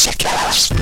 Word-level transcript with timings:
Noisecast. 0.00 0.74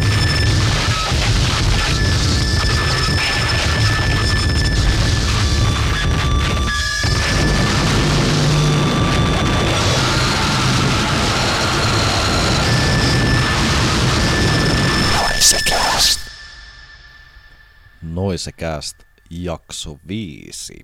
Noisecast. 18.02 18.96
Jakso 19.30 19.98
5. 20.08 20.82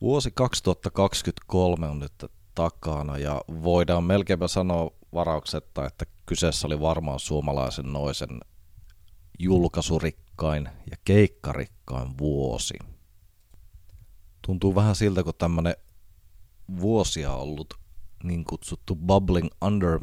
Vuosi 0.00 0.30
2023 0.30 1.88
on 1.88 1.98
nyt 1.98 2.12
takana 2.54 3.18
ja 3.18 3.42
voidaan 3.62 4.04
melkeinpä 4.04 4.48
sanoa 4.48 4.90
varauksetta, 5.14 5.86
että 5.86 6.04
kyseessä 6.28 6.66
oli 6.66 6.80
varmaan 6.80 7.20
suomalaisen 7.20 7.92
noisen 7.92 8.40
julkaisurikkain 9.38 10.68
ja 10.90 10.96
keikkarikkain 11.04 12.18
vuosi. 12.18 12.74
Tuntuu 14.46 14.74
vähän 14.74 14.96
siltä, 14.96 15.22
kun 15.22 15.34
tämmönen 15.38 15.76
vuosia 16.80 17.32
ollut 17.32 17.74
niin 18.22 18.44
kutsuttu 18.44 18.96
bubbling 18.96 19.48
under 19.62 19.98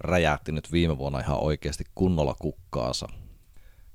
räjähti 0.00 0.52
nyt 0.52 0.72
viime 0.72 0.98
vuonna 0.98 1.20
ihan 1.20 1.38
oikeasti 1.38 1.84
kunnolla 1.94 2.34
kukkaansa. 2.34 3.06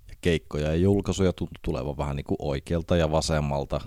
Ja 0.07 0.15
keikkoja 0.21 0.67
ja 0.67 0.75
julkaisuja 0.75 1.33
tuntui 1.33 1.59
tulevan 1.61 1.97
vähän 1.97 2.15
niin 2.15 2.25
kuin 2.25 2.37
oikealta 2.41 2.97
ja 2.97 3.11
vasemmalta. 3.11 3.81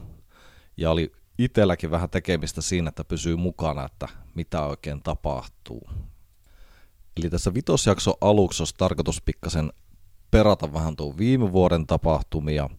Ja 0.77 0.91
oli 0.91 1.13
itselläkin 1.39 1.91
vähän 1.91 2.11
tekemistä 2.11 2.63
siinä, 2.63 2.89
että 2.89 3.05
pysyy 3.05 3.37
mukana, 3.37 3.85
että 3.85 4.09
mitä 4.35 4.67
oikein 4.67 5.03
tapahtuu. 5.03 5.91
Eli 7.21 7.31
tässä 7.31 7.55
vitosjakson 7.55 8.15
aluksi 8.21 8.63
olisi 8.63 8.75
tarkoitus 8.79 9.23
pikkasen 9.23 9.73
perata 10.31 10.73
vähän 10.73 10.97
tuon 10.97 11.19
viime 11.19 11.53
vuoden 11.53 11.87
tapahtumia. 11.87 12.71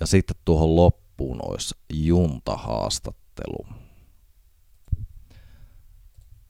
Ja 0.00 0.06
sitten 0.06 0.36
tuohon 0.44 0.76
loppuun 0.76 1.38
olisi 1.48 1.74
juntahaastattelu. 1.92 3.66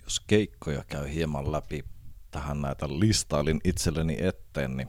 Jos 0.05 0.21
keikkoja 0.21 0.85
käy 0.85 1.15
hieman 1.15 1.53
läpi 1.53 1.85
tähän 2.31 2.63
näitä 2.63 2.89
listailin 2.89 3.61
itselleni 3.65 4.17
eteen, 4.21 4.77
niin 4.77 4.89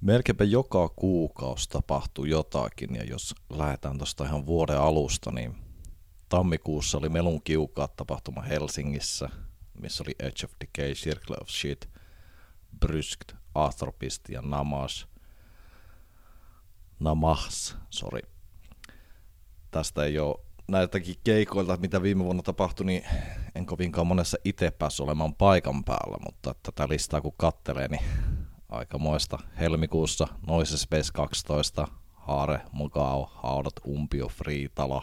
melkeinpä 0.00 0.44
joka 0.44 0.88
kuukausi 0.88 1.68
tapahtuu 1.68 2.24
jotakin, 2.24 2.94
ja 2.94 3.04
jos 3.04 3.34
lähdetään 3.50 3.98
tuosta 3.98 4.24
ihan 4.24 4.46
vuoden 4.46 4.80
alusta, 4.80 5.30
niin 5.30 5.56
tammikuussa 6.28 6.98
oli 6.98 7.08
Melun 7.08 7.42
kiukaat 7.42 7.96
tapahtuma 7.96 8.42
Helsingissä, 8.42 9.28
missä 9.78 10.04
oli 10.04 10.14
Edge 10.18 10.44
of 10.44 10.52
Decay, 10.60 10.94
Circle 10.94 11.36
of 11.40 11.48
Shit, 11.48 11.88
Bryskt, 12.80 13.32
Arthropist 13.54 14.28
ja 14.28 14.42
Namas. 14.42 15.08
Namas, 17.00 17.76
sorry. 17.90 18.20
Tästä 19.70 20.04
ei 20.04 20.18
ole 20.18 20.36
näiltäkin 20.68 21.14
keikoilta, 21.24 21.76
mitä 21.76 22.02
viime 22.02 22.24
vuonna 22.24 22.42
tapahtui, 22.42 22.86
niin 22.86 23.04
en 23.54 23.66
kovinkaan 23.66 24.06
monessa 24.06 24.38
itse 24.44 24.70
päässyt 24.70 25.04
olemaan 25.04 25.34
paikan 25.34 25.84
päällä, 25.84 26.16
mutta 26.26 26.54
tätä 26.62 26.88
listaa 26.88 27.20
kun 27.20 27.34
kattelee, 27.36 27.88
niin 27.88 28.02
aikamoista. 28.68 29.38
Helmikuussa 29.60 30.28
Noise 30.46 30.78
Space 30.78 31.10
12, 31.14 31.88
Haare, 32.14 32.60
Mugao, 32.72 33.30
Haudat, 33.34 33.74
Umpio, 33.86 34.28
Friitalo. 34.28 35.02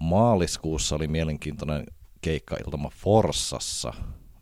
Maaliskuussa 0.00 0.96
oli 0.96 1.08
mielenkiintoinen 1.08 1.86
keikka 2.22 2.56
iltama 2.66 2.90
Forsassa, 2.94 3.92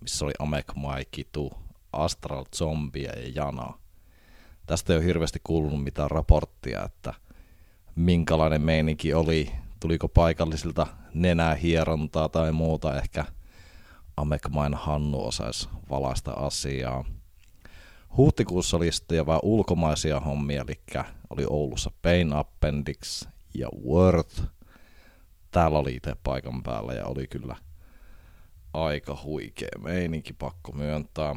missä 0.00 0.25
oli 0.25 0.33
Amek 0.39 0.75
Maikitu, 0.75 1.53
Astral 1.92 2.45
Zombie 2.56 3.03
ja 3.03 3.31
Jana. 3.34 3.78
Tästä 4.67 4.92
ei 4.92 4.97
ole 4.97 5.06
hirveästi 5.06 5.41
kuulunut 5.45 5.84
mitään 5.84 6.11
raporttia, 6.11 6.84
että 6.84 7.14
minkälainen 7.96 8.63
meininki 8.63 9.14
oli, 9.14 9.52
tuliko 9.80 10.08
paikallisilta 10.08 10.86
nenää 11.14 11.55
hierontaa 11.55 12.29
tai 12.29 12.52
muuta, 12.52 12.98
ehkä 12.98 13.24
Amekmain 14.17 14.74
Hannu 14.74 15.27
osaisi 15.27 15.69
valaista 15.90 16.33
asiaa. 16.33 17.05
Huhtikuussa 18.17 18.77
oli 18.77 18.92
sitten 18.92 19.17
jo 19.17 19.27
vähän 19.27 19.40
ulkomaisia 19.42 20.20
hommia, 20.20 20.64
eli 20.69 21.05
oli 21.30 21.46
Oulussa 21.51 21.90
Pain 22.02 22.33
Appendix 22.33 23.29
ja 23.55 23.69
Worth. 23.89 24.42
Täällä 25.51 25.79
oli 25.79 25.95
itse 25.95 26.17
paikan 26.23 26.63
päällä 26.63 26.92
ja 26.92 27.07
oli 27.07 27.27
kyllä 27.27 27.57
aika 28.73 29.19
huikea 29.25 29.79
meininki, 29.79 30.33
pakko 30.33 30.73
myöntää. 30.73 31.36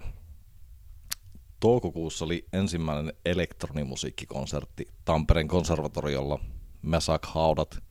Toukokuussa 1.59 2.25
oli 2.25 2.45
ensimmäinen 2.53 3.13
elektronimusiikkikonsertti 3.25 4.87
Tampereen 5.05 5.47
konservatoriolla 5.47 6.39
Mesak 6.81 7.25
Haudat 7.25 7.83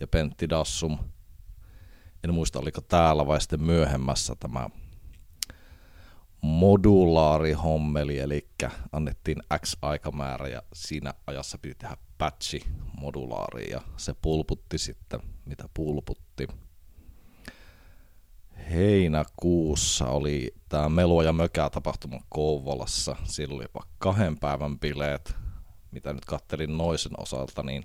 ja 0.00 0.06
Pentti 0.06 0.48
Dassum. 0.48 0.98
En 2.24 2.34
muista, 2.34 2.58
oliko 2.58 2.80
täällä 2.80 3.26
vai 3.26 3.40
sitten 3.40 3.62
myöhemmässä 3.62 4.34
tämä 4.40 4.70
modulaarihommeli, 6.40 8.18
eli 8.18 8.48
annettiin 8.92 9.42
X 9.60 9.76
aikamäärä 9.82 10.48
ja 10.48 10.62
siinä 10.72 11.14
ajassa 11.26 11.58
piti 11.58 11.74
tehdä 11.74 11.96
patchi 12.18 12.64
modulaariin 13.00 13.70
ja 13.70 13.80
se 13.96 14.14
pulputti 14.14 14.78
sitten, 14.78 15.20
mitä 15.44 15.68
pulputti. 15.74 16.48
Heinäkuussa 18.70 20.06
oli 20.08 20.54
tämä 20.68 20.88
Melua 20.88 21.24
ja 21.24 21.32
Mökää 21.32 21.70
tapahtuma 21.70 22.20
Kouvolassa. 22.28 23.16
Sillä 23.24 23.54
oli 23.54 23.64
kahden 23.98 24.38
päivän 24.38 24.78
bileet, 24.78 25.36
mitä 25.90 26.12
nyt 26.12 26.24
kattelin 26.24 26.78
Noisen 26.78 27.12
osalta, 27.18 27.62
niin 27.62 27.84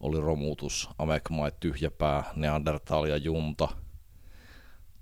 oli 0.00 0.20
romutus, 0.20 0.90
Amekmai, 0.98 1.52
Tyhjäpää, 1.60 2.24
Neandertal 2.36 3.04
ja 3.04 3.16
Junta. 3.16 3.68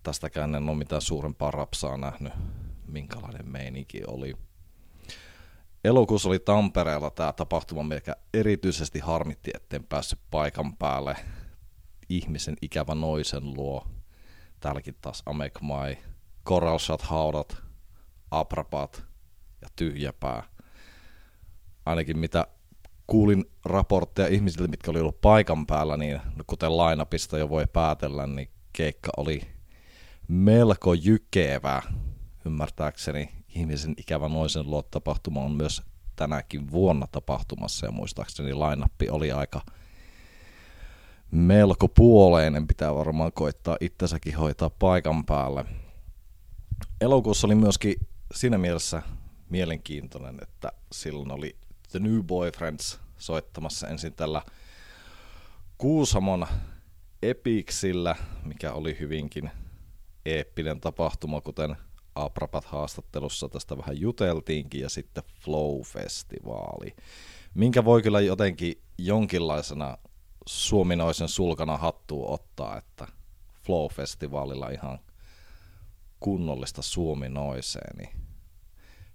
Tästäkään 0.02 0.54
en 0.54 0.68
ole 0.68 0.78
mitään 0.78 1.02
suurempaa 1.02 1.50
rapsaa 1.50 1.96
nähnyt, 1.96 2.32
minkälainen 2.86 3.48
meininki 3.48 4.00
oli. 4.06 4.34
Elokuussa 5.84 6.28
oli 6.28 6.38
Tampereella 6.38 7.10
tämä 7.10 7.32
tapahtuma, 7.32 7.82
mikä 7.82 8.16
erityisesti 8.34 8.98
harmitti, 8.98 9.50
etten 9.54 9.84
päässyt 9.84 10.18
paikan 10.30 10.76
päälle 10.76 11.16
ihmisen 12.08 12.56
ikävä 12.62 12.94
noisen 12.94 13.54
luo. 13.54 13.86
Täälläkin 14.60 14.96
taas 15.00 15.22
Amekmai, 15.26 15.98
Coral 16.46 16.78
Shot 16.78 17.02
haudat, 17.02 17.56
Aprapat 18.30 19.04
ja 19.62 19.68
Tyhjäpää. 19.76 20.42
Ainakin 21.86 22.18
mitä 22.18 22.46
kuulin 23.06 23.44
raportteja 23.64 24.28
ihmisiltä, 24.28 24.68
mitkä 24.68 24.90
oli 24.90 25.00
ollut 25.00 25.20
paikan 25.20 25.66
päällä, 25.66 25.96
niin 25.96 26.20
kuten 26.46 26.76
lainapista 26.76 27.38
jo 27.38 27.48
voi 27.48 27.66
päätellä, 27.72 28.26
niin 28.26 28.50
keikka 28.72 29.10
oli 29.16 29.42
melko 30.28 30.94
jykevä. 30.94 31.82
Ymmärtääkseni 32.44 33.28
ihmisen 33.48 33.94
ikävä 33.96 34.28
noisen 34.28 34.70
luot 34.70 34.90
tapahtuma 34.90 35.40
on 35.40 35.52
myös 35.52 35.82
tänäkin 36.16 36.70
vuonna 36.70 37.06
tapahtumassa 37.12 37.86
ja 37.86 37.92
muistaakseni 37.92 38.54
lainappi 38.54 39.08
oli 39.08 39.32
aika 39.32 39.60
melko 41.30 41.88
puoleinen, 41.88 42.66
pitää 42.66 42.94
varmaan 42.94 43.32
koittaa 43.32 43.76
itsensäkin 43.80 44.36
hoitaa 44.36 44.70
paikan 44.70 45.24
päälle. 45.26 45.64
Elokuussa 47.00 47.46
oli 47.46 47.54
myöskin 47.54 47.94
siinä 48.34 48.58
mielessä 48.58 49.02
mielenkiintoinen, 49.48 50.38
että 50.42 50.72
silloin 50.92 51.32
oli 51.32 51.56
The 51.92 51.98
New 51.98 52.22
Boyfriends 52.22 53.00
soittamassa 53.18 53.88
ensin 53.88 54.14
tällä 54.14 54.42
Kuusamon 55.78 56.46
Epiksillä, 57.22 58.16
mikä 58.44 58.72
oli 58.72 58.96
hyvinkin 59.00 59.50
eeppinen 60.26 60.80
tapahtuma, 60.80 61.40
kuten 61.40 61.76
Aprapat 62.14 62.64
haastattelussa 62.64 63.48
tästä 63.48 63.78
vähän 63.78 64.00
juteltiinkin, 64.00 64.80
ja 64.80 64.88
sitten 64.88 65.22
Flow-festivaali, 65.44 66.96
minkä 67.54 67.84
voi 67.84 68.02
kyllä 68.02 68.20
jotenkin 68.20 68.82
jonkinlaisena 68.98 69.98
suominoisen 70.46 71.28
sulkana 71.28 71.76
hattua 71.76 72.28
ottaa, 72.28 72.78
että 72.78 73.06
Flow-festivaalilla 73.66 74.70
ihan 74.70 74.98
kunnollista 76.20 76.82
suominoiseen, 76.82 77.96
niin 77.96 78.10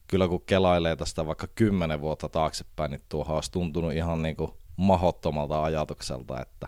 kyllä 0.08 0.28
kun 0.28 0.42
kelailee 0.46 0.96
tästä 0.96 1.26
vaikka 1.26 1.48
kymmenen 1.48 2.02
vuotta 2.02 2.30
taaksepäin, 2.30 2.92
niin 2.92 3.02
tuohon 3.10 3.36
olisi 3.36 3.52
tuntunut 3.52 3.94
ihan 3.94 4.22
niin 4.22 4.36
kuin 4.36 4.52
mahottomalta 4.78 5.64
ajatukselta, 5.64 6.42
että 6.42 6.68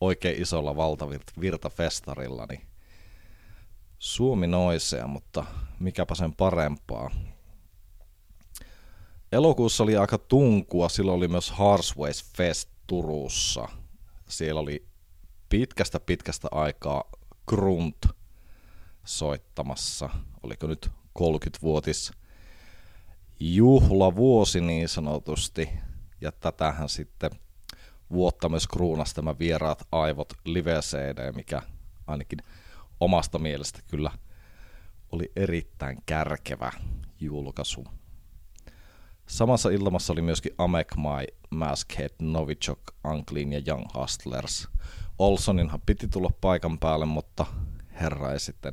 oikein 0.00 0.42
isolla 0.42 0.76
valtavirtafestarilla, 0.76 2.46
niin 2.50 2.66
Suomi 3.98 4.46
noisea, 4.46 5.06
mutta 5.06 5.44
mikäpä 5.80 6.14
sen 6.14 6.34
parempaa. 6.34 7.10
Elokuussa 9.32 9.84
oli 9.84 9.96
aika 9.96 10.18
tunkua, 10.18 10.88
silloin 10.88 11.16
oli 11.16 11.28
myös 11.28 11.50
Harsways 11.50 12.24
Fest 12.36 12.68
Turussa. 12.88 13.68
Siellä 14.28 14.60
oli 14.60 14.88
pitkästä 15.48 16.00
pitkästä 16.00 16.48
aikaa 16.50 17.04
Grunt 17.48 18.06
soittamassa, 19.04 20.10
oliko 20.42 20.66
nyt 20.66 20.90
30-vuotis 21.18 22.12
juhlavuosi 23.40 24.60
niin 24.60 24.88
sanotusti, 24.88 25.68
ja 26.20 26.32
tätähän 26.32 26.88
sitten 26.88 27.30
vuotta 28.10 28.48
myös 28.48 28.66
kruunas 28.66 29.14
tämä 29.14 29.38
Vieraat 29.38 29.86
aivot 29.92 30.32
live 30.44 30.80
CD, 30.80 31.32
mikä 31.32 31.62
ainakin 32.06 32.38
omasta 33.00 33.38
mielestä 33.38 33.80
kyllä 33.86 34.10
oli 35.12 35.32
erittäin 35.36 35.98
kärkevä 36.06 36.72
julkaisu. 37.20 37.84
Samassa 39.28 39.70
ilmassa 39.70 40.12
oli 40.12 40.22
myöskin 40.22 40.52
Amek 40.58 40.96
Mai, 40.96 41.26
Maskhead, 41.50 42.10
Novichok, 42.22 42.80
Anklin 43.04 43.52
ja 43.52 43.62
Young 43.68 43.86
Hustlers. 43.94 44.68
Olsoninhan 45.18 45.80
piti 45.86 46.08
tulla 46.08 46.30
paikan 46.40 46.78
päälle, 46.78 47.06
mutta 47.06 47.46
herra 48.00 48.32
ei 48.32 48.40
sitten 48.40 48.72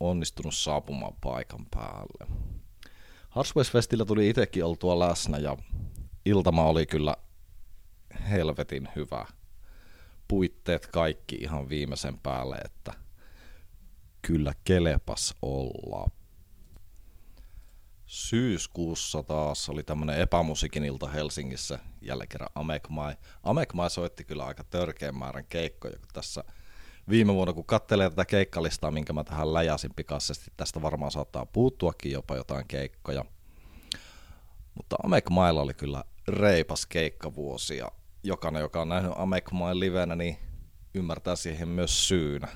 onnistunut 0.00 0.54
saapumaan 0.54 1.12
paikan 1.20 1.66
päälle. 1.70 2.26
Harsways 3.28 3.72
Festillä 3.72 4.04
tuli 4.04 4.28
itsekin 4.28 4.64
oltua 4.64 4.98
läsnä 4.98 5.38
ja 5.38 5.56
iltama 6.24 6.64
oli 6.64 6.86
kyllä 6.86 7.16
helvetin 8.30 8.88
hyvä. 8.96 9.26
Puitteet 10.28 10.86
kaikki 10.86 11.36
ihan 11.36 11.68
viimeisen 11.68 12.18
päälle, 12.18 12.56
että 12.56 12.92
kyllä 14.22 14.54
kelepas 14.64 15.34
olla. 15.42 16.19
Syyskuussa 18.10 19.22
taas 19.22 19.68
oli 19.68 19.82
tämmönen 19.82 20.20
epämusiikin 20.20 20.84
ilta 20.84 21.08
Helsingissä, 21.08 21.78
jälleen 22.00 22.28
kerran 22.28 22.50
Amekmai. 22.54 23.16
Amekmai 23.42 23.90
soitti 23.90 24.24
kyllä 24.24 24.44
aika 24.44 24.64
törkeän 24.64 25.16
määrän 25.16 25.44
keikkoja, 25.44 25.98
kun 25.98 26.08
tässä 26.12 26.44
viime 27.08 27.34
vuonna, 27.34 27.52
kun 27.52 27.64
katselee 27.64 28.10
tätä 28.10 28.24
keikkalistaa, 28.24 28.90
minkä 28.90 29.12
mä 29.12 29.24
tähän 29.24 29.54
läjäsin 29.54 29.94
pikaisesti, 29.96 30.50
tästä 30.56 30.82
varmaan 30.82 31.10
saattaa 31.12 31.46
puuttuakin 31.46 32.12
jopa 32.12 32.36
jotain 32.36 32.68
keikkoja. 32.68 33.24
Mutta 34.74 34.96
Amekmailla 35.04 35.62
oli 35.62 35.74
kyllä 35.74 36.04
reipas 36.28 36.86
keikkavuosi 36.86 37.76
ja 37.76 37.92
jokainen, 38.22 38.60
joka 38.60 38.80
on 38.80 38.88
nähnyt 38.88 39.12
Amekmain 39.16 39.80
livenä, 39.80 40.16
niin 40.16 40.36
ymmärtää 40.94 41.36
siihen 41.36 41.68
myös 41.68 42.08
syynä. 42.08 42.48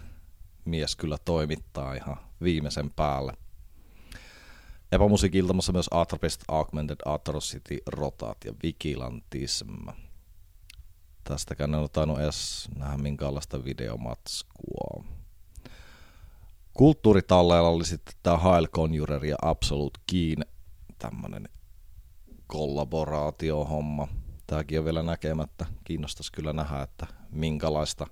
Mies 0.64 0.96
kyllä 0.96 1.16
toimittaa 1.24 1.94
ihan 1.94 2.16
viimeisen 2.42 2.90
päälle. 2.90 3.43
Epämusiikiltamassa 4.94 5.72
myös 5.72 5.88
Atropist, 5.90 6.42
Augmented 6.48 6.96
Atrocity, 7.04 7.78
Rotat 7.86 8.38
ja 8.44 8.52
Vigilantism. 8.62 9.88
Tästäkään 11.24 11.74
en 11.74 11.80
ole 11.80 11.88
tainnut 11.88 12.18
edes 12.18 12.68
nähdä 12.76 12.96
minkäänlaista 12.96 13.64
videomatskua. 13.64 15.04
Kulttuuritalleilla 16.72 17.68
oli 17.68 17.84
sitten 17.84 18.14
tämä 18.22 18.36
Hail 18.36 18.66
Conjurer 18.66 19.24
ja 19.24 19.36
Absolute 19.42 20.00
Keen, 20.10 20.46
tämmönen 20.98 21.48
kollaboraatiohomma. 22.46 24.08
Tämäkin 24.46 24.78
on 24.78 24.84
vielä 24.84 25.02
näkemättä. 25.02 25.66
Kiinnostaisi 25.84 26.32
kyllä 26.32 26.52
nähdä, 26.52 26.82
että 26.82 27.06
minkälaista 27.30 28.06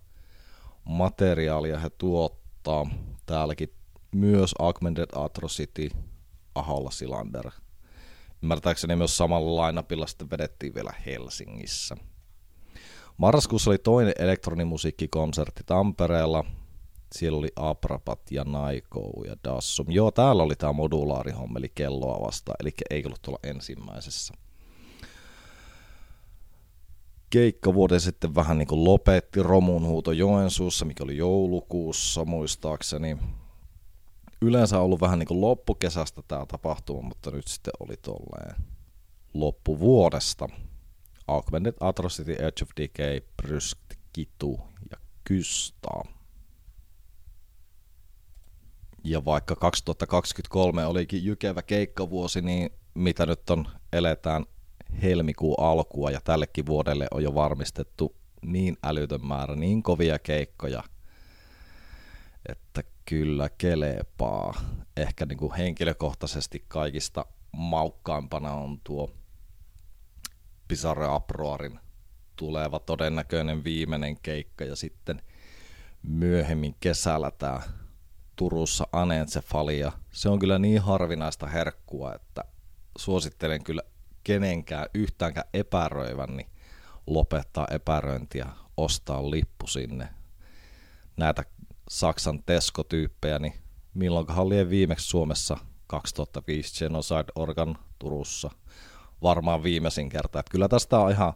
materiaalia 0.85 1.79
he 1.79 1.91
tuottaa. 1.91 2.87
Täälläkin 3.27 3.75
myös 4.15 4.55
Augmented 4.59 5.09
Atrocity, 5.15 5.89
Aholla 6.55 6.91
Silander. 6.91 7.51
Ymmärtääkseni 8.43 8.97
myös 8.97 9.17
samalla 9.17 9.57
lainapilla 9.63 10.07
sitten 10.07 10.31
vedettiin 10.31 10.75
vielä 10.75 10.93
Helsingissä. 11.07 11.97
Marraskuussa 13.17 13.71
oli 13.71 13.79
toinen 13.79 14.15
elektronimusiikkikonsertti 14.19 15.63
Tampereella. 15.67 16.45
Siellä 17.13 17.39
oli 17.39 17.53
Aprapat 17.57 18.21
ja 18.31 18.45
Naikou 18.45 19.25
ja 19.27 19.37
Dassum. 19.45 19.87
Joo, 19.91 20.11
täällä 20.11 20.43
oli 20.43 20.57
tämä 20.57 20.73
modulaarihommeli 20.73 21.73
kelloa 21.75 22.27
vastaan, 22.27 22.57
eli 22.61 22.71
ei 22.91 23.03
ollut 23.07 23.23
tuolla 23.23 23.41
ensimmäisessä. 23.43 24.35
Keikka 27.31 27.75
vuoden 27.75 28.01
sitten 28.01 28.35
vähän 28.35 28.59
niin 28.59 28.69
kuin 28.69 28.85
lopetti 28.85 29.43
Romun 29.43 29.87
huuto 29.87 30.13
Joensuussa, 30.13 30.85
mikä 30.85 31.05
oli 31.05 31.17
joulukuussa 31.17 32.25
muistaakseni. 32.25 33.17
Yleensä 34.43 34.79
ollut 34.79 35.01
vähän 35.01 35.19
niin 35.19 35.27
kuin 35.27 35.41
loppukesästä 35.41 36.23
tämä 36.29 36.47
tapahtuma, 36.47 37.09
mutta 37.09 37.31
nyt 37.31 37.49
sitten 37.49 37.73
oli 37.81 37.97
tolleen 37.97 38.57
loppuvuodesta. 39.35 40.49
Augmented 41.29 41.75
Atrocity, 41.81 42.33
Edge 42.33 42.63
of 42.63 42.71
Decay, 42.77 43.21
Brysk, 43.37 43.79
Kitu 44.13 44.61
ja 44.91 44.97
Kystaa. 45.25 46.03
Ja 49.05 49.25
vaikka 49.25 49.57
2023 49.57 50.87
olikin 50.87 51.25
jykevä 51.25 51.63
keikkavuosi, 51.63 52.43
niin 52.43 52.71
mitä 52.95 53.27
nyt 53.27 53.51
on, 53.51 53.69
eletään 53.93 54.47
helmikuun 55.03 55.61
alkua 55.61 56.11
ja 56.11 56.21
tällekin 56.25 56.67
vuodelle 56.67 57.09
on 57.11 57.23
jo 57.23 57.35
varmistettu 57.35 58.17
niin 58.43 58.77
älytön 58.83 59.27
määrä, 59.27 59.57
niin 59.57 59.83
kovia 59.83 60.19
keikkoja, 60.19 60.83
että 62.49 62.83
kyllä 63.05 63.49
kelepaa. 63.59 64.61
Ehkä 64.97 65.27
niin 65.27 65.39
kuin 65.39 65.55
henkilökohtaisesti 65.55 66.65
kaikista 66.69 67.27
maukkaimpana 67.53 68.53
on 68.53 68.81
tuo 68.85 69.15
Pisare 70.69 71.07
Aproarin 71.07 71.81
tuleva 72.37 72.79
todennäköinen 72.79 73.65
viimeinen 73.65 74.17
keikka 74.23 74.65
ja 74.65 74.77
sitten 74.77 75.23
myöhemmin 76.03 76.77
kesällä 76.81 77.31
tämä 77.31 77.61
Turussa 78.37 78.87
anencefalia. 78.93 79.93
Se 80.13 80.29
on 80.29 80.39
kyllä 80.39 80.59
niin 80.59 80.83
harvinaista 80.83 81.47
herkkua, 81.47 82.15
että 82.15 82.45
suosittelen 82.99 83.65
kyllä 83.65 83.83
kenenkään 84.25 84.87
yhtäänkään 84.95 85.49
epäröivän, 85.55 86.37
niin 86.37 86.49
lopettaa 87.07 87.67
epäröintiä, 87.71 88.49
ostaa 88.77 89.31
lippu 89.31 89.67
sinne. 89.67 90.09
Näitä 91.17 91.45
Saksan 91.93 92.43
Tesco-tyyppejä, 92.47 93.39
niin 93.39 93.55
milloinkahan 93.95 94.47
oli 94.47 94.71
viimeksi 94.71 95.09
Suomessa 95.09 95.57
2005 95.87 96.79
Genocide 96.79 97.33
Organ 97.35 97.79
Turussa. 97.99 98.51
Varmaan 99.23 99.63
viimeisin 99.63 100.09
kerta. 100.09 100.41
Että 100.41 100.51
kyllä 100.51 100.69
tästä 100.69 100.99
on 100.99 101.11
ihan 101.11 101.33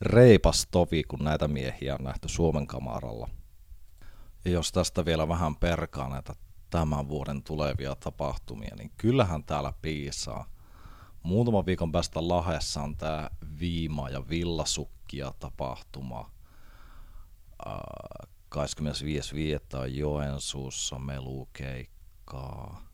reipas 0.00 0.68
tovi, 0.70 1.02
kun 1.02 1.18
näitä 1.18 1.48
miehiä 1.48 1.94
on 1.94 2.04
nähty 2.04 2.28
Suomen 2.28 2.66
kamaralla. 2.66 3.28
Ja 4.44 4.50
jos 4.50 4.72
tästä 4.72 5.04
vielä 5.04 5.28
vähän 5.28 5.56
perkaa 5.56 6.08
näitä 6.08 6.34
tämän 6.70 7.08
vuoden 7.08 7.42
tulevia 7.42 7.94
tapahtumia, 7.94 8.74
niin 8.78 8.90
kyllähän 8.96 9.44
täällä 9.44 9.72
piisaa. 9.82 10.50
Muutaman 11.22 11.66
viikon 11.66 11.92
päästä 11.92 12.28
Lahessa 12.28 12.82
on 12.82 12.96
tämä 12.96 13.30
Viima 13.60 14.08
ja 14.08 14.28
Villasukkia 14.28 15.32
tapahtuma. 15.38 16.30
25.5. 18.54 19.78
on 19.78 19.96
Joensuussa 19.96 20.98
melukeikkaa. 20.98 22.90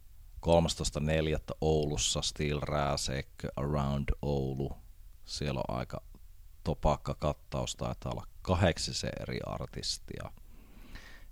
13.4. 0.47 1.57
Oulussa 1.61 2.23
Steel 2.23 2.61
Rääsek 2.61 3.29
Around 3.57 4.09
Oulu. 4.23 4.73
Siellä 5.25 5.61
on 5.69 5.77
aika 5.77 6.03
topakka 6.65 7.15
kattaus, 7.15 7.77
taitaa 7.77 8.13
olla 8.13 8.27
kahdeksan 8.43 9.11
eri 9.21 9.39
artistia. 9.47 10.31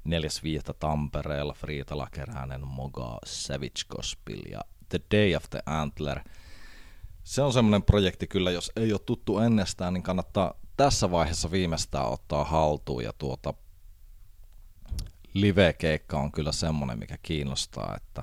4.5. 0.09 0.75
Tampereella 0.79 1.53
Friitala 1.53 2.09
Keränen, 2.13 2.67
Moga, 2.67 3.19
Savage 3.27 3.85
Gospel 3.89 4.43
ja 4.51 4.61
The 4.89 5.01
Day 5.11 5.35
of 5.35 5.45
the 5.51 5.63
Antler. 5.67 6.21
Se 7.25 7.43
on 7.43 7.53
semmoinen 7.53 7.83
projekti 7.83 8.27
kyllä, 8.27 8.51
jos 8.51 8.73
ei 8.77 8.93
ole 8.93 9.01
tuttu 9.07 9.39
ennestään, 9.39 9.95
niin 9.95 10.03
kannattaa 10.03 10.55
tässä 10.77 11.11
vaiheessa 11.11 11.51
viimeistään 11.51 12.09
ottaa 12.09 12.45
haltuun 12.45 13.05
ja 13.05 13.13
tuota 13.13 13.55
live-keikka 15.35 16.19
on 16.19 16.33
kyllä 16.33 16.53
semmoinen, 16.53 16.99
mikä 16.99 17.19
kiinnostaa, 17.23 17.97
että 17.97 18.23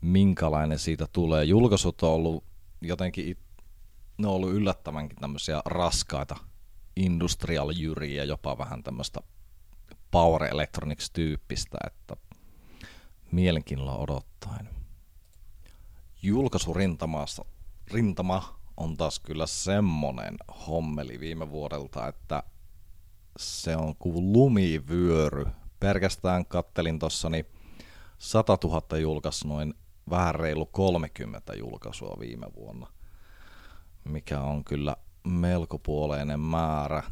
minkälainen 0.00 0.78
siitä 0.78 1.06
tulee. 1.12 1.44
Julkaisut 1.44 2.02
on 2.02 2.10
ollut 2.10 2.44
jotenkin, 2.80 3.38
ne 4.18 4.28
on 4.28 4.34
ollut 4.34 4.50
yllättävänkin 4.50 5.18
tämmöisiä 5.18 5.62
raskaita 5.64 6.36
industrial 6.96 7.70
jyriä, 7.70 8.24
jopa 8.24 8.58
vähän 8.58 8.82
tämmöistä 8.82 9.20
power 10.10 10.44
electronics 10.44 11.10
tyyppistä, 11.10 11.78
että 11.86 12.16
mielenkiinnolla 13.32 13.96
odottaen. 13.96 14.68
Julkaisurintamassa 16.22 17.44
rintama 17.90 18.60
on 18.76 18.96
taas 18.96 19.18
kyllä 19.18 19.46
semmonen 19.46 20.36
hommeli 20.66 21.20
viime 21.20 21.50
vuodelta, 21.50 22.08
että 22.08 22.42
se 23.36 23.76
on 23.76 23.96
kuin 23.96 24.32
lumivyöry. 24.32 25.46
Pelkästään 25.80 26.46
kattelin 26.46 26.98
tossa, 26.98 27.30
niin 27.30 27.46
100 28.18 28.58
000 28.64 28.98
julkaisi 28.98 29.48
noin 29.48 29.74
vähän 30.10 30.34
reilu 30.34 30.66
30 30.66 31.54
julkaisua 31.54 32.16
viime 32.20 32.46
vuonna, 32.56 32.86
mikä 34.04 34.40
on 34.40 34.64
kyllä 34.64 34.96
melkopuoleinen 35.24 36.40
määrä. 36.40 37.02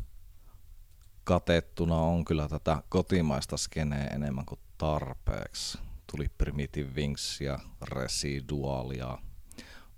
Katettuna 1.24 1.96
on 1.96 2.24
kyllä 2.24 2.48
tätä 2.48 2.82
kotimaista 2.88 3.56
skeneä 3.56 4.06
enemmän 4.06 4.46
kuin 4.46 4.60
tarpeeksi. 4.78 5.78
Tuli 6.12 6.28
Primitive 6.38 6.90
Wings 6.94 7.40
ja 7.40 7.58
Residualia. 7.82 9.18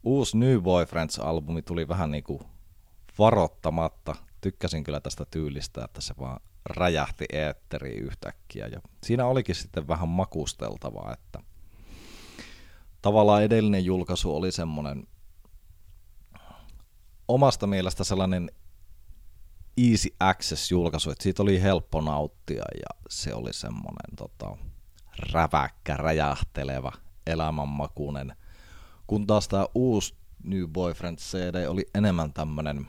Uusi 0.04 0.38
New 0.38 0.56
Boyfriends-albumi 0.56 1.62
tuli 1.62 1.88
vähän 1.88 2.11
niinku 2.11 2.42
varottamatta. 3.18 4.14
Tykkäsin 4.46 4.84
kyllä 4.84 5.00
tästä 5.00 5.24
tyylistä, 5.30 5.84
että 5.84 6.00
se 6.00 6.14
vaan 6.20 6.40
räjähti 6.66 7.24
eetteriin 7.32 8.02
yhtäkkiä. 8.02 8.66
Ja 8.66 8.80
siinä 9.02 9.26
olikin 9.26 9.54
sitten 9.54 9.88
vähän 9.88 10.08
makusteltavaa, 10.08 11.12
että 11.12 11.42
tavallaan 13.02 13.42
edellinen 13.42 13.84
julkaisu 13.84 14.36
oli 14.36 14.52
semmoinen 14.52 15.06
omasta 17.28 17.66
mielestä 17.66 18.04
sellainen 18.04 18.50
easy 19.76 20.08
access 20.20 20.70
julkaisu, 20.70 21.10
että 21.10 21.22
siitä 21.22 21.42
oli 21.42 21.62
helppo 21.62 22.00
nauttia 22.00 22.64
ja 22.74 23.08
se 23.08 23.34
oli 23.34 23.52
semmoinen 23.52 24.16
tota, 24.16 24.56
räväkkä, 25.32 25.96
räjähteleva, 25.96 26.92
elämänmakuinen. 27.26 28.36
Kun 29.06 29.26
taas 29.26 29.48
tämä 29.48 29.66
uusi 29.74 30.14
New 30.44 30.64
Boyfriend 30.68 31.18
CD 31.18 31.66
oli 31.68 31.86
enemmän 31.94 32.32
tämmöinen 32.32 32.88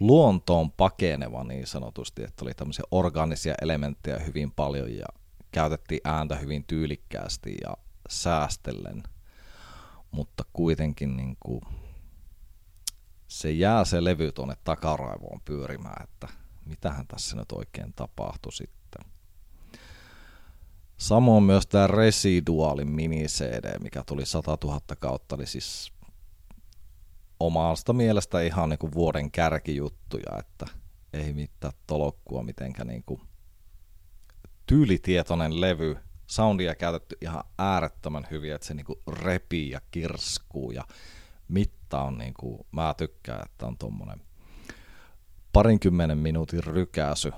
luontoon 0.00 0.72
pakeneva 0.72 1.44
niin 1.44 1.66
sanotusti, 1.66 2.22
että 2.22 2.44
oli 2.44 2.54
tämmöisiä 2.54 2.84
orgaanisia 2.90 3.54
elementtejä 3.62 4.18
hyvin 4.18 4.52
paljon 4.52 4.96
ja 4.96 5.06
käytettiin 5.52 6.00
ääntä 6.04 6.36
hyvin 6.36 6.64
tyylikkäästi 6.64 7.56
ja 7.64 7.76
säästellen, 8.08 9.02
mutta 10.10 10.44
kuitenkin 10.52 11.16
niin 11.16 11.36
kuin 11.40 11.60
se 13.28 13.50
jää 13.50 13.84
se 13.84 14.04
levy 14.04 14.32
tuonne 14.32 14.54
takaraivoon 14.64 15.40
pyörimään, 15.44 16.04
että 16.04 16.28
mitähän 16.64 17.06
tässä 17.06 17.36
nyt 17.36 17.52
oikein 17.52 17.92
tapahtui 17.92 18.52
sitten. 18.52 19.04
Samoin 20.96 21.44
myös 21.44 21.66
tämä 21.66 21.86
Residualin 21.86 22.88
mini 22.88 23.26
CD, 23.26 23.78
mikä 23.82 24.02
tuli 24.06 24.26
100 24.26 24.58
000 24.64 24.80
kautta, 24.98 25.34
oli 25.34 25.46
siis 25.46 25.92
omasta 27.40 27.92
mielestä 27.92 28.40
ihan 28.40 28.68
niin 28.68 28.78
kuin 28.78 28.94
vuoden 28.94 29.30
kärkijuttuja, 29.30 30.38
että 30.38 30.66
ei 31.12 31.32
mitään 31.32 31.72
tolokkua 31.86 32.42
mitenkään 32.42 32.88
niin 32.88 33.02
kuin 33.06 33.20
tyylitietoinen 34.66 35.60
levy, 35.60 35.96
soundia 36.26 36.74
käytetty 36.74 37.16
ihan 37.20 37.44
äärettömän 37.58 38.26
hyvin, 38.30 38.54
että 38.54 38.66
se 38.66 38.74
niin 38.74 38.86
kuin 38.86 38.98
repii 39.06 39.70
ja 39.70 39.80
kirskuu 39.90 40.70
ja 40.70 40.84
mitta 41.48 42.02
on 42.02 42.18
niin 42.18 42.34
kuin, 42.34 42.66
mä 42.72 42.94
tykkään, 42.98 43.42
että 43.46 43.66
on 43.66 43.78
tuommoinen 43.78 44.20
parinkymmenen 45.52 46.18
minuutin 46.18 46.64
rykäsy, 46.64 47.32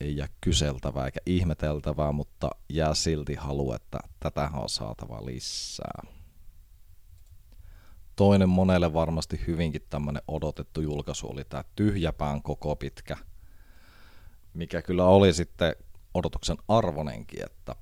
ei 0.00 0.16
jää 0.16 0.28
kyseltävää 0.40 1.04
eikä 1.04 1.20
ihmeteltävää, 1.26 2.12
mutta 2.12 2.50
jää 2.68 2.94
silti 2.94 3.34
halu, 3.34 3.72
että 3.72 3.98
tätä 4.20 4.50
on 4.54 4.68
saatava 4.68 5.26
lisää. 5.26 6.21
Toinen 8.16 8.48
monelle 8.48 8.92
varmasti 8.94 9.44
hyvinkin 9.46 9.86
tämmöinen 9.90 10.22
odotettu 10.28 10.80
julkaisu 10.80 11.30
oli 11.30 11.44
tämä 11.44 11.64
Tyhjäpään 11.76 12.42
koko 12.42 12.76
pitkä, 12.76 13.16
mikä 14.54 14.82
kyllä 14.82 15.04
oli 15.04 15.32
sitten 15.32 15.76
odotuksen 16.14 16.56
arvonenkin, 16.68 17.44
että 17.44 17.76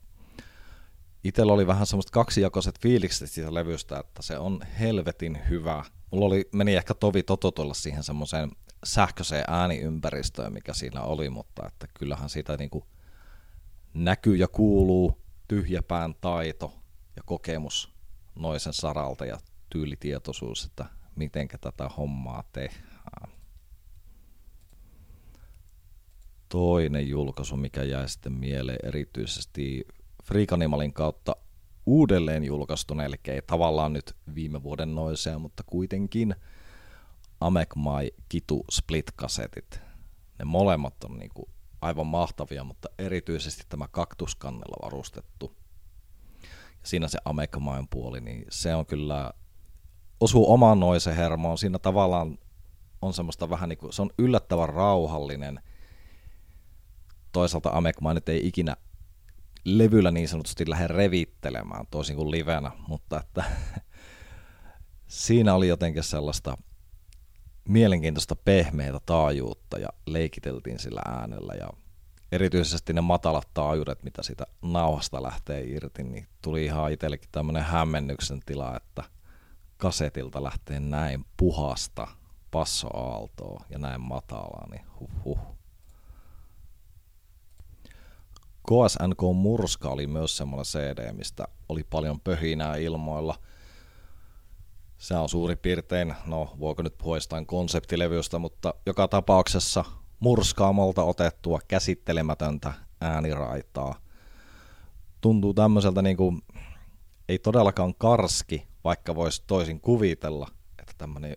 itsellä 1.25 1.52
oli 1.52 1.66
vähän 1.66 1.87
semmoista 1.87 2.12
kaksijakoiset 2.12 2.80
fiilikset 2.80 3.30
siitä 3.30 3.54
levystä, 3.54 3.99
että 3.99 4.22
se 4.22 4.38
on 4.38 4.60
helvetin 4.80 5.38
hyvä. 5.49 5.84
Mulla 6.10 6.26
oli, 6.26 6.49
meni 6.52 6.76
ehkä 6.76 6.94
tovi 6.94 7.22
tototulla 7.22 7.75
siihen 7.75 8.02
semmoiseen 8.02 8.50
sähköiseen 8.84 9.44
ääniympäristöön, 9.49 10.52
mikä 10.52 10.75
siinä 10.75 11.02
oli, 11.02 11.30
mutta 11.30 11.66
että 11.66 11.87
kyllähän 11.94 12.28
siitä 12.28 12.56
niinku 12.56 12.87
näkyy 13.94 14.37
ja 14.37 14.49
kuuluu 14.49 15.18
tyhjäpään 15.49 16.14
taito 16.20 16.75
ja 17.16 17.22
kokemus 17.26 17.94
noisen 18.34 18.72
saralta 18.72 19.25
ja 19.25 19.38
tyylitietoisuus, 19.70 20.64
että 20.64 20.86
miten 21.16 21.48
tätä 21.60 21.88
hommaa 21.88 22.44
tehdään. 22.52 23.30
Toinen 26.48 27.08
julkaisu, 27.08 27.56
mikä 27.56 27.82
jäi 27.82 28.08
sitten 28.08 28.32
mieleen 28.32 28.78
erityisesti 28.82 29.86
Freakanimalin 30.24 30.92
kautta 30.92 31.36
uudelleen 31.86 32.44
julkaistuna, 32.44 33.04
eli 33.04 33.16
ei 33.28 33.42
tavallaan 33.42 33.92
nyt 33.92 34.16
viime 34.34 34.62
vuoden 34.62 34.94
noisea, 34.94 35.38
mutta 35.38 35.62
kuitenkin 35.66 36.34
Amek 37.40 37.74
Mai 37.76 38.10
Kitu 38.28 38.64
Split-kasetit. 38.70 39.80
Ne 40.38 40.44
molemmat 40.44 41.04
on 41.04 41.18
niinku 41.18 41.50
aivan 41.80 42.06
mahtavia, 42.06 42.64
mutta 42.64 42.88
erityisesti 42.98 43.62
tämä 43.68 43.88
kaktuskannella 43.88 44.76
varustettu. 44.82 45.56
Ja 46.72 46.86
siinä 46.88 47.08
se 47.08 47.18
Amek 47.24 47.56
Main 47.60 47.88
puoli, 47.88 48.20
niin 48.20 48.44
se 48.50 48.74
on 48.74 48.86
kyllä, 48.86 49.32
osuu 50.20 50.52
omaan 50.52 50.80
noisen 50.80 51.16
hermoon. 51.16 51.58
Siinä 51.58 51.78
tavallaan 51.78 52.38
on 53.02 53.12
semmoista 53.12 53.50
vähän 53.50 53.68
niin 53.68 53.78
kuin, 53.78 53.92
se 53.92 54.02
on 54.02 54.10
yllättävän 54.18 54.68
rauhallinen. 54.68 55.60
Toisaalta 57.32 57.70
Amek 57.70 58.00
Mai 58.00 58.14
nyt 58.14 58.28
ei 58.28 58.46
ikinä 58.46 58.76
levyllä 59.64 60.10
niin 60.10 60.28
sanotusti 60.28 60.70
lähde 60.70 60.86
revittelemään 60.86 61.86
toisin 61.90 62.16
kuin 62.16 62.30
livenä, 62.30 62.70
mutta 62.88 63.20
että 63.20 63.44
siinä 65.06 65.54
oli 65.54 65.68
jotenkin 65.68 66.02
sellaista 66.02 66.56
mielenkiintoista 67.68 68.36
pehmeitä 68.36 69.00
taajuutta 69.06 69.78
ja 69.78 69.88
leikiteltiin 70.06 70.78
sillä 70.78 71.02
äänellä 71.06 71.54
ja 71.54 71.70
erityisesti 72.32 72.92
ne 72.92 73.00
matalat 73.00 73.48
taajuudet, 73.54 74.02
mitä 74.02 74.22
siitä 74.22 74.46
nauhasta 74.62 75.22
lähtee 75.22 75.62
irti, 75.64 76.02
niin 76.02 76.26
tuli 76.42 76.64
ihan 76.64 76.92
itsellekin 76.92 77.28
tämmöinen 77.32 77.62
hämmennyksen 77.62 78.40
tila, 78.46 78.76
että 78.76 79.19
kasetilta 79.80 80.42
lähtee 80.42 80.80
näin 80.80 81.25
puhasta 81.37 82.08
passoaaltoa 82.50 83.64
ja 83.70 83.78
näin 83.78 84.00
matalaa, 84.00 84.68
niin 84.70 84.87
huh 85.00 85.10
huh. 85.25 85.38
KSNK 88.66 89.20
Murska 89.34 89.88
oli 89.88 90.06
myös 90.06 90.37
semmoinen 90.37 90.64
CD, 90.64 91.12
mistä 91.12 91.44
oli 91.68 91.84
paljon 91.90 92.20
pöhinää 92.20 92.76
ilmoilla. 92.76 93.34
Se 94.99 95.16
on 95.16 95.28
suurin 95.28 95.58
piirtein, 95.58 96.14
no 96.26 96.56
voiko 96.60 96.82
nyt 96.82 96.99
puhua 96.99 97.16
jostain 97.16 97.46
konseptilevystä, 97.46 98.38
mutta 98.38 98.75
joka 98.87 99.08
tapauksessa 99.08 99.84
murskaamolta 100.20 101.02
otettua 101.02 101.58
käsittelemätöntä 101.68 102.72
ääniraitaa. 103.00 103.94
Tuntuu 105.20 105.54
tämmöiseltä 105.54 106.02
niin 106.02 106.16
kuin, 106.16 106.42
ei 107.28 107.38
todellakaan 107.38 107.94
karski, 107.99 108.69
vaikka 108.84 109.14
voisi 109.14 109.44
toisin 109.46 109.80
kuvitella, 109.80 110.49
että 110.78 110.92
tämmöinen 110.99 111.37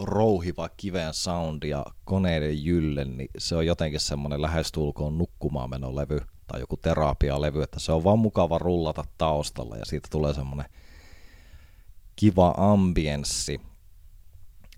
rouhiva 0.00 0.68
kiven 0.68 1.14
sound 1.14 1.62
ja 1.62 1.86
koneiden 2.04 2.64
jylle, 2.64 3.04
niin 3.04 3.28
se 3.38 3.56
on 3.56 3.66
jotenkin 3.66 4.00
semmoinen 4.00 4.42
lähestulkoon 4.42 5.18
nukkumaan 5.18 5.96
levy 5.96 6.20
tai 6.46 6.60
joku 6.60 6.76
terapialevy, 6.76 7.62
että 7.62 7.80
se 7.80 7.92
on 7.92 8.04
vaan 8.04 8.18
mukava 8.18 8.58
rullata 8.58 9.04
taustalla 9.18 9.76
ja 9.76 9.84
siitä 9.84 10.08
tulee 10.10 10.34
semmoinen 10.34 10.66
kiva 12.16 12.54
ambienssi. 12.56 13.60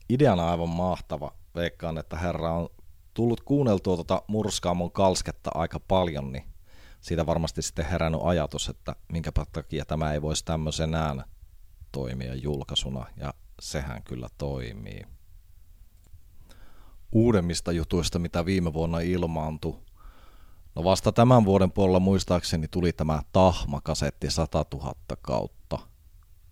Ideana 0.09 0.51
aivan 0.51 0.69
mahtava. 0.69 1.33
Veikkaan, 1.55 1.99
että 1.99 2.17
herra 2.17 2.53
on 2.53 2.69
tullut 3.15 3.41
kuunneltua 3.41 3.95
tuota 3.97 4.23
murskaamon 4.27 4.93
kalsketta 4.93 5.51
aika 5.55 5.81
paljon, 5.81 6.33
niin 6.33 6.45
siitä 7.01 7.27
varmasti 7.27 7.63
sitten 7.63 7.87
herännyt 7.87 8.21
ajatus, 8.25 8.69
että 8.69 8.97
minkä 9.13 9.33
takia 9.53 9.85
tämä 9.85 10.13
ei 10.13 10.23
voisi 10.23 10.45
tämmöisenään 10.45 11.25
toimia 11.93 12.35
julkaisuna, 12.35 13.07
ja 13.17 13.35
sehän 13.61 14.03
kyllä 14.03 14.29
toimii. 14.39 15.03
Uudemmista 17.13 17.73
jutuista, 17.73 18.19
mitä 18.19 18.45
viime 18.45 18.73
vuonna 18.73 19.01
ilmaantui, 19.01 19.79
No 20.79 20.85
vasta 20.85 21.13
tämän 21.13 21.45
vuoden 21.45 21.73
puolella 21.73 22.01
muistaakseni 22.01 22.69
tuli 22.69 22.93
tämä 22.93 23.23
Tahma-kasetti 23.33 24.31
100 24.31 24.65
000 24.73 24.95
kautta. 25.23 25.79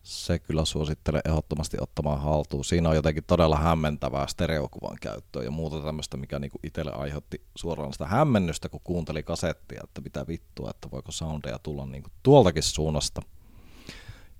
Se 0.02 0.38
kyllä 0.38 0.64
suosittelen 0.64 1.20
ehdottomasti 1.24 1.76
ottamaan 1.80 2.20
haltuun. 2.20 2.64
Siinä 2.64 2.88
on 2.88 2.96
jotenkin 2.96 3.24
todella 3.26 3.56
hämmentävää 3.56 4.26
stereokuvan 4.26 4.96
käyttöä 5.00 5.42
ja 5.42 5.50
muuta 5.50 5.80
tämmöistä, 5.80 6.16
mikä 6.16 6.38
niinku 6.38 6.58
itselle 6.62 6.92
aiheutti 6.92 7.42
suoraan 7.54 7.92
sitä 7.92 8.06
hämmennystä, 8.06 8.68
kun 8.68 8.80
kuunteli 8.84 9.22
kasettia, 9.22 9.80
että 9.84 10.00
mitä 10.00 10.26
vittua, 10.28 10.70
että 10.70 10.88
voiko 10.92 11.12
soundeja 11.12 11.58
tulla 11.58 11.86
niinku 11.86 12.10
tuoltakin 12.22 12.62
suunnasta. 12.62 13.22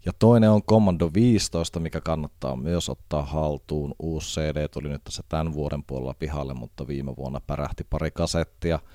Ja 0.06 0.12
toinen 0.18 0.50
on 0.50 0.62
Commando 0.62 1.10
15, 1.14 1.80
mikä 1.80 2.00
kannattaa 2.00 2.56
myös 2.56 2.88
ottaa 2.88 3.22
haltuun. 3.22 3.94
Uusi 3.98 4.40
CD 4.40 4.68
tuli 4.68 4.88
nyt 4.88 5.04
tässä 5.04 5.22
tämän 5.28 5.52
vuoden 5.52 5.82
puolella 5.84 6.14
pihalle, 6.14 6.54
mutta 6.54 6.86
viime 6.86 7.16
vuonna 7.16 7.40
pärähti 7.46 7.84
pari 7.90 8.10
kasettia– 8.10 8.78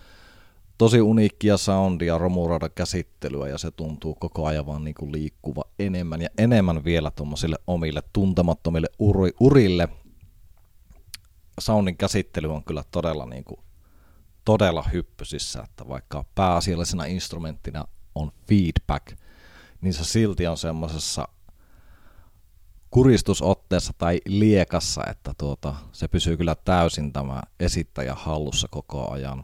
tosi 0.81 1.01
uniikkia 1.01 1.57
soundia, 1.57 2.17
romuraada 2.17 2.69
käsittelyä 2.69 3.47
ja 3.47 3.57
se 3.57 3.71
tuntuu 3.71 4.15
koko 4.15 4.45
ajan 4.45 4.65
vaan 4.65 4.83
niin 4.83 4.93
kuin 4.93 5.11
liikkuva 5.11 5.63
enemmän 5.79 6.21
ja 6.21 6.29
enemmän 6.37 6.83
vielä 6.83 7.11
tuommoisille 7.11 7.55
omille 7.67 8.03
tuntemattomille 8.13 8.87
uri, 8.99 9.31
urille. 9.39 9.89
Soundin 11.59 11.97
käsittely 11.97 12.53
on 12.53 12.63
kyllä 12.63 12.83
todella 12.91 13.25
niin 13.25 13.43
kuin 13.43 13.59
todella 14.45 14.83
hyppysissä, 14.93 15.61
että 15.63 15.87
vaikka 15.87 16.25
pääasiallisena 16.35 17.05
instrumenttina 17.05 17.85
on 18.15 18.31
feedback, 18.47 19.17
niin 19.81 19.93
se 19.93 20.03
silti 20.03 20.47
on 20.47 20.57
semmoisessa 20.57 21.27
kuristusotteessa 22.91 23.93
tai 23.97 24.21
liekassa, 24.25 25.01
että 25.09 25.33
tuota, 25.37 25.75
se 25.91 26.07
pysyy 26.07 26.37
kyllä 26.37 26.55
täysin 26.55 27.13
tämä 27.13 27.41
esittäjä 27.59 28.15
hallussa 28.15 28.67
koko 28.71 29.11
ajan. 29.11 29.43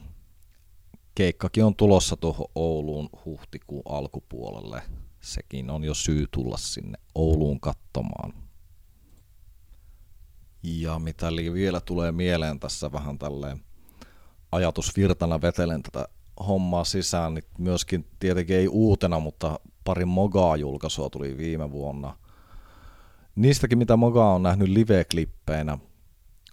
Keikkakin 1.15 1.63
on 1.63 1.75
tulossa 1.75 2.15
tuohon 2.15 2.47
Ouluun 2.55 3.09
huhtikuun 3.25 3.83
alkupuolelle. 3.89 4.81
Sekin 5.21 5.69
on 5.69 5.83
jo 5.83 5.93
syy 5.93 6.25
tulla 6.31 6.57
sinne 6.57 6.97
Ouluun 7.15 7.59
katsomaan. 7.59 8.33
Ja 10.63 10.99
mitä 10.99 11.27
vielä 11.53 11.81
tulee 11.81 12.11
mieleen 12.11 12.59
tässä 12.59 12.91
vähän 12.91 13.19
tälleen 13.19 13.61
ajatusvirtana 14.51 15.41
vetelen 15.41 15.83
tätä 15.83 16.07
hommaa 16.47 16.83
sisään, 16.83 17.33
niin 17.33 17.43
myöskin 17.57 18.07
tietenkin 18.19 18.55
ei 18.55 18.67
uutena, 18.67 19.19
mutta 19.19 19.59
pari 19.87 20.05
Mogaa-julkaisua 20.05 21.09
tuli 21.09 21.37
viime 21.37 21.71
vuonna. 21.71 22.17
Niistäkin, 23.35 23.77
mitä 23.77 23.97
Mogaa 23.97 24.33
on 24.33 24.43
nähnyt 24.43 24.67
live-klippeinä, 24.67 25.77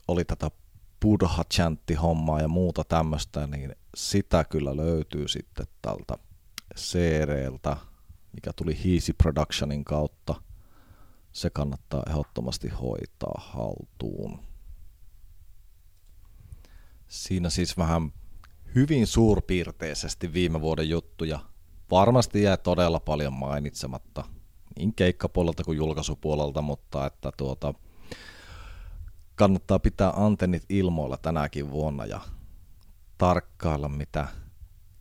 oli 0.08 0.24
tätä 0.24 0.50
Buddha 1.00 1.44
hommaa 2.02 2.40
ja 2.40 2.48
muuta 2.48 2.84
tämmöistä, 2.84 3.46
niin 3.46 3.76
sitä 3.96 4.44
kyllä 4.44 4.76
löytyy 4.76 5.28
sitten 5.28 5.66
tältä 5.82 6.18
CDltä, 6.76 7.76
mikä 8.32 8.52
tuli 8.56 8.78
Easy 8.94 9.12
Productionin 9.12 9.84
kautta. 9.84 10.34
Se 11.32 11.50
kannattaa 11.50 12.02
ehdottomasti 12.10 12.68
hoitaa 12.68 13.34
haltuun. 13.38 14.38
Siinä 17.08 17.50
siis 17.50 17.78
vähän 17.78 18.12
hyvin 18.74 19.06
suurpiirteisesti 19.06 20.32
viime 20.32 20.60
vuoden 20.60 20.88
juttuja. 20.88 21.53
Varmasti 21.90 22.42
jää 22.42 22.56
todella 22.56 23.00
paljon 23.00 23.32
mainitsematta, 23.32 24.24
niin 24.78 24.94
keikkapuolelta 24.94 25.64
kuin 25.64 25.76
julkaisupuolelta, 25.76 26.62
mutta 26.62 27.06
että 27.06 27.32
tuota, 27.36 27.74
kannattaa 29.34 29.78
pitää 29.78 30.12
antennit 30.16 30.64
ilmoilla 30.68 31.16
tänäkin 31.16 31.70
vuonna 31.70 32.06
ja 32.06 32.20
tarkkailla, 33.18 33.88
mitä 33.88 34.28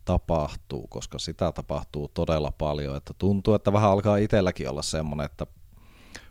tapahtuu, 0.04 0.86
koska 0.86 1.18
sitä 1.18 1.52
tapahtuu 1.52 2.08
todella 2.08 2.52
paljon. 2.58 2.96
Että 2.96 3.14
tuntuu, 3.18 3.54
että 3.54 3.72
vähän 3.72 3.90
alkaa 3.90 4.16
itselläkin 4.16 4.70
olla 4.70 4.82
semmoinen, 4.82 5.26
että 5.26 5.46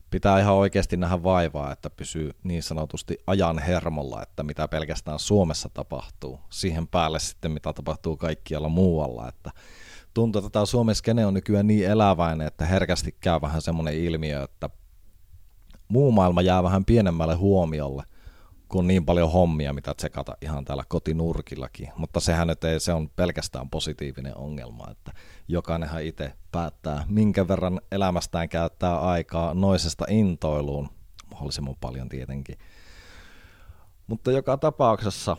pitää 0.09 0.39
ihan 0.39 0.53
oikeasti 0.53 0.97
nähdä 0.97 1.23
vaivaa, 1.23 1.71
että 1.71 1.89
pysyy 1.89 2.31
niin 2.43 2.63
sanotusti 2.63 3.17
ajan 3.27 3.59
hermolla, 3.59 4.23
että 4.23 4.43
mitä 4.43 4.67
pelkästään 4.67 5.19
Suomessa 5.19 5.69
tapahtuu, 5.73 6.39
siihen 6.49 6.87
päälle 6.87 7.19
sitten 7.19 7.51
mitä 7.51 7.73
tapahtuu 7.73 8.17
kaikkialla 8.17 8.69
muualla, 8.69 9.27
että 9.27 9.51
tuntuu, 10.13 10.39
että 10.39 10.49
tämä 10.49 10.65
Suomen 10.65 10.95
skene 10.95 11.25
on 11.25 11.33
nykyään 11.33 11.67
niin 11.67 11.89
eläväinen, 11.89 12.47
että 12.47 12.65
herkästi 12.65 13.15
käy 13.19 13.41
vähän 13.41 13.61
semmoinen 13.61 13.93
ilmiö, 13.93 14.43
että 14.43 14.69
muu 15.87 16.11
maailma 16.11 16.41
jää 16.41 16.63
vähän 16.63 16.85
pienemmälle 16.85 17.35
huomiolle, 17.35 18.03
kun 18.67 18.87
niin 18.87 19.05
paljon 19.05 19.31
hommia, 19.31 19.73
mitä 19.73 19.93
tsekata 19.93 20.37
ihan 20.41 20.65
täällä 20.65 20.83
kotinurkillakin. 20.87 21.89
Mutta 21.95 22.19
sehän 22.19 22.47
nyt 22.47 22.63
ei, 22.63 22.79
se 22.79 22.93
on 22.93 23.09
pelkästään 23.09 23.69
positiivinen 23.69 24.37
ongelma, 24.37 24.91
että 24.91 25.11
jokainenhan 25.47 26.03
itse 26.03 26.33
päättää, 26.51 27.05
minkä 27.07 27.47
verran 27.47 27.81
elämästään 27.91 28.49
käyttää 28.49 28.99
aikaa 28.99 29.53
noisesta 29.53 30.05
intoiluun, 30.09 30.89
mahdollisimman 31.31 31.75
paljon 31.81 32.09
tietenkin. 32.09 32.57
Mutta 34.07 34.31
joka 34.31 34.57
tapauksessa 34.57 35.37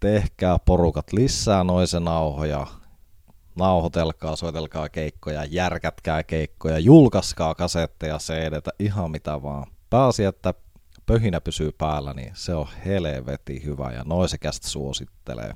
tehkää 0.00 0.58
porukat 0.58 1.12
lisää 1.12 1.64
noisen 1.64 2.04
nauhoja, 2.04 2.66
nauhoitelkaa, 3.54 4.36
soitelkaa 4.36 4.88
keikkoja, 4.88 5.44
järkätkää 5.44 6.22
keikkoja, 6.22 6.78
julkaiskaa 6.78 7.54
kasetteja, 7.54 8.18
cd 8.18 8.60
ihan 8.78 9.10
mitä 9.10 9.42
vaan. 9.42 9.66
Pääasia, 9.90 10.28
että 10.28 10.54
pöhinä 11.06 11.40
pysyy 11.40 11.72
päällä, 11.72 12.14
niin 12.14 12.32
se 12.34 12.54
on 12.54 12.66
helveti 12.84 13.64
hyvä 13.64 13.92
ja 13.92 14.02
noisekästä 14.04 14.68
suosittelee. 14.68 15.54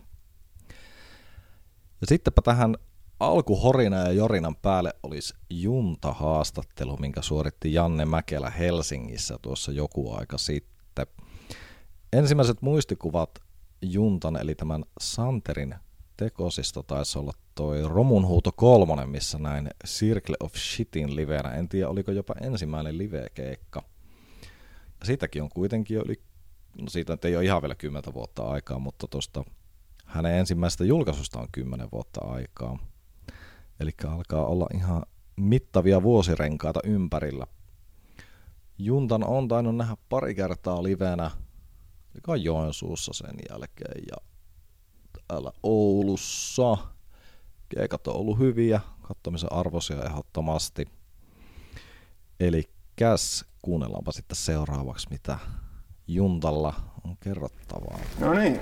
Ja 2.00 2.06
sittenpä 2.06 2.42
tähän 2.44 2.76
alkuhorina 3.20 3.96
ja 3.96 4.12
jorinan 4.12 4.56
päälle 4.56 4.94
olisi 5.02 5.34
Junta-haastattelu, 5.50 6.96
minkä 6.96 7.22
suoritti 7.22 7.74
Janne 7.74 8.04
Mäkelä 8.04 8.50
Helsingissä 8.50 9.38
tuossa 9.42 9.72
joku 9.72 10.14
aika 10.14 10.38
sitten. 10.38 11.06
Ensimmäiset 12.12 12.62
muistikuvat 12.62 13.30
Juntan 13.82 14.36
eli 14.36 14.54
tämän 14.54 14.84
Santerin 15.00 15.74
tekosista 16.16 16.82
taisi 16.82 17.18
olla 17.18 17.32
toi 17.54 17.88
Romunhuuto 17.88 18.52
kolmonen, 18.52 19.08
missä 19.08 19.38
näin 19.38 19.70
Circle 19.86 20.36
of 20.40 20.54
Shitin 20.54 21.16
livenä. 21.16 21.50
En 21.50 21.68
tiedä, 21.68 21.88
oliko 21.88 22.12
jopa 22.12 22.34
ensimmäinen 22.40 22.98
live-keikka. 22.98 23.82
Siitäkin 25.04 25.42
on 25.42 25.48
kuitenkin 25.48 25.96
yli, 25.96 26.22
no 26.80 26.88
siitä 26.88 27.18
ei 27.24 27.36
ole 27.36 27.44
ihan 27.44 27.62
vielä 27.62 27.74
kymmentä 27.74 28.14
vuotta 28.14 28.42
aikaa, 28.42 28.78
mutta 28.78 29.06
tuosta 29.06 29.44
hänen 30.06 30.38
ensimmäisestä 30.38 30.84
julkaisusta 30.84 31.40
on 31.40 31.48
kymmenen 31.52 31.88
vuotta 31.92 32.20
aikaa. 32.24 32.78
Eli 33.80 33.90
alkaa 34.06 34.46
olla 34.46 34.66
ihan 34.74 35.02
mittavia 35.36 36.02
vuosirenkaita 36.02 36.80
ympärillä. 36.84 37.46
Juntan 38.78 39.24
on 39.24 39.48
tainnut 39.48 39.76
nähdä 39.76 39.96
pari 40.08 40.34
kertaa 40.34 40.82
livenä, 40.82 41.30
eli 42.14 42.44
Joensuussa 42.44 43.12
sen 43.12 43.36
jälkeen 43.50 44.04
ja 44.10 44.16
täällä 45.28 45.52
Oulussa. 45.62 46.76
Keikat 47.68 48.06
on 48.06 48.16
ollut 48.16 48.38
hyviä, 48.38 48.80
katsomisen 49.02 49.52
arvoisia 49.52 50.04
ehdottomasti. 50.04 50.86
Eli 52.40 52.70
käs 52.96 53.44
kuunnellaanpa 53.62 54.12
sitten 54.12 54.36
seuraavaksi, 54.36 55.06
mitä 55.10 55.38
Juntalla 56.08 56.74
on 57.04 57.16
kerrottavaa. 57.20 57.98
No 58.18 58.32
niin. 58.32 58.60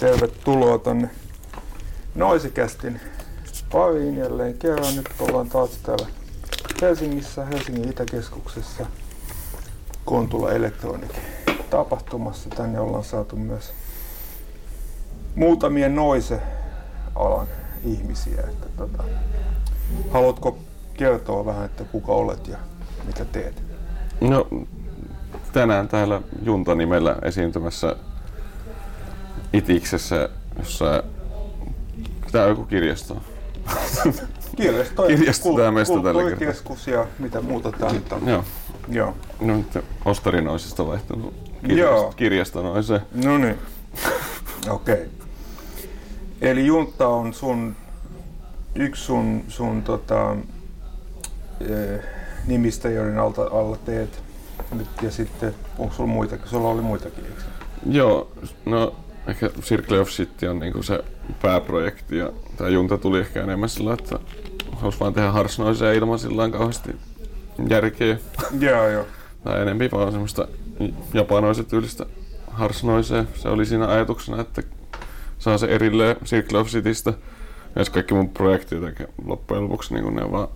Tervetuloa 0.00 0.78
tonne 0.78 1.10
Noisikästin 2.14 3.00
pariin 3.72 4.16
jälleen 4.16 4.58
kerran. 4.58 4.96
Nyt 4.96 5.08
ollaan 5.18 5.48
taas 5.48 5.70
täällä 5.70 6.06
Helsingissä, 6.82 7.44
Helsingin 7.44 7.88
Itäkeskuksessa 7.88 8.86
Kontula 10.04 10.52
Electronic 10.52 11.10
tapahtumassa. 11.70 12.50
Tänne 12.50 12.80
ollaan 12.80 13.04
saatu 13.04 13.36
myös 13.36 13.72
muutamia 15.34 15.88
noise-alan 15.88 17.46
ihmisiä. 17.84 18.40
Että 18.40 18.66
tota, 18.76 19.04
haluatko 20.10 20.58
kertoa 20.94 21.46
vähän, 21.46 21.64
että 21.64 21.84
kuka 21.84 22.12
olet 22.12 22.48
ja 22.48 22.56
mitä 23.06 23.24
teet? 23.24 23.62
No, 24.20 24.48
tänään 25.52 25.88
täällä 25.88 26.22
Junta-nimellä 26.42 27.16
esiintymässä 27.22 27.96
Itiksessä, 29.52 30.28
jossa 30.58 31.02
Tää 32.32 32.42
on 32.42 32.48
joku 32.48 32.64
kirjasto. 32.64 33.16
Kirjasto, 34.56 35.02
kirjasto 35.06 35.56
tämä 35.56 35.70
mestä 35.70 35.94
tällä 36.02 36.36
kertaa. 36.36 36.76
ja 36.86 37.06
mitä 37.18 37.40
muuta 37.40 37.72
tää 37.72 37.92
nyt 37.92 38.12
on. 38.12 38.28
Joo. 38.28 38.44
Joo. 38.90 39.14
No 39.40 39.56
nyt 39.56 39.78
ostarinoisista 40.04 40.86
vaihtunut 40.86 41.34
kirjasto, 41.66 42.12
kirjastonoiseen. 42.16 43.00
No 43.24 43.38
niin. 43.38 43.58
Okei. 44.68 44.94
Okay. 44.94 45.06
Eli 46.40 46.66
Junta 46.66 47.08
on 47.08 47.34
sun, 47.34 47.76
yksi 48.74 49.04
sun, 49.04 49.44
sun 49.48 49.82
tota, 49.82 50.36
eh, 51.60 52.00
nimistä, 52.46 52.90
joiden 52.90 53.18
alta, 53.18 53.42
alla 53.42 53.76
teet 53.76 54.22
nyt 54.72 54.88
ja 55.02 55.10
sitten 55.10 55.54
onko 55.78 55.94
sulla 55.94 56.10
muita, 56.10 56.36
sulla 56.44 56.68
oli 56.68 56.82
muitakin, 56.82 57.24
eikö? 57.24 57.42
Joo, 57.86 58.30
no 58.64 58.94
ehkä 59.26 59.50
Circle 59.60 60.00
of 60.00 60.10
Shit 60.10 60.42
on 60.50 60.58
niinku 60.58 60.82
se 60.82 61.04
pääprojekti 61.42 62.16
ja 62.16 62.32
tämä 62.56 62.70
Junta 62.70 62.98
tuli 62.98 63.18
ehkä 63.18 63.42
enemmän 63.42 63.68
sillä, 63.68 63.92
että 63.92 64.18
halusi 64.72 65.00
vaan 65.00 65.14
tehdä 65.14 65.30
harsnoisia 65.30 65.92
ilman 65.92 66.18
sillä 66.18 66.48
kauheasti 66.48 66.96
järkeä. 67.68 68.18
Joo, 68.60 68.88
joo. 68.88 69.06
Tai 69.44 69.62
enempi 69.62 69.88
vaan 69.92 70.12
semmoista 70.12 70.48
japanoisen 71.14 71.66
tyylistä 71.66 72.06
harsnoisea. 72.46 73.24
Se 73.34 73.48
oli 73.48 73.66
siinä 73.66 73.88
ajatuksena, 73.88 74.40
että 74.40 74.62
saa 75.38 75.58
se 75.58 75.66
erilleen 75.66 76.16
Circle 76.24 76.58
of 76.58 76.68
Citystä. 76.68 77.12
Ja 77.76 77.84
kaikki 77.92 78.14
mun 78.14 78.28
projektit 78.28 78.78
loppujen 79.24 79.64
lopuksi 79.64 79.94
niin 79.94 80.16
ne 80.16 80.24
on 80.24 80.32
vaan 80.32 80.48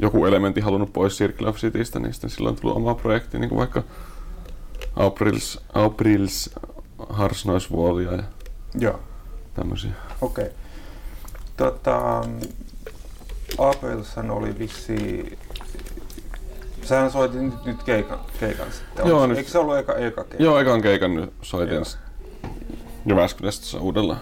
joku 0.00 0.26
elementti 0.26 0.60
halunnut 0.60 0.92
pois 0.92 1.18
Circle 1.18 1.48
of 1.48 1.56
Citystä, 1.56 1.98
niin 1.98 2.12
sitten 2.12 2.30
silloin 2.30 2.52
on 2.52 2.60
tullut 2.60 2.76
oma 2.76 2.94
projekti, 2.94 3.38
niin 3.38 3.48
kuin 3.48 3.58
vaikka 3.58 3.82
Aprils, 4.96 5.60
Aprils 5.74 6.50
Harsnoisvuolia 7.08 8.12
ja 8.12 8.22
Joo. 8.78 9.00
tämmöisiä. 9.54 9.90
Okei. 10.20 10.44
Okay. 10.44 10.56
Tota, 11.56 12.24
Aprilshan 13.58 14.30
oli 14.30 14.58
vissi 14.58 15.38
Sähän 16.86 17.10
soitit 17.10 17.40
nyt, 17.40 17.64
nyt 17.64 17.82
keikan, 17.82 18.18
keikan 18.40 18.66
sitten. 18.72 19.06
Joo, 19.08 19.26
nyt- 19.26 19.38
Eikö 19.38 19.50
se 19.50 19.58
ollut 19.58 19.76
eka, 19.78 19.94
eka 19.94 20.24
keikka? 20.24 20.44
Joo, 20.44 20.58
ekan 20.58 20.82
keikan 20.82 21.14
nyt 21.14 21.32
soitin 21.42 21.74
Joo. 21.74 21.84
Jyväskylästä 23.06 23.78
uudella. 23.78 24.16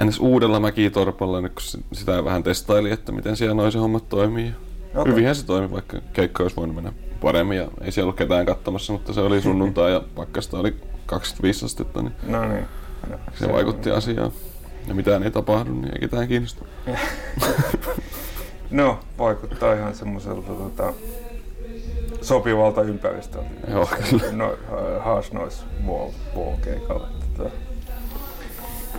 Ennäs 0.00 0.18
uudella 0.20 0.60
Mäkitorpalla, 0.60 1.40
nyt 1.40 1.52
kun 1.52 1.62
si- 1.62 1.84
sitä 1.92 2.24
vähän 2.24 2.42
testaili, 2.42 2.90
että 2.90 3.12
miten 3.12 3.36
siellä 3.36 3.54
noin 3.54 3.72
se 3.72 3.78
hommat 3.78 4.08
toimii. 4.08 4.52
Okay. 4.94 5.12
Hyvinhän 5.12 5.34
se 5.34 5.46
toimi, 5.46 5.70
vaikka 5.70 5.96
keikka 6.12 6.42
olisi 6.42 6.56
voinut 6.56 6.74
mennä 6.76 6.92
paremmin 7.22 7.58
ja 7.58 7.68
ei 7.80 7.92
siellä 7.92 8.06
ollut 8.06 8.16
ketään 8.18 8.46
katsomassa, 8.46 8.92
mutta 8.92 9.12
se 9.12 9.20
oli 9.20 9.40
sunnuntai 9.42 9.92
ja 9.92 10.02
pakkasta 10.14 10.58
oli 10.58 10.76
25 11.06 11.64
astetta, 11.64 12.02
niin 12.02 12.12
No 12.26 12.48
niin. 12.48 12.64
No, 13.10 13.18
se 13.38 13.52
vaikutti 13.52 13.90
asiaan. 13.90 14.32
Ja 14.88 14.94
mitään 14.94 15.22
ei 15.22 15.30
tapahdu, 15.30 15.72
niin 15.72 15.92
ei 15.94 16.00
ketään 16.00 16.28
kiinnosta. 16.28 16.64
No, 18.70 18.98
vaikuttaa 19.18 19.74
ihan 19.74 19.94
semmoiselta 19.94 20.52
tota, 20.52 20.92
sopivalta 22.22 22.82
ympäristöltä. 22.82 23.50
Joo, 23.70 23.88
kyllä. 24.10 24.32
No, 24.32 24.54
wall 26.36 26.56
keikalle. 26.64 27.06
Tota, 27.36 27.50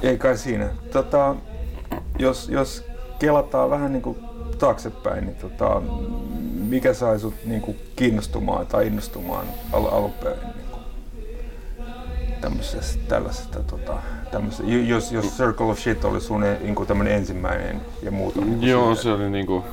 ei 0.02 0.18
kai 0.18 0.38
siinä. 0.38 0.70
Tota, 0.92 1.36
jos, 2.20 2.50
jos 2.50 2.86
kelataan 3.20 3.70
vähän 3.70 3.92
niin 3.94 4.02
kuin 4.04 4.18
taaksepäin, 4.60 5.26
niin 5.26 5.36
tota, 5.36 5.82
mikä 6.70 6.94
sai 6.94 7.20
sut 7.20 7.34
niin 7.46 7.62
kuin 7.62 7.78
kiinnostumaan 7.96 8.68
tai 8.68 8.88
innostumaan 8.88 9.46
al- 9.74 9.86
alun 9.86 10.12
perin 10.14 10.61
tämmöisestä, 12.42 13.04
tällaisesta, 13.08 13.64
tota, 13.64 13.98
tämmöisestä, 14.32 14.72
jos, 14.72 15.12
jos 15.12 15.38
Circle 15.38 15.66
of 15.66 15.80
Shit 15.80 16.06
oli 16.06 16.22
sun 16.22 16.44
e- 16.44 16.60
niin 16.64 16.76
kuin 16.76 16.88
tämmöinen 16.88 17.14
ensimmäinen 17.14 17.82
ja 18.04 18.12
muut 18.12 18.38
on 18.38 18.50
niin 18.50 18.70
Joo, 18.70 18.96
se 18.96 19.12
oli 19.12 19.30
niinku 19.30 19.64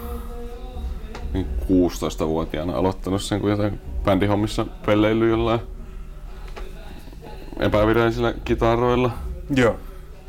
niin 1.33 1.47
16-vuotiaana 1.63 2.77
aloittanut 2.77 3.23
sen, 3.23 3.41
kun 3.41 3.51
jotain 3.51 3.81
bändihommissa 4.05 4.67
pelleily 4.87 5.31
jollain 5.31 5.61
epävirallisilla 7.59 8.33
kitaroilla. 8.33 9.11
Joo. 9.57 9.77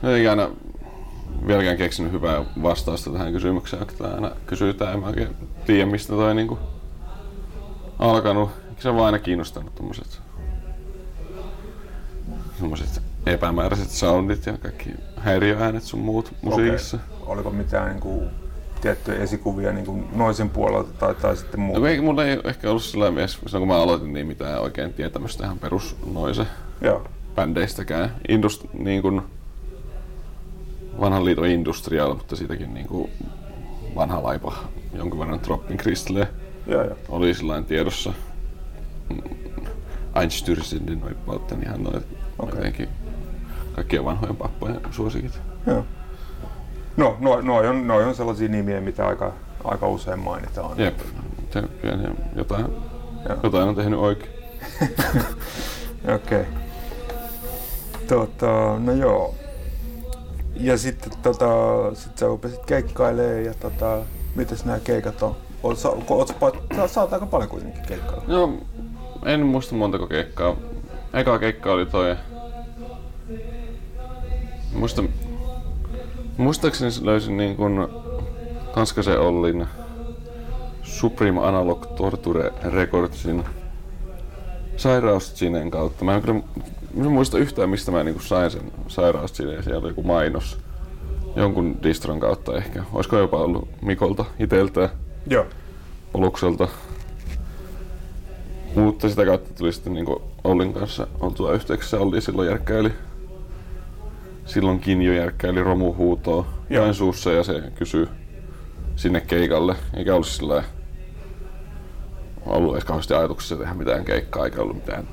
Ei 0.03 0.27
aina 0.27 0.49
vieläkään 1.47 1.77
keksinyt 1.77 2.11
hyvää 2.11 2.45
vastausta 2.63 3.11
tähän 3.11 3.33
kysymykseen, 3.33 3.87
kun 3.87 3.97
tää 3.97 4.13
aina 4.13 4.31
kysytään. 4.45 4.93
En 4.93 4.99
mä 4.99 5.07
oikein 5.07 5.35
tiedä, 5.65 5.85
mistä 5.85 6.13
toi 6.13 6.35
niinku 6.35 6.59
alkanut. 7.99 8.49
Eikö 8.69 8.81
se 8.81 8.89
on 8.89 8.95
vaan 8.95 9.05
aina 9.05 9.19
kiinnostanut 9.19 9.75
tommoset 9.75 10.28
semmoset 12.59 13.01
epämääräiset 13.25 13.89
soundit 13.89 14.45
ja 14.45 14.57
kaikki 14.57 14.89
häiriöäänet 15.17 15.83
sun 15.83 15.99
muut 15.99 16.33
musiikissa. 16.41 16.97
Okei. 16.97 17.27
Oliko 17.33 17.49
mitään 17.49 17.89
niin 17.89 17.99
kuin, 17.99 18.29
tiettyjä 18.81 19.23
esikuvia 19.23 19.71
niin 19.71 19.85
kuin 19.85 20.07
noisen 20.15 20.49
puolelta 20.49 20.89
tai, 20.99 21.15
tai 21.15 21.37
sitten 21.37 21.59
No, 21.59 21.65
muuta? 21.65 21.79
kun 21.79 21.89
ei, 21.89 22.01
mulla 22.01 22.25
ei 22.25 22.39
ehkä 22.43 22.69
ollut 22.69 22.83
sillä 22.83 23.11
mies, 23.11 23.33
silloin 23.33 23.61
kun 23.61 23.67
mä 23.67 23.81
aloitin, 23.81 24.13
niin 24.13 24.27
mitään 24.27 24.61
oikein 24.61 24.93
tietämystä 24.93 25.43
ihan 25.45 25.59
perus 25.59 25.95
noise 26.13 26.45
Joo. 26.81 27.07
bändeistäkään. 27.35 28.15
Indust, 28.29 28.65
niin 28.73 29.01
kuin 29.01 29.21
vanhan 30.99 31.25
liiton 31.25 31.45
industrial, 31.47 32.13
mutta 32.13 32.35
siitäkin 32.35 32.73
niin 32.73 32.87
kuin 32.87 33.11
vanha 33.95 34.23
laipa, 34.23 34.55
jonkun 34.93 35.19
verran 35.19 35.39
Joo, 36.67 36.83
joo. 36.83 36.97
oli 37.09 37.33
sillain 37.33 37.65
tiedossa. 37.65 38.13
Mm, 39.09 39.21
Einstürzenden 40.15 40.99
Neubauten 41.05 41.63
ihan 41.63 41.83
noin 41.83 42.03
Okei. 42.39 42.55
jotenkin 42.55 42.89
kaikkien 43.75 44.05
vanhojen 44.05 44.35
pappojen 44.35 44.81
suosikit. 44.91 45.39
joo. 45.67 45.85
No, 46.97 47.17
no, 47.19 47.41
noi, 47.41 47.67
on, 47.67 47.87
noi 47.87 48.03
on 48.03 48.15
sellaisia 48.15 48.47
nimiä, 48.47 48.81
mitä 48.81 49.07
aika, 49.07 49.33
aika 49.63 49.87
usein 49.87 50.19
mainitaan. 50.19 50.79
Jep, 50.79 50.99
se, 51.53 51.61
pieniä, 51.61 52.09
jotain, 52.35 52.65
Joo. 53.29 53.37
jotain 53.43 53.69
on 53.69 53.75
tehnyt 53.75 53.99
oikein. 53.99 54.31
Okei. 56.15 56.41
Okay. 56.41 56.45
Tota, 58.07 58.79
no 58.79 58.91
joo. 58.91 59.35
Ja 60.55 60.77
sitten 60.77 61.11
tota, 61.23 61.45
sit 61.93 62.17
sä 62.17 62.25
rupesit 62.25 62.65
keikkailemaan 62.65 63.45
ja 63.45 63.53
tota, 63.53 63.97
mitäs 64.35 64.65
nämä 64.65 64.79
keikat 64.79 65.23
on? 65.23 65.35
Oot, 65.63 65.77
oot 66.09 67.13
aika 67.13 67.25
paljon 67.25 67.49
kuitenkin 67.49 67.85
keikkailla. 67.87 68.23
No, 68.27 68.53
en 69.25 69.45
muista 69.45 69.75
montako 69.75 70.07
keikkaa. 70.07 70.55
Eka 71.13 71.39
keikka 71.39 71.71
oli 71.71 71.85
toi... 71.85 72.15
Muista... 74.73 75.03
Muistaakseni 76.37 76.91
löysin 77.01 77.37
niin 77.37 77.55
kun 77.55 77.89
Tanskasen 78.75 79.19
Ollin 79.19 79.67
Supreme 80.83 81.47
Analog 81.47 81.85
Torture 81.95 82.53
Recordsin 82.63 83.43
sairaustsinen 84.77 85.71
kautta. 85.71 86.05
Mä 86.05 86.15
en 86.15 86.21
kyllä 86.21 86.41
mä 86.93 87.05
en 87.05 87.11
muista 87.11 87.37
yhtään, 87.37 87.69
mistä 87.69 87.91
mä 87.91 88.03
niinku 88.03 88.21
sain 88.21 88.51
sen 88.51 88.71
sairaustsinen. 88.87 89.63
Siellä 89.63 89.79
oli 89.79 89.89
joku 89.89 90.03
mainos. 90.03 90.57
Jonkun 91.35 91.77
distron 91.83 92.19
kautta 92.19 92.57
ehkä. 92.57 92.83
Olisiko 92.93 93.17
jopa 93.17 93.37
ollut 93.37 93.67
Mikolta 93.81 94.25
iteltään. 94.39 94.89
Joo. 95.27 95.45
Olukselta. 96.13 96.67
Mutta 98.75 99.09
sitä 99.09 99.25
kautta 99.25 99.53
tuli 99.53 99.73
sitten 99.73 99.93
niinku 99.93 100.21
Ollin 100.43 100.73
kanssa 100.73 101.07
oltua 101.19 101.53
yhteyksissä. 101.53 101.99
Olli 101.99 102.21
silloin 102.21 102.49
järkkäili. 102.49 102.91
Silloinkin 104.49 105.01
jo 105.01 105.13
järkkäili 105.13 105.63
romuhuutoa. 105.63 106.45
Joensuussa 106.69 107.31
ja 107.31 107.43
se 107.43 107.63
kysyi 107.75 108.07
sinne 108.95 109.21
keikalle. 109.21 109.75
Eikä 109.93 110.13
ollut 110.13 110.27
sillä 110.27 110.63
ollut 112.45 112.73
edes 112.73 112.85
kauheasti 112.85 113.13
ajatuksessa 113.13 113.55
tehdä 113.55 113.73
mitään 113.73 114.05
keikkaa, 114.05 114.45
eikä 114.45 114.61
ollut 114.61 114.75
mitään 114.75 115.07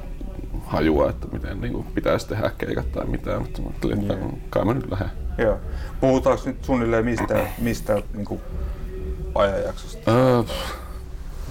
hajua, 0.65 1.11
että 1.11 1.27
miten 1.33 1.61
niin 1.61 1.85
pitäisi 1.85 2.29
tehdä 2.29 2.51
keikat 2.59 2.93
tai 2.93 3.07
mitään, 3.07 3.43
mutta 3.43 3.63
mä 3.63 3.69
ajattelin, 3.69 4.01
että 4.01 4.15
Joo. 4.15 4.33
kai 4.51 4.65
mä 4.65 4.75
nyt 4.75 4.91
lähden. 4.91 5.11
Joo. 5.39 5.59
Puhutaanko 6.01 6.43
nyt 6.47 6.65
suunnilleen 6.65 7.05
mistä, 7.05 7.47
mistä 7.59 8.03
niin 8.15 8.41
ajanjaksosta? 9.35 10.13
Öö, 10.13 10.43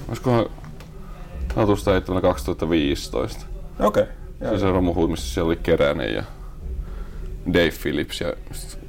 olisikohan 0.08 0.45
Hatusta 1.56 1.91
heittämällä 1.91 2.21
2015. 2.21 3.45
Okei. 3.80 4.04
Okay. 4.41 4.60
se 4.60 4.71
romuhuut, 4.71 5.12
missä 5.12 5.34
siellä 5.34 5.48
oli 5.48 5.60
Keränen 5.63 6.13
ja 6.13 6.24
Dave 7.53 7.73
Phillips 7.81 8.21
ja 8.21 8.34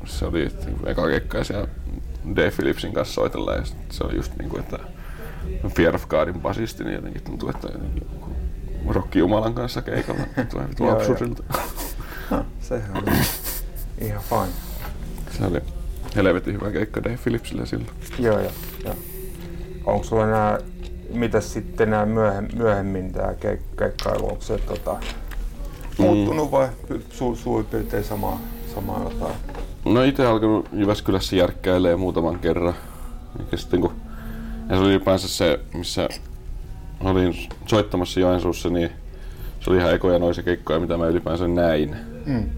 se 0.04 0.24
oli 0.26 0.50
eka 0.86 1.08
keikka 1.08 1.38
ja 1.38 1.44
siellä 1.44 1.68
Dave 2.36 2.50
Phillipsin 2.50 2.92
kanssa 2.92 3.14
soitellaan 3.14 3.58
ja 3.58 3.64
se 3.90 4.04
on 4.04 4.16
just 4.16 4.32
niinku, 4.38 4.58
että 4.58 4.78
Fear 5.68 5.94
of 5.94 6.08
Godin 6.08 6.40
basisti, 6.40 6.84
niin 6.84 6.94
jotenkin 6.94 7.22
tuntuu, 7.22 7.48
että 7.48 7.68
jotenkin 7.72 8.06
Rokki 8.88 9.18
Jumalan 9.18 9.54
kanssa 9.54 9.82
keikalla 9.82 10.22
tulee 10.50 10.68
vitu 10.68 10.88
absurdilta. 10.88 11.42
Ha, 12.30 12.44
sehän 12.60 12.96
on 12.96 13.02
ihan 14.00 14.22
fine. 14.22 14.52
Se 15.30 15.44
oli 15.46 15.60
helvetin 16.16 16.54
hyvä 16.54 16.70
keikka 16.70 17.04
Dave 17.04 17.16
Phillipsille 17.16 17.66
silloin. 17.66 17.90
Joo, 18.18 18.40
joo, 18.40 18.52
joo. 18.84 18.94
Onko 19.86 20.04
sulla 20.04 20.26
nämä, 20.26 20.58
mitäs 21.14 21.52
sitten 21.52 21.90
nämä 21.90 22.06
myöhem, 22.06 22.48
myöhemmin 22.56 23.12
tämä 23.12 23.34
keik, 23.34 23.60
keikkailu, 23.78 24.28
onko 24.28 24.42
se 24.42 24.58
tota, 24.58 24.96
muuttunut 25.98 26.50
vai 26.50 26.68
su, 27.10 27.36
suurin 27.36 27.66
piirtein 27.66 28.04
samaa, 28.04 28.40
samaa 28.74 29.02
jotain? 29.04 29.34
No 29.84 30.02
itse 30.02 30.26
alkanut 30.26 30.68
Jyväskylässä 30.72 31.36
järkkäilee 31.36 31.96
muutaman 31.96 32.38
kerran. 32.38 32.74
Eikä 33.40 33.56
sitten 33.56 33.80
kun, 33.80 33.92
ja 34.68 34.76
se 34.76 34.82
oli 34.82 34.90
ylipäänsä 34.90 35.28
se, 35.28 35.60
missä 35.74 36.08
olin 37.00 37.48
soittamassa 37.66 38.20
Joensuussa, 38.20 38.68
niin 38.68 38.90
se 39.60 39.70
oli 39.70 39.78
ihan 39.78 39.94
ekoja 39.94 40.18
noisia 40.18 40.44
keikkoja, 40.44 40.80
mitä 40.80 40.96
mä 40.96 41.06
ylipäänsä 41.06 41.48
näin. 41.48 41.96
Mm. 42.26 42.50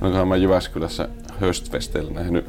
Onkohan 0.00 0.28
mä 0.28 0.36
Jyväskylässä 0.36 1.08
Höstfesteillä 1.40 2.12
nähnyt 2.12 2.46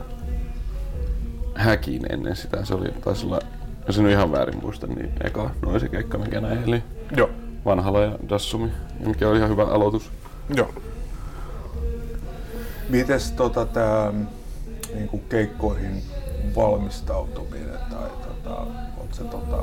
häkin 1.55 2.01
ennen 2.13 2.35
sitä. 2.35 2.65
Se 2.65 2.73
oli, 2.73 2.87
taisi 3.03 3.25
olla, 3.25 3.39
jos 3.87 3.99
en 3.99 4.09
ihan 4.09 4.31
väärin 4.31 4.61
muista, 4.61 4.87
niin 4.87 5.09
eka 5.23 5.51
noisen 5.61 5.89
keikka, 5.89 6.17
minkä 6.17 6.41
näin. 6.41 6.63
Eli 6.63 6.83
Joo. 7.17 7.29
Vanhala 7.67 8.01
ja 8.01 8.11
Dassumi, 8.29 8.69
mikä 9.05 9.29
oli 9.29 9.37
ihan 9.37 9.49
hyvä 9.49 9.63
aloitus. 9.63 10.11
Joo. 10.55 10.69
Mites 12.89 13.31
tota, 13.31 13.65
tää 13.65 14.13
niinku 14.93 15.17
keikkoihin 15.29 16.01
valmistautuminen 16.55 17.79
tai 17.89 18.09
tota, 18.09 18.55
onko 18.97 19.13
se 19.13 19.23
tota, 19.23 19.57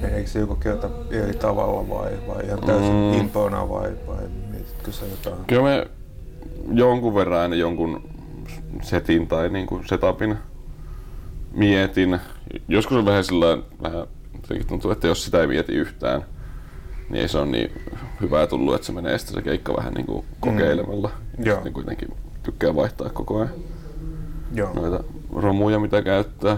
meneekö 0.00 0.30
se 0.30 0.38
joka 0.38 0.54
kerta 0.54 0.90
eri 1.10 1.32
tavalla 1.34 1.88
vai, 1.88 2.12
vai 2.28 2.44
ihan 2.46 2.60
täysin 2.60 2.92
Mm. 2.92 3.12
impona 3.20 3.68
vai, 3.68 3.92
vai 4.06 4.22
mietitkö 4.50 4.92
sä 4.92 5.06
jotain? 5.06 5.44
Kyllä 5.46 5.62
me 5.62 5.86
jonkun 6.72 7.14
verran 7.14 7.40
aina 7.40 7.54
jonkun 7.56 8.08
setin 8.82 9.26
tai 9.26 9.48
niinku 9.48 9.80
setupin 9.86 10.36
mietin. 11.52 12.20
Joskus 12.68 12.96
on 12.96 13.04
vähän 13.06 13.24
sillä 13.24 13.58
vähän 13.82 14.06
tuntuu, 14.68 14.90
että 14.90 15.06
jos 15.06 15.24
sitä 15.24 15.40
ei 15.40 15.46
mieti 15.46 15.72
yhtään, 15.72 16.24
niin 17.08 17.22
ei 17.22 17.28
se 17.28 17.38
ole 17.38 17.46
niin 17.46 17.72
hyvää 18.20 18.46
tullut, 18.46 18.74
että 18.74 18.86
se 18.86 18.92
menee 18.92 19.18
sitten 19.18 19.34
se 19.34 19.42
keikka 19.42 19.76
vähän 19.76 19.94
niinku 19.94 20.24
kokeilemalla. 20.40 21.10
Mm. 21.38 21.46
Joo. 21.46 21.54
Sitten 21.54 21.72
kuitenkin 21.72 22.08
tykkää 22.42 22.74
vaihtaa 22.74 23.08
koko 23.08 23.36
ajan 23.36 23.50
Joo. 24.54 24.72
noita 24.74 25.04
romuja, 25.36 25.78
mitä 25.78 26.02
käyttää. 26.02 26.56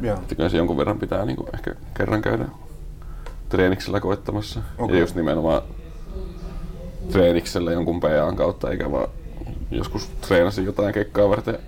Joo. 0.00 0.18
Että 0.32 0.48
se 0.48 0.56
jonkun 0.56 0.76
verran 0.76 0.98
pitää 0.98 1.24
niin 1.24 1.36
kuin 1.36 1.48
ehkä 1.54 1.74
kerran 1.96 2.22
käydä 2.22 2.44
treeniksellä 3.48 4.00
koittamassa. 4.00 4.60
Okay. 4.78 4.96
Ja 4.96 5.00
just 5.00 5.14
nimenomaan 5.14 5.62
treeniksellä 7.12 7.72
jonkun 7.72 8.00
PAn 8.00 8.36
kautta, 8.36 8.70
eikä 8.70 8.90
vaan 8.90 9.08
joskus 9.70 10.08
treenasin 10.08 10.64
jotain 10.64 10.94
kekkaa 10.94 11.28
varten 11.28 11.58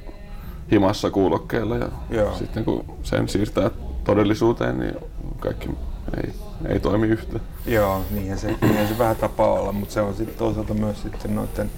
himassa 0.72 1.10
kuulokkeella 1.10 1.76
ja 1.76 1.88
Joo. 2.10 2.34
sitten 2.34 2.64
kun 2.64 2.84
sen 3.02 3.28
siirtää 3.28 3.70
todellisuuteen, 4.04 4.78
niin 4.78 4.94
kaikki 5.38 5.70
ei, 6.16 6.32
ei 6.68 6.80
toimi 6.80 7.06
yhtä. 7.06 7.40
Joo, 7.66 8.04
niinhän 8.10 8.38
se, 8.38 8.54
niinhän 8.62 8.88
se 8.88 8.98
vähän 8.98 9.16
tapaa 9.16 9.52
olla, 9.52 9.72
mutta 9.72 9.94
se 9.94 10.00
on 10.00 10.14
sitten 10.14 10.38
toisaalta 10.38 10.74
myös 10.74 11.02
sitten 11.02 11.34
noiden, 11.34 11.70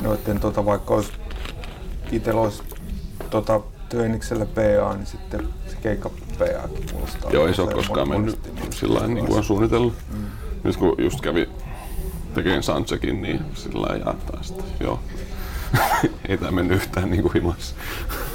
noiden 0.00 0.40
tota, 0.40 0.64
vaikka 0.64 0.94
olisi 0.94 1.12
itsellä 2.12 2.40
olisi 2.40 2.62
tota, 3.30 3.60
treeniksellä 3.88 4.46
PA, 4.46 4.94
niin 4.94 5.06
sitten 5.06 5.48
se 5.66 5.76
keikka 5.82 6.10
PAkin 6.38 6.86
kuulostaa. 6.92 7.30
Joo, 7.30 7.46
ei 7.46 7.54
se 7.54 7.62
ole 7.62 7.74
koskaan 7.74 8.08
mennyt 8.08 8.54
niin 8.54 8.72
sillä 8.72 9.06
niin 9.06 9.26
kuin 9.26 9.38
on 9.38 9.44
suunnitellut. 9.44 9.94
Mm. 10.12 10.24
Nyt 10.64 10.76
kun 10.76 10.94
just 10.98 11.20
kävi 11.20 11.48
tekemään 12.34 12.62
soundcheckin, 12.62 13.22
niin 13.22 13.40
sillä 13.54 13.82
lailla 13.82 14.04
jaattaa 14.04 14.42
sitten, 14.42 14.66
joo. 14.80 15.00
ei 16.28 16.38
tämä 16.38 16.50
mennyt 16.50 16.76
yhtään 16.76 17.10
niin 17.10 17.22
kuin 17.22 17.32
himassa. 17.34 17.74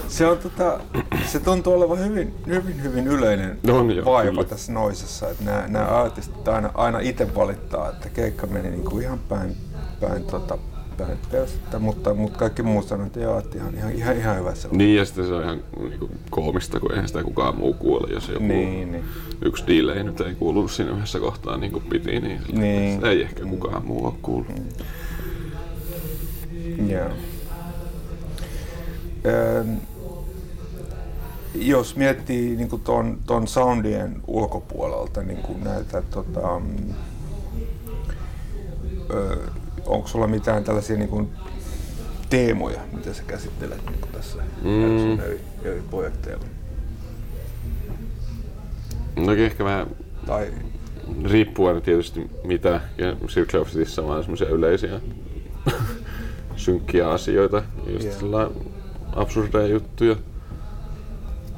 Se, 0.07 0.25
on, 0.25 0.37
tota, 0.37 0.79
se 1.27 1.39
tuntuu 1.39 1.73
olevan 1.73 1.99
hyvin, 1.99 2.33
hyvin, 2.47 2.83
hyvin 2.83 3.07
yleinen 3.07 3.59
On 3.71 3.91
joo, 3.95 4.05
vaiva 4.05 4.31
kyllä. 4.31 4.43
tässä 4.43 4.71
noisessa. 4.71 5.29
Että 5.29 5.43
nämä, 5.43 5.63
nämä 5.67 5.85
artistit 5.85 6.47
aina, 6.47 6.69
aina 6.73 6.99
itse 6.99 7.35
valittaa, 7.35 7.89
että 7.89 8.09
keikka 8.09 8.47
meni 8.47 8.69
niin 8.69 8.83
kuin 8.85 9.03
ihan 9.03 9.19
päin, 9.29 9.55
päin, 10.01 10.23
tota, 10.23 10.57
päin 10.97 11.17
persettä, 11.31 11.79
mutta, 11.79 12.13
mutta 12.13 12.39
kaikki 12.39 12.63
muut 12.63 12.87
sanoo, 12.87 13.05
että 13.07 13.19
joo, 13.19 13.39
että 13.39 13.57
ihan, 13.57 13.73
ihan, 13.75 13.91
ihan, 13.91 14.17
ihan 14.17 14.37
hyvä 14.39 14.55
se 14.55 14.67
on. 14.67 14.77
Niin, 14.77 14.95
ja 14.97 15.05
sitten 15.05 15.27
se 15.27 15.33
on 15.33 15.43
ihan 15.43 15.59
niin 15.79 15.99
kuin, 15.99 16.11
koomista, 16.29 16.79
kun 16.79 16.91
eihän 16.91 17.07
sitä 17.07 17.23
kukaan 17.23 17.57
muu 17.57 17.73
kuule, 17.73 18.13
jos 18.13 18.27
joku 18.29 18.43
Niin, 18.43 18.91
niin. 18.91 19.03
yksi 19.41 19.63
delay 19.67 20.03
nyt 20.03 20.21
ei 20.21 20.35
kuulunut 20.35 20.71
siinä 20.71 20.91
yhdessä 20.91 21.19
kohtaa 21.19 21.57
niin 21.57 21.71
kuin 21.71 21.83
piti, 21.89 22.19
niin, 22.19 22.41
sillä- 22.45 22.59
Niin. 22.59 23.05
ei 23.05 23.21
ehkä 23.21 23.45
kukaan 23.45 23.85
muu 23.85 24.05
ole 24.05 24.13
kuullut. 24.21 24.47
Joo. 26.87 27.09
Öö, 29.25 29.63
jos 31.55 31.95
miettii 31.95 32.55
niin 32.55 32.81
ton, 32.83 33.17
ton 33.25 33.47
soundien 33.47 34.15
ulkopuolelta 34.27 35.23
niin 35.23 35.39
näitä, 35.63 36.01
tota, 36.01 36.59
mm, 36.59 36.93
öö, 39.09 39.37
onko 39.85 40.07
sulla 40.07 40.27
mitään 40.27 40.63
tällaisia 40.63 40.97
niin 40.97 41.09
kuin, 41.09 41.29
teemoja, 42.29 42.81
mitä 42.93 43.13
sä 43.13 43.23
käsittelet 43.27 43.81
niin 43.89 44.11
tässä 44.11 44.37
Mm. 44.63 45.19
eri, 45.19 45.41
eri 45.63 45.83
projekteilla? 45.89 46.45
No 49.15 49.33
ehkä 49.33 49.63
vähän 49.63 49.87
Tai, 50.25 50.51
riippuu 51.23 51.67
aina 51.67 51.81
tietysti 51.81 52.29
mitä, 52.43 52.81
ja 52.97 53.15
Circle 53.27 53.59
of 53.59 53.67
Cityssä 53.67 54.01
on 54.01 54.07
vaan 54.07 54.23
semmoisia 54.23 54.49
yleisiä 54.49 55.01
synkkiä 56.63 57.09
asioita, 57.09 57.63
just 57.87 58.21
yeah. 58.21 58.49
absurdeja 59.15 59.67
juttuja. 59.67 60.15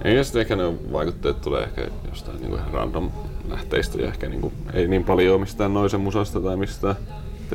Eikä 0.03 0.23
sitten 0.23 0.41
ehkä 0.41 0.55
ne 0.55 0.63
vaikutteet 0.91 1.41
tulee 1.41 1.63
ehkä 1.63 1.87
jostain 2.09 2.39
niinku 2.39 2.55
ihan 2.55 2.73
random 2.73 3.09
lähteistä 3.49 4.01
ja 4.01 4.07
ehkä 4.07 4.29
niinku, 4.29 4.53
ei 4.73 4.87
niin 4.87 5.03
paljon 5.03 5.39
mistään 5.39 5.73
noisen 5.73 6.01
musasta 6.01 6.39
tai 6.39 6.57
mistään 6.57 6.95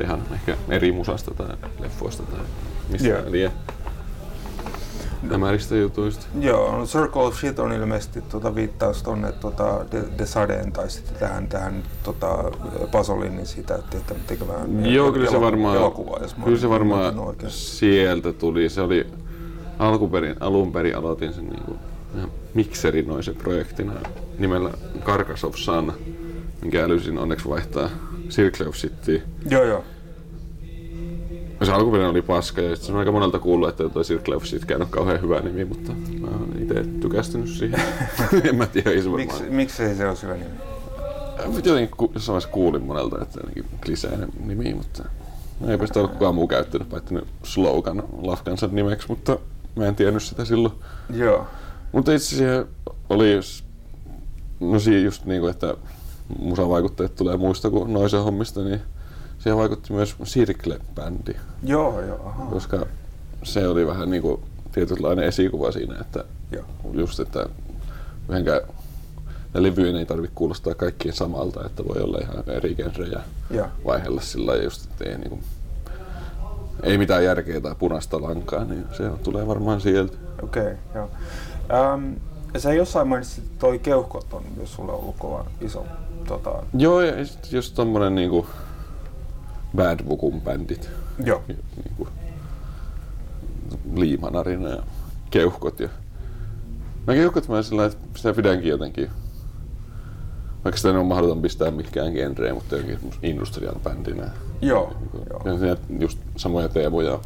ihan 0.03 0.21
ehkä 0.33 0.57
eri 0.69 0.91
musasta 0.91 1.33
tai 1.33 1.47
leffoista 1.79 2.23
tai 2.23 2.39
mistään 2.89 3.09
Joo. 3.09 3.19
yeah. 3.19 3.31
liian 3.31 3.51
hämäristä 5.29 5.75
jutuista. 5.75 6.25
joo, 6.39 6.77
no 6.77 6.85
Circle 6.85 7.21
of 7.21 7.35
Shit 7.35 7.59
on 7.59 7.71
ilmeisesti 7.73 8.21
tota, 8.21 8.55
viittaus 8.55 9.03
tuonne 9.03 9.31
tota, 9.31 9.85
The, 9.89 10.01
The 10.17 10.25
Sadeen 10.25 10.71
tai 10.71 10.89
sitten 10.89 11.15
tähän, 11.15 11.47
tähän 11.47 11.83
tota, 12.03 12.43
Pasolinin 12.91 13.45
siitä, 13.45 13.75
että 13.75 13.97
että 13.97 14.15
tekemään 14.27 14.85
Joo, 14.85 15.11
kyllä 15.11 15.25
se 15.25 15.31
elokuva- 15.31 15.41
varmaan, 15.45 15.77
elokuvaa, 15.77 16.19
jos 16.21 16.35
kyllä 16.43 16.57
se 16.57 16.69
varmaan 16.69 17.13
sieltä 17.47 18.33
tuli. 18.33 18.69
Se 18.69 18.81
oli 18.81 19.07
alkuperin, 19.79 20.35
alun 20.39 20.71
perin 20.71 20.95
aloitin 20.95 21.33
sen 21.33 21.45
niinku 21.45 21.75
ihan 22.17 22.31
mikserinoisen 22.53 23.35
projektina 23.35 23.93
nimellä 24.39 24.71
Carcass 25.03 25.43
of 25.43 25.55
Sun, 25.55 25.93
minkä 26.61 26.83
älysin 26.83 27.17
onneksi 27.17 27.49
vaihtaa 27.49 27.89
Circle 28.29 28.67
of 28.67 28.75
City. 28.75 29.21
Joo, 29.49 29.63
joo. 29.63 29.83
Se 31.63 31.71
alkuperin 31.71 32.07
oli 32.07 32.21
paska 32.21 32.61
ja 32.61 32.75
sit 32.75 32.85
se 32.85 32.91
on 32.91 32.99
aika 32.99 33.11
monelta 33.11 33.39
kuullut, 33.39 33.69
että 33.69 33.89
toi 33.89 34.03
Circle 34.03 34.35
of 34.35 34.43
City 34.43 34.73
on 34.73 34.87
kauhean 34.89 35.21
hyvä 35.21 35.39
nimi, 35.39 35.65
mutta 35.65 35.91
mä 36.19 36.27
oon 36.27 36.55
itse 36.61 36.83
tykästynyt 37.01 37.49
siihen. 37.49 37.81
en 38.49 38.55
mä 38.55 38.67
tiedä, 38.67 38.91
ei 38.91 39.01
se 39.01 39.11
varmaan. 39.11 39.37
Miksi, 39.37 39.49
miksei 39.49 39.95
se 39.95 40.07
ole 40.07 40.17
hyvä 40.23 40.33
nimi? 40.33 40.49
Mä 41.47 41.59
jotenkin 41.65 41.97
ku, 41.97 42.11
jossain 42.13 42.33
vaiheessa 42.33 42.49
kuulin 42.49 42.83
monelta, 42.83 43.21
että 43.21 43.39
jotenkin 43.39 43.65
kliseinen 43.85 44.29
nimi, 44.45 44.73
mutta 44.73 45.03
eipä 45.67 45.87
sitä 45.87 45.99
ole 45.99 46.07
kukaan 46.07 46.35
muu 46.35 46.47
käyttänyt, 46.47 46.89
paitsi 46.89 47.13
ne 47.13 47.21
slogan 47.43 48.03
lafkansa 48.21 48.69
nimeksi, 48.71 49.07
mutta 49.09 49.37
mä 49.75 49.85
en 49.85 49.95
tiennyt 49.95 50.23
sitä 50.23 50.45
silloin. 50.45 50.73
Joo. 51.13 51.47
Mutta 51.91 52.13
itse 52.13 52.35
asiassa 52.35 52.67
oli, 53.09 53.39
no 54.59 54.79
siinä 54.79 54.99
just 54.99 55.25
niinku, 55.25 55.47
että 55.47 55.75
musavaikutteet 56.39 57.15
tulee 57.15 57.37
muista 57.37 57.69
kuin 57.69 57.93
noisen 57.93 58.23
hommista, 58.23 58.63
niin 58.63 58.81
siihen 59.41 59.57
vaikutti 59.57 59.93
myös 59.93 60.15
Circle-bändi, 60.23 61.37
Joo, 61.63 62.01
joo, 62.01 62.27
aha. 62.27 62.45
koska 62.45 62.85
se 63.43 63.67
oli 63.67 63.87
vähän 63.87 64.09
niinku 64.09 64.43
tietynlainen 64.71 65.25
esikuva 65.25 65.71
siinä, 65.71 65.95
että 66.01 66.23
Joo. 66.51 66.65
just, 66.93 67.19
että 67.19 67.45
yhdenkään 68.29 68.61
ja 69.53 69.63
levyjen 69.63 69.95
ei 69.95 70.05
tarvitse 70.05 70.35
kuulostaa 70.35 70.75
kaikkien 70.75 71.13
samalta, 71.13 71.65
että 71.65 71.83
voi 71.87 72.01
olla 72.01 72.17
ihan 72.21 72.43
eri 72.47 72.75
genrejä 72.75 73.19
Joo. 73.49 73.67
vaihella 73.85 74.21
sillä 74.21 74.55
just, 74.55 74.85
että 74.85 75.09
ei, 75.09 75.17
niinku, 75.17 75.39
ei 76.83 76.97
mitään 76.97 77.23
järkeä 77.23 77.61
tai 77.61 77.75
punaista 77.79 78.21
lankaa, 78.21 78.63
niin 78.63 78.85
se 78.97 79.09
tulee 79.23 79.47
varmaan 79.47 79.81
sieltä. 79.81 80.17
Okei, 80.43 80.63
okay, 80.63 80.75
joo. 80.95 81.09
Ähm, 81.93 82.13
sä 82.57 82.73
jossain 82.73 83.07
mainitsit, 83.07 83.43
että 83.43 83.59
toi 83.59 83.79
keuhkot 83.79 84.33
on 84.33 84.43
myös 84.55 84.73
sulle 84.73 84.91
ollut 84.91 85.15
kova 85.19 85.45
iso 85.61 85.85
tota, 86.27 86.63
Joo, 86.73 87.01
ja 87.01 87.13
just 87.51 87.75
tommonen 87.75 88.15
niinku 88.15 88.47
Bad 89.75 90.03
Bookun 90.03 90.41
bändit, 90.41 90.89
joo. 91.25 91.43
niinku 91.47 92.07
Liimanarina 93.95 94.69
ja 94.69 94.83
Keuhkot. 95.31 95.79
Ja... 95.79 95.89
Mä 97.07 97.13
Keuhkot 97.13 97.47
mä 97.47 97.61
sillä 97.61 97.85
että 97.85 97.97
sitä 98.15 98.33
pidänkin 98.33 98.69
jotenkin, 98.69 99.09
vaikka 100.63 100.77
sitä 100.77 100.89
ole 100.89 101.03
mahdoton 101.03 101.41
pistää 101.41 101.71
mikään 101.71 102.13
genreen, 102.13 102.55
mutta 102.55 102.75
jotenkin 102.75 103.11
industrial 103.23 103.75
bändinä. 103.83 104.29
Joo, 104.61 104.93
Niinku, 104.99 105.25
joo. 105.29 105.69
ja 105.69 105.77
just 105.99 106.19
samoja 106.35 106.69
teemoja 106.69 107.19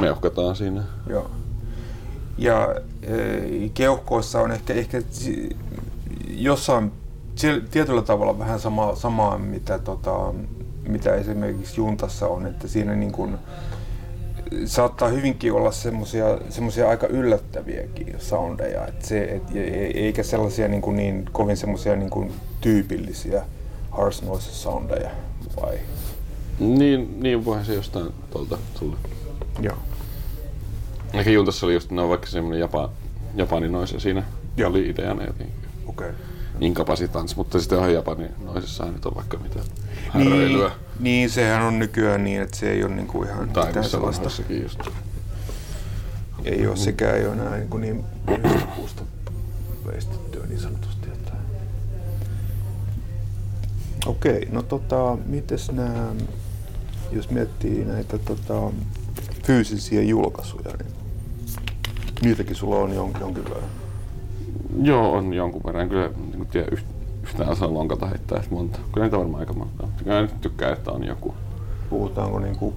meuhkataan 0.00 0.56
siinä. 0.56 0.82
Joo. 1.06 1.30
Ja 2.38 2.74
e, 3.02 3.16
keuhkoissa 3.74 4.40
on 4.40 4.52
ehkä, 4.52 4.74
ehkä 4.74 5.02
jossain 6.28 6.92
tietyllä 7.70 8.02
tavalla 8.02 8.38
vähän 8.38 8.60
sama, 8.60 8.94
samaa, 8.94 9.38
mitä, 9.38 9.78
tota, 9.78 10.34
mitä 10.88 11.14
esimerkiksi 11.14 11.80
Juntassa 11.80 12.28
on, 12.28 12.46
että 12.46 12.68
siinä 12.68 12.94
niin 12.94 13.12
kuin, 13.12 13.38
saattaa 14.64 15.08
hyvinkin 15.08 15.52
olla 15.52 15.72
semmoisia 15.72 16.38
semmosia 16.50 16.88
aika 16.88 17.06
yllättäviäkin 17.06 18.14
soundeja, 18.18 18.86
et 18.86 19.02
se, 19.02 19.24
et, 19.24 19.56
e- 19.56 19.84
e- 19.84 20.04
eikä 20.04 20.22
sellaisia 20.22 20.68
niin, 20.68 20.82
kuin 20.82 20.96
niin 20.96 21.24
kovin 21.32 21.56
semmoisia 21.56 21.96
niin 21.96 22.10
kuin 22.10 22.32
tyypillisiä 22.60 23.42
harsh 23.90 24.24
noise 24.24 24.50
soundeja, 24.50 25.10
vai? 25.62 25.78
Niin, 26.58 27.20
niin 27.20 27.44
voihan 27.44 27.64
se 27.64 27.74
jostain 27.74 28.12
tuolta 28.30 28.58
tulla. 28.78 28.96
Joo. 29.60 29.76
Ehkä 31.14 31.30
Juntassa 31.30 31.66
oli 31.66 31.74
just, 31.74 31.90
no 31.90 32.08
vaikka 32.08 32.26
semmoinen 32.26 32.60
Japa, 32.60 32.90
japaninoisa 33.34 34.00
siinä 34.00 34.22
Joo. 34.56 34.70
oli 34.70 34.88
ideana 34.88 35.24
jotenkin. 35.24 35.56
Okei. 35.86 36.08
Okay. 36.08 36.20
Inkapasitans, 36.60 37.36
mutta 37.36 37.60
sitten 37.60 37.78
ihan 37.78 37.94
Japanin 37.94 38.30
noisessahan 38.44 38.94
nyt 38.94 39.06
on 39.06 39.14
vaikka 39.14 39.36
mitä 39.36 39.58
Niin, 39.58 39.85
häröilyä. 40.24 40.70
niin, 41.00 41.30
sehän 41.30 41.62
on 41.62 41.78
nykyään 41.78 42.24
niin, 42.24 42.42
että 42.42 42.56
se 42.56 42.70
ei 42.70 42.84
ole 42.84 42.94
niin 42.94 43.06
kuin 43.06 43.28
ihan 43.28 43.48
Tai 43.48 43.66
mitään 43.66 43.84
sellaista. 43.84 44.30
just. 44.62 44.80
Ei 46.44 46.66
ole 46.66 46.76
sekään 46.76 47.16
ei 47.16 47.26
ole 47.26 47.32
enää 47.32 47.56
niin, 47.56 47.68
kuin 47.68 47.80
niin 47.80 48.04
puusta 48.76 49.02
veistettyä 49.86 50.46
niin 50.46 50.60
sanotusti. 50.60 51.06
Että... 51.12 51.32
Okei, 54.06 54.48
no 54.52 54.62
tota, 54.62 55.18
mites 55.26 55.72
nämä, 55.72 56.06
jos 57.12 57.30
miettii 57.30 57.84
näitä 57.84 58.18
tota, 58.18 58.72
fyysisiä 59.44 60.02
julkaisuja, 60.02 60.70
niin 60.78 60.92
niitäkin 62.22 62.56
sulla 62.56 62.76
on 62.76 62.94
jonkin, 62.94 63.20
jonkin 63.20 63.44
verran. 63.44 63.70
Joo, 64.82 65.12
on 65.12 65.34
jonkun 65.34 65.62
verran. 65.64 65.88
Kyllä 65.88 66.08
niin 66.08 66.32
kuin 66.36 66.48
tiedä, 66.48 66.66
yht- 66.76 66.84
yhtään 67.22 67.50
osaa 67.50 67.74
lonkata 67.74 68.06
heittää 68.06 68.38
edes 68.38 68.50
monta. 68.50 68.78
Kyllä 68.92 69.06
niitä 69.06 69.18
varmaan 69.18 69.40
aika 69.40 69.52
monta. 69.52 69.85
Mä 70.06 70.22
nyt 70.22 70.40
tykkää, 70.40 70.72
että 70.72 70.92
on 70.92 71.04
joku. 71.04 71.34
Puhutaanko 71.90 72.38
niin 72.38 72.56
kuin 72.56 72.74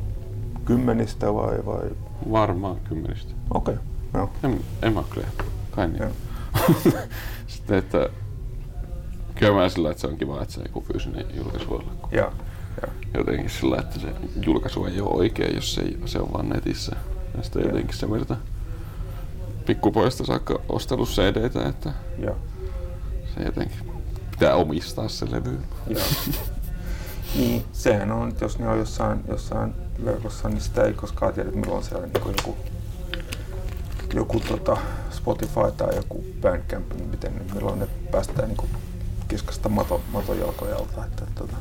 kymmenistä 0.66 1.34
vai? 1.34 1.66
vai? 1.66 1.90
Varmaan 2.32 2.78
kymmenistä. 2.90 3.34
Okei, 3.54 3.76
joo. 4.14 4.30
En, 4.44 4.60
en 4.82 4.94
mä 4.94 5.04
kyllä. 5.10 5.28
Kai 5.72 5.88
niin. 5.88 6.02
Joo. 6.02 6.12
sitten, 7.48 7.78
että 7.78 8.10
kyllä 9.36 9.54
mä 9.54 9.70
sillä, 9.70 9.92
että 9.92 10.02
se 10.02 10.08
on 10.08 10.18
kiva, 10.18 10.42
että 10.42 10.54
se 10.54 10.62
joku 10.62 10.82
fyysinen 10.82 11.26
julkaisu 11.34 11.74
olla. 11.74 11.92
Joo. 12.12 12.34
Joo. 12.82 12.94
Jotenkin 13.18 13.50
sillä, 13.50 13.78
että 13.80 14.00
se 14.00 14.08
julkaisu 14.46 14.86
ei 14.86 15.02
ole 15.02 15.10
oikein, 15.10 15.56
jos 15.56 15.76
se, 15.76 15.82
ei, 15.82 15.98
se 16.06 16.20
on 16.20 16.34
vaan 16.34 16.50
netissä. 16.50 16.96
Ja 17.38 17.44
sitten 17.44 17.62
Joo. 17.62 17.70
jotenkin 17.70 17.98
se 17.98 18.12
verta 18.12 18.38
pikkupojasta 19.66 20.26
saakka 20.26 20.60
ostellut 20.70 21.10
cd 21.10 21.68
että 21.70 21.94
Joo. 22.18 22.36
se 23.36 23.44
jotenkin 23.44 23.78
pitää 24.32 24.56
omistaa 24.56 25.08
se 25.08 25.32
levy. 25.32 25.60
Joo. 25.88 26.04
niin, 27.36 27.64
sehän 27.74 28.12
on, 28.12 28.30
että 28.30 28.46
jos 28.46 28.60
ne 28.60 28.68
on 28.68 28.78
jossain, 28.78 29.20
jossain 29.28 29.74
verkossa, 30.06 30.50
niin 30.50 30.62
sitä 30.62 30.84
ei 30.84 30.94
koskaan 30.94 31.34
tiedä, 31.34 31.50
että 31.50 31.62
milloin 31.62 31.84
se 31.84 31.96
on 31.96 32.02
niin 32.02 32.36
joku, 32.38 32.58
joku 34.14 34.40
tota 34.40 34.78
Spotify 35.12 35.72
tai 35.78 35.96
joku 35.96 36.26
Bandcamp, 36.42 36.94
niin 36.94 37.10
miten, 37.10 37.34
milloin 37.54 37.80
ne 37.80 37.88
päästään 38.12 38.48
niin 38.48 38.70
kiskasta 39.28 39.70
mato, 39.70 40.02
matojalkoja 40.14 40.76
alta. 40.76 41.06
Että, 41.06 41.26
tota, 41.36 41.56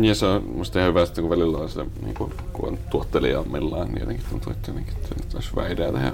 Ja 0.00 0.14
se 0.14 0.26
on 0.26 0.44
musta 0.56 0.78
ihan 0.78 0.88
hyvä, 0.88 1.02
että 1.02 1.20
kun 1.20 1.30
välillä 1.30 1.58
on 1.58 1.68
se, 1.68 1.86
niin 2.02 2.14
kun, 2.14 2.34
kun 2.52 2.68
on 2.68 2.78
tuottelijammillaan, 2.90 3.88
niin 3.88 4.00
jotenkin 4.00 4.26
tuntuu, 4.30 4.52
että, 4.52 4.70
jotenkin, 4.70 4.94
että 4.94 5.14
nyt 5.24 5.34
olisi 5.34 5.56
väidää 5.56 5.92
tehdä 5.92 6.12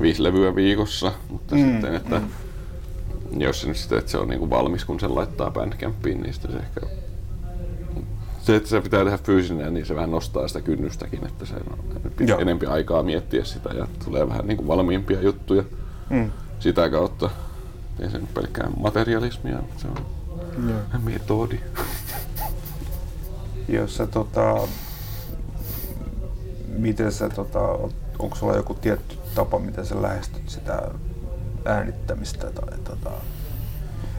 viisi 0.00 0.22
levyä 0.22 0.54
viikossa, 0.54 1.12
mutta 1.28 1.54
Mm, 1.56 1.62
sitten, 1.72 1.94
että 1.94 2.18
mm. 2.18 3.40
jos 3.40 3.60
se 3.60 3.68
nyt 3.68 3.76
sitten, 3.76 3.98
että 3.98 4.10
se 4.10 4.18
on 4.18 4.28
niin 4.28 4.38
kuin 4.38 4.50
valmis, 4.50 4.84
kun 4.84 5.00
sen 5.00 5.14
laittaa 5.14 5.50
Bandcampiin, 5.50 6.20
niin 6.20 6.32
sitten 6.34 6.52
se 6.52 6.58
ehkä 6.58 6.80
se, 8.42 8.56
että 8.56 8.68
se 8.68 8.80
pitää 8.80 9.04
tehdä 9.04 9.18
fyysinen, 9.18 9.74
niin 9.74 9.86
se 9.86 9.94
vähän 9.94 10.10
nostaa 10.10 10.48
sitä 10.48 10.60
kynnystäkin, 10.60 11.26
että 11.26 11.46
se 11.46 11.54
on 12.34 12.40
enempi 12.40 12.66
aikaa 12.66 13.02
miettiä 13.02 13.44
sitä 13.44 13.68
ja 13.68 13.86
tulee 14.04 14.28
vähän 14.28 14.46
niin 14.46 14.56
kuin 14.56 14.68
valmiimpia 14.68 15.20
juttuja 15.20 15.64
mm. 16.10 16.30
sitä 16.58 16.90
kautta. 16.90 17.30
Ei 18.00 18.10
se 18.10 18.18
nyt 18.18 18.34
pelkkää 18.34 18.70
materialismia, 18.76 19.56
mutta 19.56 19.78
se 19.78 19.88
on 19.88 20.06
Joo. 20.68 21.00
metodi. 21.02 21.60
Jos 23.68 23.96
sä, 23.96 24.06
tota, 24.06 24.68
miten 26.68 27.12
sä, 27.12 27.28
tota, 27.28 27.60
onko 28.18 28.36
sulla 28.36 28.56
joku 28.56 28.74
tietty 28.74 29.16
tapa, 29.34 29.58
miten 29.58 29.86
sä 29.86 30.02
lähestyt 30.02 30.48
sitä 30.48 30.90
äänittämistä 31.64 32.50
tai 32.50 32.78
tota, 32.78 33.10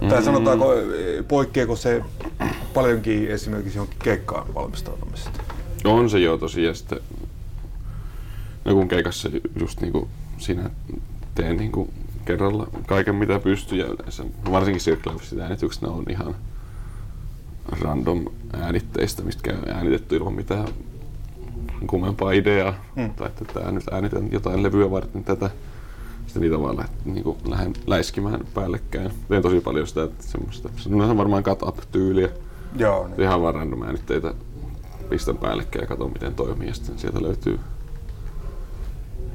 tai 0.10 0.24
sanotaanko, 0.24 0.74
eh, 0.74 1.28
poikkeako 1.28 1.76
se 1.76 2.04
paljonkin 2.74 3.28
esimerkiksi 3.28 3.78
johonkin 3.78 4.00
keikkaan 4.04 4.54
valmistautumisesta? 4.56 5.44
On 5.84 6.10
se 6.10 6.20
jo 6.20 6.38
tosi 6.38 6.64
ja 6.64 6.74
sitten 6.74 7.00
no 8.66 8.74
kun 8.74 8.88
keikassa 8.88 9.30
just 9.60 9.82
niinku 9.82 10.08
siinä 10.38 10.70
teen 11.36 11.58
niinku 11.58 11.90
kerralla 12.26 12.68
kaiken 12.88 13.16
mitä 13.16 13.40
pystyy 13.40 13.80
ja 13.80 13.86
yleensä 13.86 14.24
varsinkin 14.52 14.82
sirkkelöiset 14.82 15.40
äänitykset 15.40 15.82
ne 15.82 15.88
on 15.88 16.06
ihan 16.10 16.36
random 17.82 18.26
äänitteistä, 18.54 19.24
mistä 19.24 19.44
käy 19.44 19.74
äänitetty 19.74 20.16
ilman 20.16 20.34
mitään 20.34 20.68
kummempaa 21.88 22.32
ideaa. 22.32 22.74
Mm. 22.96 23.14
Tai 23.14 23.28
että 23.28 23.46
tää 23.54 23.72
nyt 23.72 23.88
äänitän 23.92 24.32
jotain 24.32 24.64
levyä 24.64 24.92
varten 24.92 25.24
tätä. 25.24 25.50
Sitten 26.26 26.42
niitä 26.42 26.62
vaan 26.62 26.78
läht, 26.78 26.94
niinku, 27.06 27.38
lähden 27.46 27.74
läiskimään 27.88 28.40
päällekkäin. 28.54 29.12
Teen 29.30 29.42
tosi 29.42 29.60
paljon 29.62 29.88
sitä, 29.88 30.04
että 30.04 30.24
semmoista, 30.24 30.70
se 30.78 30.90
on 30.90 31.18
varmaan 31.18 31.44
cut 31.44 31.64
up 31.64 31.78
tyyliä. 31.92 32.30
Joo, 32.76 33.08
niin. 33.08 33.22
Ihan 33.22 33.42
vaan 33.42 33.56
random 33.56 33.84
äänitteitä 33.84 34.34
pistän 35.10 35.38
päällekkäin 35.38 35.84
ja 35.84 35.88
katson 35.88 36.12
miten 36.14 36.36
toimii 36.36 36.68
ja 36.68 36.74
sitten 36.74 37.00
sieltä 37.00 37.22
löytyy 37.22 37.60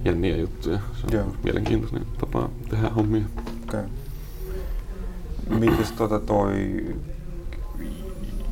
jänniä 0.05 0.37
juttuja. 0.37 0.79
Se 1.01 1.07
on 1.07 1.13
Joo. 1.13 1.37
mielenkiintoinen 1.45 2.07
tapa 2.19 2.49
tehdä 2.71 2.89
hommia. 2.89 3.25
Okay. 3.69 3.85
Mites 5.49 5.93
tota 5.93 6.21
toi, 6.21 6.85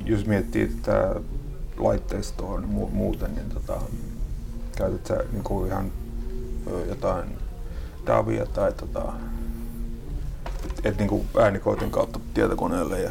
jos 0.04 0.26
miettii 0.26 0.68
tätä 0.68 1.20
laitteistoa 1.76 2.60
niin 2.60 2.70
mu- 2.70 2.90
muuten, 2.92 3.34
niin 3.34 3.50
tota, 3.50 3.80
käytät 4.76 5.06
sä 5.06 5.24
niinku 5.32 5.64
ihan 5.64 5.92
jotain 6.88 7.24
Davia 8.06 8.46
tai 8.46 8.72
tota, 8.72 9.12
et, 10.66 10.86
et 10.86 10.98
niinku 10.98 11.26
äänikoitin 11.40 11.90
kautta 11.90 12.20
tietokoneelle 12.34 13.00
ja 13.00 13.10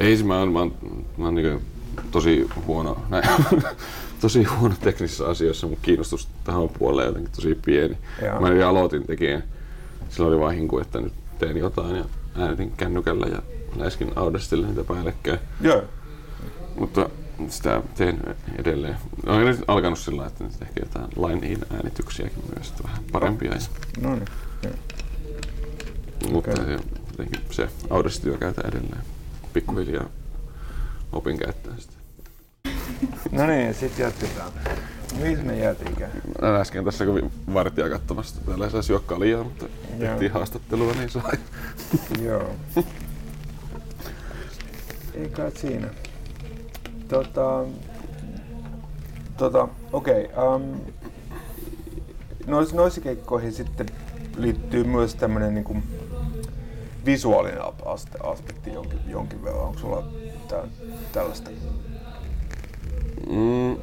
Ei 0.00 0.16
se, 0.16 0.24
mä 0.24 0.38
oon, 0.38 0.52
mä 0.52 0.58
oon, 0.58 0.74
mä 1.16 1.24
oon 1.24 1.34
niinku 1.34 1.62
tosi 2.10 2.48
huono, 2.66 2.96
näin, 3.08 3.24
tosi 4.20 4.44
huono 4.44 4.74
teknisissä 4.80 5.28
asioissa, 5.28 5.66
mutta 5.66 5.84
kiinnostus 5.84 6.28
tähän 6.44 6.68
puoleen 6.78 7.08
on 7.08 7.10
jotenkin 7.10 7.32
tosi 7.36 7.58
pieni. 7.64 7.98
Joo. 8.22 8.40
Mä 8.40 8.48
jo 8.48 8.68
aloitin 8.68 9.06
tekemään, 9.06 9.42
silloin 10.08 10.34
oli 10.34 10.40
vaan 10.40 10.54
hinku, 10.54 10.78
että 10.78 11.00
nyt 11.00 11.12
teen 11.38 11.56
jotain 11.56 11.96
ja 11.96 12.04
äänitin 12.38 12.72
kännykällä 12.76 13.26
ja 13.26 13.42
läiskin 13.76 14.12
Audacitille 14.16 14.66
niitä 14.66 14.84
päällekkäin. 14.84 15.38
Joo. 15.60 15.82
Mutta 16.78 17.10
sitä 17.48 17.82
teen 17.94 18.20
edelleen. 18.58 18.96
Olen 19.26 19.46
nyt 19.46 19.64
alkanut 19.68 19.98
sillä 19.98 20.26
että 20.26 20.44
nyt 20.44 20.62
ehkä 20.62 20.80
jotain 20.80 21.08
line-in 21.26 21.58
äänityksiäkin 21.70 22.44
myös, 22.54 22.70
että 22.70 22.84
vähän 22.84 23.04
parempia. 23.12 23.52
No 24.00 24.14
niin. 24.14 24.24
joo. 24.62 24.72
mutta 26.32 26.56
se, 26.56 26.78
jotenkin 27.10 27.40
se 27.50 27.68
Audacity 27.90 28.36
käytän 28.38 28.66
edelleen. 28.66 29.02
Pikkuhiljaa 29.52 30.04
opin 31.12 31.38
käyttää 31.38 31.74
sitä. 31.78 31.92
No 33.32 33.46
niin, 33.46 33.74
sit 33.74 33.98
jatketaan. 33.98 34.52
Mihin 35.20 35.46
me 35.46 35.58
jäätiinkään? 35.58 36.10
Äsken 36.60 36.84
tässä 36.84 37.06
kävin 37.06 37.32
vartija 37.54 37.90
katsomassa, 37.90 38.40
täällä 38.46 38.64
ei 38.64 38.70
saisi 38.70 38.92
juokkaa 38.92 39.20
liian, 39.20 39.46
mutta 39.46 39.66
tehtiin 39.98 40.32
haastattelua, 40.32 40.92
niin 40.92 41.10
sai. 41.10 41.32
Joo. 42.22 42.56
Ei 45.14 45.28
kai 45.28 45.52
siinä. 45.54 45.88
Tota, 47.08 47.64
tota, 49.36 49.68
okei. 49.92 50.24
Okay, 50.24 50.54
um, 50.54 50.80
nois, 52.46 52.74
noissa 52.74 53.00
keikkoihin 53.00 53.52
sitten 53.52 53.86
liittyy 54.36 54.84
myös 54.84 55.14
tämmöinen 55.14 55.54
niinku 55.54 55.76
visuaalinen 57.04 57.62
aste, 57.84 58.18
aspekti 58.22 58.72
jonkin, 58.72 58.98
jonkin 59.06 59.44
verran. 59.44 59.62
Onko 59.62 59.78
sulla 59.78 60.06
tää, 60.48 60.64
tällaista? 61.12 61.50
Mm, 63.30 63.76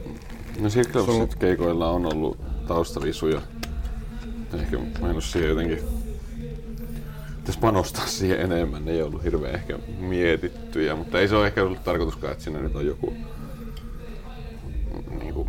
no 0.60 0.70
Circle 0.70 1.28
keikoilla 1.40 1.90
on 1.90 2.06
ollut 2.06 2.38
taustavisuja. 2.68 3.42
Ehkä 4.54 4.78
mä 4.78 5.10
en 5.10 5.14
ole 5.14 5.22
siihen 5.22 5.50
jotenkin 5.50 6.05
pitäisi 7.46 7.60
panostaa 7.60 8.08
siihen 8.18 8.42
enemmän. 8.42 8.86
Ne 8.86 8.92
ei 8.92 9.02
ollut 9.02 9.24
hirveän 9.24 9.56
ehkä 9.56 9.80
mietittyjä, 10.00 10.96
mutta 10.96 11.20
ei 11.20 11.28
se 11.28 11.36
ole 11.36 11.48
ehkä 11.48 11.64
ollut 11.64 11.84
tarkoituskaan, 11.84 12.32
että 12.32 12.44
siinä 12.44 12.60
nyt 12.60 12.76
on 12.76 12.86
joku 12.86 13.14
niinku, 15.20 15.48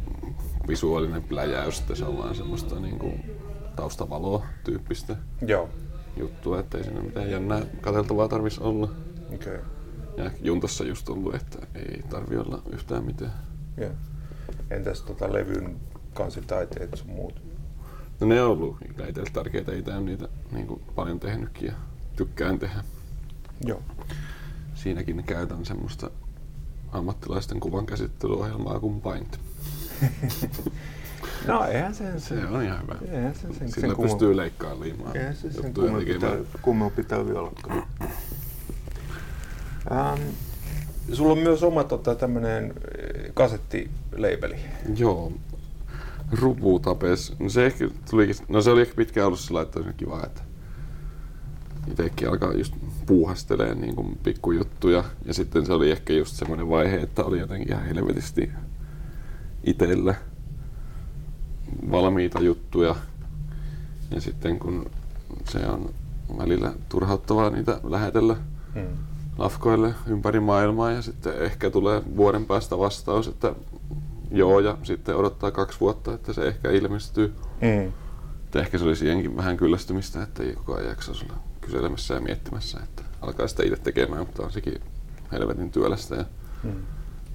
visuaalinen 0.69 1.23
pläjäys, 1.23 1.81
että 1.81 1.95
se 1.95 2.05
on 2.05 2.19
vaan 2.19 2.35
semmoista 2.35 2.81
niinku, 2.81 3.13
taustavaloa 3.77 4.47
tyyppistä 4.65 5.17
Joo. 5.47 5.69
juttua, 6.17 6.61
että 6.61 6.79
ei 6.79 6.85
siinä 6.85 7.01
mitään 7.01 7.31
jännää 7.31 7.63
katseltavaa 7.81 8.29
tarvitsisi 8.29 8.65
olla. 8.65 8.89
Okay. 9.35 9.59
Ja 10.17 10.31
Juntassa 10.43 10.85
just 10.85 11.09
ollut, 11.09 11.35
että 11.35 11.59
ei 11.75 12.03
tarvi 12.11 12.37
olla 12.37 12.63
yhtään 12.73 13.05
mitään. 13.05 13.33
Yeah. 13.79 13.93
Entäs 14.71 15.03
tota 15.03 15.33
levyn 15.33 15.77
kansitaiteet 16.15 16.91
sun 16.95 17.11
muut? 17.11 17.43
No 18.21 18.27
ne 18.27 18.43
on 18.43 18.51
ollut 18.51 18.77
kyllä 18.97 19.09
itselle 19.09 19.31
tärkeitä, 19.33 19.73
ei 19.73 19.83
niitä 20.01 20.29
niin 20.53 20.67
kuin 20.67 20.83
paljon 20.95 21.21
tehnytkin 21.21 21.67
ja 21.67 21.75
tykkään 22.17 22.59
tehdä. 22.59 22.85
Joo. 23.65 23.83
Siinäkin 24.75 25.25
käytän 25.25 25.65
semmoista 25.65 26.11
ammattilaisten 26.93 27.61
kuvan 27.61 27.87
käsittelyohjelmaa 27.87 28.81
kuin 28.81 29.01
Paint. 29.01 29.41
No 31.47 31.65
eihän 31.65 31.95
sen 31.95 32.21
Se 32.21 32.47
on 32.47 32.63
ihan 32.63 32.83
hyvä. 32.83 32.95
Eihän 33.13 33.35
se 33.35 33.41
sen, 33.41 33.73
Sillä 33.73 33.95
sen 33.95 34.03
pystyy 34.05 34.37
leikkaamaan 34.37 34.81
liimaa 34.81 35.13
Eihän 35.15 35.37
se 35.37 35.53
sen 35.53 35.75
tekemään. 35.75 36.39
tar- 36.39 36.59
kummempi 36.63 37.05
tarvi 37.05 37.33
ollakaan. 37.33 37.83
Ähm, 39.91 40.21
sulla 41.13 41.33
on 41.33 41.39
myös 41.39 41.63
oma 41.63 41.85
tota, 41.85 42.15
tämmönen 42.15 42.65
eh, 42.65 43.31
kasettileipeli. 43.35 44.57
Joo. 44.97 45.33
Rupu 46.33 46.79
tapes. 46.79 47.35
No 47.39 47.49
se 47.49 47.67
ehkä 47.67 47.89
tulikin, 48.11 48.37
no 48.49 48.63
se 48.63 48.71
oli 48.71 48.81
ehkä 48.81 48.95
pitkään 48.95 49.27
ollut 49.27 49.41
sillä, 49.41 49.63
että 49.63 49.79
olisi 49.79 49.95
kiva, 49.97 50.23
että 50.25 50.43
itsekin 51.91 52.29
alkaa 52.29 52.53
just 52.53 52.75
puuhastelee 53.07 53.75
niin 53.75 53.97
kuin 53.97 54.19
pikkujuttuja. 54.23 55.05
Ja 55.25 55.35
sitten 55.35 55.67
se 55.67 55.73
oli 55.73 55.91
ehkä 55.91 56.13
just 56.13 56.35
semmoinen 56.37 56.69
vaihe, 56.69 56.97
että 56.97 57.25
oli 57.25 57.39
jotenkin 57.39 57.69
ihan 57.73 57.85
helvetisti 57.85 58.51
itsellä 59.65 60.15
valmiita 61.91 62.41
juttuja. 62.41 62.95
Ja 64.11 64.21
sitten 64.21 64.59
kun 64.59 64.91
se 65.49 65.67
on 65.67 65.91
välillä 66.39 66.73
turhauttavaa 66.89 67.51
niitä 67.51 67.81
lähetellä 67.85 68.37
Hmm. 68.75 68.87
lafkoille 69.39 69.95
ympäri 70.07 70.41
maailmaa 70.41 70.91
ja 70.91 71.03
sitten 71.03 71.39
ehkä 71.39 71.71
tulee 71.71 72.03
vuoden 72.17 72.45
päästä 72.47 72.79
vastaus, 72.79 73.29
että 73.29 73.55
joo 74.31 74.61
ja 74.61 74.79
sitten 74.83 75.17
odottaa 75.17 75.51
kaksi 75.51 75.81
vuotta, 75.81 76.15
että 76.15 76.33
se 76.33 76.43
ehkä 76.43 76.71
ilmestyy. 76.71 77.35
Mm. 77.61 77.93
Että 78.45 78.61
ehkä 78.61 78.79
se 78.79 78.85
oli 78.85 78.97
siihenkin 78.97 79.37
vähän 79.37 79.57
kyllästymistä, 79.57 80.23
että 80.23 80.43
ei 80.43 80.55
koko 80.55 80.75
ajan 80.75 80.89
jaksa 80.89 81.13
olla 81.13 81.39
kyselemässä 81.61 82.15
ja 82.15 82.21
miettimässä, 82.21 82.81
että 82.83 83.03
alkaa 83.23 83.49
sitä 83.49 83.63
itse 83.63 83.77
tekemään, 83.77 84.27
mutta 84.27 84.43
on 84.43 84.53
sekin 84.53 84.81
helvetin 85.33 85.71
työlästä 85.71 86.15
ja 86.17 86.25
Mm. 86.63 86.73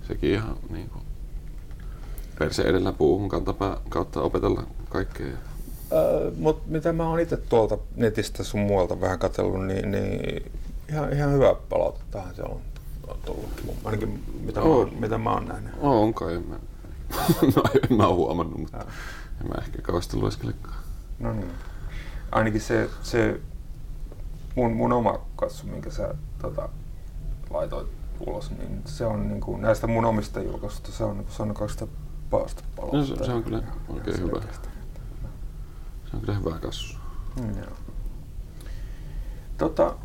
sekin 0.08 0.32
ihan 0.32 0.58
niin 0.70 0.90
kuin 0.90 1.04
perse 2.40 2.62
edellä 2.64 2.92
puuhun 2.92 3.30
kantapää 3.30 3.78
kautta 3.90 4.22
opetella 4.22 4.64
kaikkea. 4.90 5.28
Öö, 5.92 6.32
Mutta 6.38 6.64
mitä 6.68 6.94
mä 6.94 7.10
oon 7.10 7.20
itse 7.20 7.38
tuolta 7.38 7.78
netistä 7.96 8.44
sun 8.44 8.60
muualta 8.60 9.02
vähän 9.02 9.20
katsellut, 9.20 9.66
niin, 9.66 9.92
niin 9.92 10.52
ihan, 10.90 11.14
ihan 11.14 11.32
hyvä 11.34 11.56
palautettahan 11.70 12.36
se 12.36 12.42
on, 12.44 12.60
tullut. 13.26 13.50
Ainakin 13.86 14.24
mitä, 14.42 14.60
mä, 14.60 14.66
Oo. 14.66 14.78
oon, 14.78 14.92
mitä 15.00 15.18
mä 15.18 15.34
oon 15.34 15.46
nähnyt. 15.48 15.74
On 15.82 16.14
kai, 16.14 16.40
mä, 16.40 16.56
no, 17.56 17.64
en 17.90 17.98
mä 17.98 18.08
oo 18.08 18.16
huomannut, 18.16 18.58
mutta 18.60 18.78
Joo. 18.78 18.88
en 19.42 19.48
mä 19.48 19.56
ehkä 19.62 19.82
kauheasti 19.82 20.18
lueskelekaan. 20.18 20.76
No 21.20 21.34
niin. 21.34 21.52
Ainakin 22.32 22.62
se, 22.62 22.90
se 23.04 23.40
mun, 24.56 24.74
mun 24.74 24.94
oma 24.94 25.20
katso, 25.36 25.66
minkä 25.68 25.90
sä 25.92 26.16
tota, 26.42 26.70
laitoit 27.50 27.88
ulos, 28.28 28.52
niin 28.52 28.82
se 28.86 29.06
on 29.06 29.28
niin 29.28 29.42
kuin, 29.42 29.62
näistä 29.62 29.88
mun 29.88 30.06
omista 30.06 30.40
julkaisuista, 30.42 30.92
se 30.92 31.04
on, 31.04 31.18
niin 31.18 31.26
kuin, 31.26 31.36
se 31.36 31.44
on 31.44 31.54
200 31.54 31.88
paasta 32.30 32.64
No, 32.94 33.06
se, 33.06 33.26
se 33.26 33.32
on 33.34 33.44
kyllä 33.44 33.64
oikein 33.90 34.16
Ihan 34.18 34.30
hyvä. 34.30 34.40
selkeästi. 34.40 34.70
Se 36.12 36.16
on 36.18 36.20
kyllä 36.22 36.40
hyvä 36.40 36.60
kasvu. 36.60 37.00
Mm, 37.42 37.58
joo. 37.58 37.72
Tota, 39.58 39.96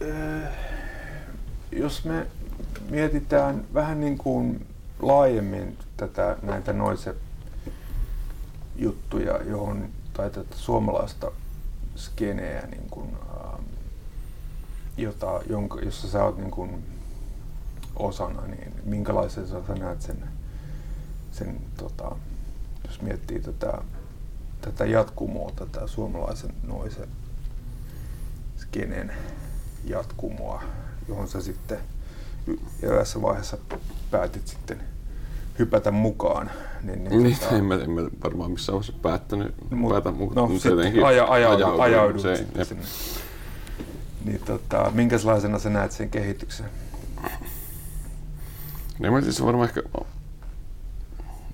eh, 0.00 0.48
jos 1.72 2.04
me 2.04 2.26
mietitään 2.90 3.64
vähän 3.74 4.00
niin 4.00 4.18
kuin 4.18 4.66
laajemmin 5.02 5.78
tätä, 5.96 6.36
näitä 6.42 6.72
noise 6.72 7.14
juttuja, 8.76 9.42
johon, 9.42 9.88
tai 10.12 10.30
tätä 10.30 10.56
suomalaista 10.56 11.30
skeneä, 11.96 12.66
niin 12.66 12.90
kuin, 12.90 13.08
ähm, 13.30 13.62
jota, 14.96 15.40
jonka, 15.48 15.80
jossa 15.80 16.08
sä 16.08 16.24
oot 16.24 16.38
niin 16.38 16.50
kuin 16.50 16.84
osana, 17.96 18.46
niin 18.46 18.72
minkälaisen 18.84 19.48
sä 19.48 19.60
näet 19.78 20.02
sen, 20.02 20.28
sen 21.32 21.60
tota, 21.76 22.16
jos 22.86 23.02
miettii 23.02 23.40
tätä 23.40 23.82
tätä 24.60 24.86
jatkumoa, 24.86 25.52
tätä 25.56 25.86
suomalaisen 25.86 26.54
noisen 26.62 27.08
skenen 28.56 29.12
jatkumoa, 29.84 30.62
johon 31.08 31.28
sä 31.28 31.40
sitten 31.40 31.78
eräässä 32.82 33.22
vaiheessa 33.22 33.58
päätit 34.10 34.46
sitten 34.48 34.80
hypätä 35.58 35.90
mukaan. 35.90 36.50
Niin, 36.82 37.04
Niin, 37.04 37.36
tota, 37.40 37.56
en, 37.56 37.64
mä, 37.64 37.74
en 37.74 37.90
mä 37.90 38.00
varmaan 38.24 38.50
missään 38.50 38.74
vaiheessa 38.74 39.00
päättänyt 39.02 39.54
mut- 39.70 39.92
päätä, 39.92 40.10
mutta 40.10 40.40
no, 40.40 40.46
mut 40.46 40.54
sitten 40.56 40.70
jotenkin 40.78 41.04
aja, 41.06 41.24
aja, 41.24 41.50
ajauduin 41.52 41.80
ajaudut 41.82 42.22
se- 42.22 42.36
sitten 42.36 42.66
sinne. 42.66 42.82
Niin 44.24 44.40
tota, 44.44 44.90
minkälaisena 44.94 45.58
sä 45.58 45.70
näet 45.70 45.92
sen 45.92 46.10
kehityksen? 46.10 46.66
Niin 48.98 49.12
mä 49.12 49.20
siis 49.20 49.44
varmaan 49.44 49.68
ehkä, 49.68 49.82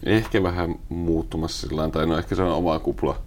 ehkä 0.02 0.42
vähän 0.42 0.74
muuttumassa 0.88 1.68
sillä 1.68 1.90
tai 1.90 2.06
no 2.06 2.18
ehkä 2.18 2.34
se 2.34 2.42
on 2.42 2.54
oma 2.54 2.78
kupla, 2.78 3.18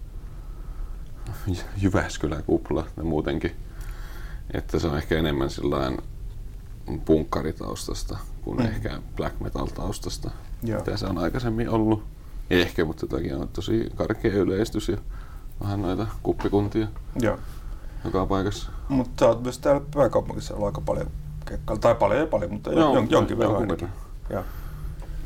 Jy- 1.48 1.64
Jyväskylän 1.82 2.42
kupla 2.44 2.86
ja 2.96 3.04
muutenkin. 3.04 3.56
Että 4.54 4.78
se 4.78 4.86
on 4.86 4.96
ehkä 4.96 5.18
enemmän 5.18 5.50
sillä 5.50 5.92
punkkaritaustasta 7.04 8.18
kuin 8.42 8.58
Mm. 8.58 8.66
ehkä 8.66 9.00
black 9.16 9.40
metal 9.40 9.66
taustasta, 9.66 10.30
Joo. 10.62 10.78
mitä 10.78 10.96
se 10.96 11.06
on 11.06 11.18
aikaisemmin 11.18 11.68
ollut. 11.68 12.04
Ehkä, 12.50 12.84
mutta 12.84 13.06
toki 13.06 13.32
on 13.32 13.48
tosi 13.48 13.90
karkea 13.96 14.32
yleistys 14.34 14.88
ja 14.88 14.96
vähän 15.62 15.82
noita 15.82 16.06
kuppikuntia 16.22 16.86
Joo. 17.20 17.38
joka 18.04 18.26
paikassa. 18.26 18.70
Mutta 18.88 19.24
sä 19.24 19.28
oot 19.28 19.42
myös 19.42 19.58
täällä 19.58 19.80
pääkaupunkissa 19.94 20.54
aika 20.66 20.80
paljon 20.80 21.10
keikkailla. 21.44 21.80
Tai 21.80 21.94
paljon 21.94 22.20
ja 22.20 22.26
paljon, 22.26 22.52
mutta 22.52 22.72
Joo, 22.72 22.94
jon, 22.94 23.10
jonkin 23.10 23.38
verran 23.38 23.56
ainakin. 23.60 23.88
Joo. 24.30 24.44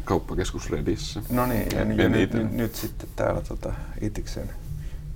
Kauppakeskus 0.04 0.70
Redissä. 0.70 1.22
No 1.30 1.46
niin, 1.46 1.66
ja, 1.72 1.80
En 1.80 1.98
ja 1.98 2.08
nyt, 2.08 2.34
nyt, 2.34 2.52
nyt 2.52 2.74
sitten 2.74 3.08
täällä 3.16 3.40
tota, 3.40 3.72
Itiksen 4.00 4.50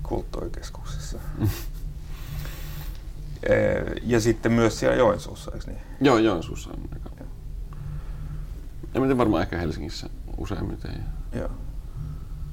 kulttuurikeskuksessa. 0.03 1.17
Eh, 3.43 3.83
ja 4.03 4.19
sitten 4.19 4.51
myös 4.51 4.79
siellä 4.79 4.95
Joensuussa, 4.95 5.51
eikö 5.53 5.65
niin? 5.67 5.81
Joo, 6.01 6.17
Joensuussa 6.17 6.69
on 6.69 6.79
aika. 6.93 7.09
Ja 8.93 8.99
mä 9.01 9.05
tiedän 9.05 9.17
varmaan 9.17 9.41
ehkä 9.43 9.57
Helsingissä 9.57 10.09
useimmiten. 10.37 11.03
Joo. 11.33 11.49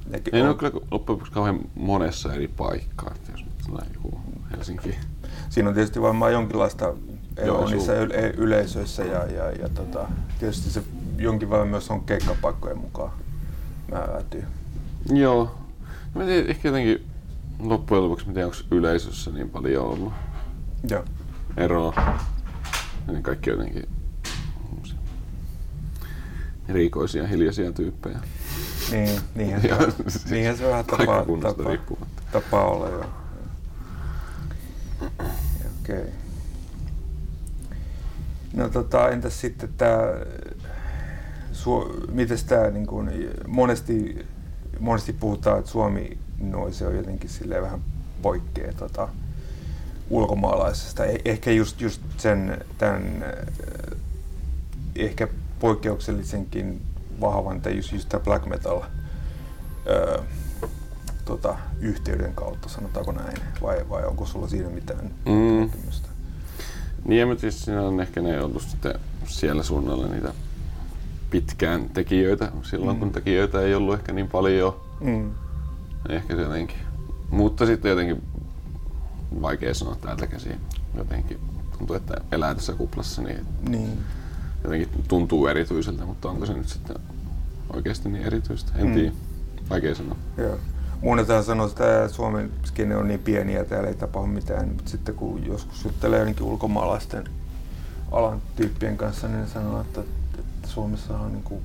Nekin 0.09 0.35
Ei 0.35 0.41
ne 0.41 0.47
on- 0.49 0.53
ole 0.53 0.57
kyllä 0.57 0.71
loppujen 0.91 1.15
lopuksi 1.15 1.31
kauhean 1.33 1.59
monessa 1.75 2.33
eri 2.33 2.47
paikkaa, 2.47 3.11
että 3.15 3.31
jos 3.31 3.45
nyt 3.45 3.53
tulee 3.65 3.85
joku 3.93 4.19
Helsinki. 4.51 4.95
Siinä 5.49 5.69
on 5.69 5.75
tietysti 5.75 6.01
varmaan 6.01 6.33
jonkinlaista 6.33 6.93
eroa 7.37 7.59
Joo, 7.61 7.69
niissä 7.69 7.93
yle- 7.93 8.33
yleisöissä 8.37 9.03
ja, 9.03 9.25
ja, 9.25 9.51
ja 9.51 9.69
tota, 9.69 10.05
tietysti 10.39 10.69
se 10.69 10.83
jonkin 11.17 11.49
verran 11.49 11.67
myös 11.67 11.91
on 11.91 12.01
keikkapaikkojen 12.01 12.77
mukaan 12.77 13.11
määräytyy. 13.91 14.43
Joo. 15.13 15.55
Mä 16.15 16.21
en 16.21 16.27
tiedä, 16.27 16.49
ehkä 16.49 16.67
jotenkin 16.67 17.05
loppujen 17.59 18.03
lopuksi, 18.03 18.27
mä 18.27 18.33
tiedän, 18.33 18.47
onko 18.51 18.75
yleisössä 18.75 19.31
niin 19.31 19.49
paljon 19.49 19.85
ollut 19.85 20.13
Joo. 20.89 21.03
eroa. 21.57 22.19
Niin 23.07 23.23
kaikki 23.23 23.49
jotenkin 23.49 23.89
erikoisia, 26.69 27.27
hiljaisia 27.27 27.71
tyyppejä. 27.71 28.19
Niin, 28.91 29.19
niinhän, 29.35 29.61
se, 29.61 29.67
Ja 29.67 29.75
on- 29.77 29.93
siis 30.07 30.25
niinhän 30.25 30.57
se 30.57 30.67
vähän 30.67 30.85
tapaa, 30.85 31.25
riippumatta. 31.69 32.21
tapaa 32.31 32.65
olla 32.65 32.89
joo. 32.89 33.05
Okei. 35.81 35.99
Okay. 36.01 36.11
No 38.53 38.69
tota, 38.69 39.09
entäs 39.09 39.41
sitten 39.41 39.69
tämä, 39.77 39.97
miten 42.11 42.37
tämä 42.47 42.69
niin 42.69 42.87
kun, 42.87 43.11
monesti, 43.47 44.25
monesti 44.79 45.13
puhutaan, 45.13 45.59
että 45.59 45.71
Suomi 45.71 46.17
noise 46.39 46.87
on 46.87 46.95
jotenkin 46.95 47.29
silleen 47.29 47.61
vähän 47.63 47.79
poikkeaa 48.21 48.73
tota, 48.73 49.07
ulkomaalaisesta. 50.09 51.03
Eh- 51.05 51.21
Ehkä 51.25 51.51
just, 51.51 51.81
just 51.81 52.01
sen, 52.17 52.65
tämän, 52.77 53.23
eh, 53.23 53.97
ehkä 54.95 55.27
poikkeuksellisenkin 55.59 56.81
vahvan, 57.21 57.61
tai 57.61 57.75
just, 57.75 57.91
just 57.91 58.09
tämä 58.09 58.23
black 58.23 58.45
metal 58.45 58.81
öö, 59.87 60.19
tota, 61.25 61.55
yhteyden 61.79 62.33
kautta, 62.33 62.69
sanotaanko 62.69 63.11
näin, 63.11 63.37
vai, 63.61 63.89
vai 63.89 64.05
onko 64.05 64.25
sulla 64.25 64.47
siinä 64.47 64.69
mitään 64.69 65.11
Mm. 65.25 65.59
näkemystä? 65.59 66.07
Niin, 67.05 67.19
ja 67.19 67.25
mä 67.27 67.35
tietysti 67.35 67.61
siinä 67.63 67.81
on 67.81 68.01
ehkä 68.01 68.21
ne 68.21 68.41
ollut 68.43 68.61
sitten 68.61 68.93
siellä 69.25 69.63
suunnalla 69.63 70.07
niitä 70.07 70.33
pitkään 71.29 71.89
tekijöitä, 71.89 72.51
silloin 72.63 72.97
Mm. 72.97 72.99
kun 72.99 73.11
tekijöitä 73.11 73.61
ei 73.61 73.75
ollut 73.75 73.93
ehkä 73.99 74.11
niin 74.13 74.27
paljon. 74.27 74.75
Mm. 75.01 75.31
Ehkä 76.09 76.35
se 76.35 76.41
jotenkin. 76.41 76.77
Mutta 77.29 77.65
sitten 77.65 77.89
jotenkin 77.89 78.23
vaikea 79.41 79.73
sanoa 79.73 79.95
täältä 79.95 80.27
käsin. 80.27 80.59
Jotenkin 80.95 81.39
tuntuu, 81.77 81.95
että 81.95 82.13
elää 82.31 82.55
tässä 82.55 82.73
kuplassa, 82.73 83.21
niin 83.21 83.45
Niin. 83.69 83.99
jotenkin 84.63 84.89
tuntuu 85.07 85.47
erityiseltä, 85.47 86.05
mutta 86.05 86.29
onko 86.29 86.45
se 86.45 86.53
nyt 86.53 86.67
sitten 86.69 86.95
oikeasti 87.73 88.09
niin 88.09 88.25
erityistä? 88.25 88.71
En 88.75 88.87
Mm. 88.87 88.93
tiedä. 88.93 89.11
Vaikea 89.69 89.95
sanoa. 89.95 90.15
Joo. 90.37 90.57
Muunetaan 91.01 91.43
sanoo, 91.43 91.67
että 91.67 92.07
Suomen 92.07 92.51
skene 92.65 92.95
on 92.95 93.07
niin 93.07 93.19
pieni 93.19 93.53
ja 93.53 93.65
täällä 93.65 93.89
ei 93.89 93.95
tapahdu 93.95 94.27
mitään, 94.27 94.67
mutta 94.67 94.89
sitten 94.91 95.15
kun 95.15 95.45
joskus 95.45 95.83
juttelee 95.85 96.19
jonnekin 96.19 96.43
ulkomaalaisten 96.45 97.23
alan 98.11 98.41
tyyppien 98.55 98.97
kanssa, 98.97 99.27
niin 99.27 99.39
ne 99.41 99.47
sanoo, 99.47 99.81
että, 99.81 100.01
että 100.39 100.67
Suomessa 100.67 101.17
on 101.17 101.31
niin 101.31 101.43
kuin, 101.43 101.61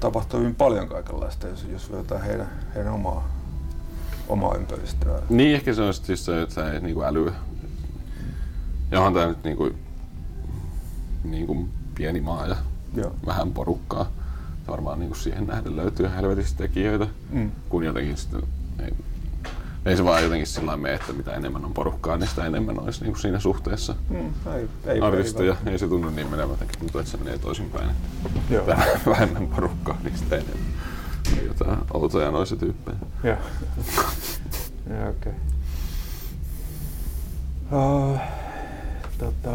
tapahtuu 0.00 0.40
hyvin 0.40 0.54
paljon 0.54 0.88
kaikenlaista, 0.88 1.48
jos, 1.48 1.66
jos 1.72 1.92
vertaa 1.92 2.18
heidän, 2.18 2.50
heidän 2.74 2.92
omaa, 2.92 3.28
omaa 4.28 4.54
ympäristöä. 4.54 5.22
Niin, 5.28 5.54
ehkä 5.54 5.74
se 5.74 5.82
on 5.82 5.94
sitten 5.94 6.16
se, 6.16 6.42
että 6.42 6.54
sä 6.54 6.72
ei 6.72 6.80
niinku 6.80 7.02
älyä. 7.02 7.32
Ja 8.90 8.98
onhan 8.98 9.14
tää 9.14 9.26
nyt 9.26 9.44
niinku, 9.44 9.70
niinku 11.24 11.68
pieni 11.94 12.20
maa 12.20 12.46
ja 12.46 12.56
Joo. 12.94 13.14
vähän 13.26 13.50
porukkaa. 13.52 14.10
Varmaan 14.68 14.98
niinku 14.98 15.14
siihen 15.14 15.46
nähden 15.46 15.76
löytyy 15.76 16.10
helvetisti 16.16 16.58
tekijöitä, 16.58 17.06
Mm. 17.30 17.50
kun 17.68 17.84
jotenkin 17.84 18.16
sitten 18.16 18.42
ei, 18.78 18.90
ei 19.86 19.96
se 19.96 20.04
vaan 20.04 20.22
jotenkin 20.22 20.46
sillä 20.46 20.76
mene, 20.76 20.94
että 20.94 21.12
mitä 21.12 21.32
enemmän 21.32 21.64
on 21.64 21.74
porukkaa, 21.74 22.16
niin 22.16 22.28
sitä 22.28 22.46
enemmän 22.46 22.80
olisi 22.80 23.02
niinku 23.02 23.18
siinä 23.18 23.40
suhteessa 23.40 23.94
Mm. 24.10 24.32
Ei, 24.54 24.68
ei, 24.86 25.00
artisteja. 25.00 25.56
Ei 25.66 25.78
se 25.78 25.88
tunnu 25.88 26.10
niin 26.10 26.30
menevän, 26.30 26.56
tuntuu, 26.78 27.00
että 27.00 27.10
se 27.12 27.16
menee 27.18 27.38
toisinpäin. 27.38 27.90
Joo. 28.50 28.66
Vähän 28.66 28.88
vähemmän 29.06 29.46
porukkaa, 29.46 29.96
niin 30.04 30.18
sitä 30.18 30.36
enemmän. 30.36 30.66
Jotain 31.46 31.78
outoja 31.94 32.30
noissa 32.30 32.56
tyyppejä. 32.56 32.96
Joo. 33.24 33.36
Joo, 34.90 35.08
okei. 35.10 35.32
Uh, 37.72 38.18
tota, 39.18 39.50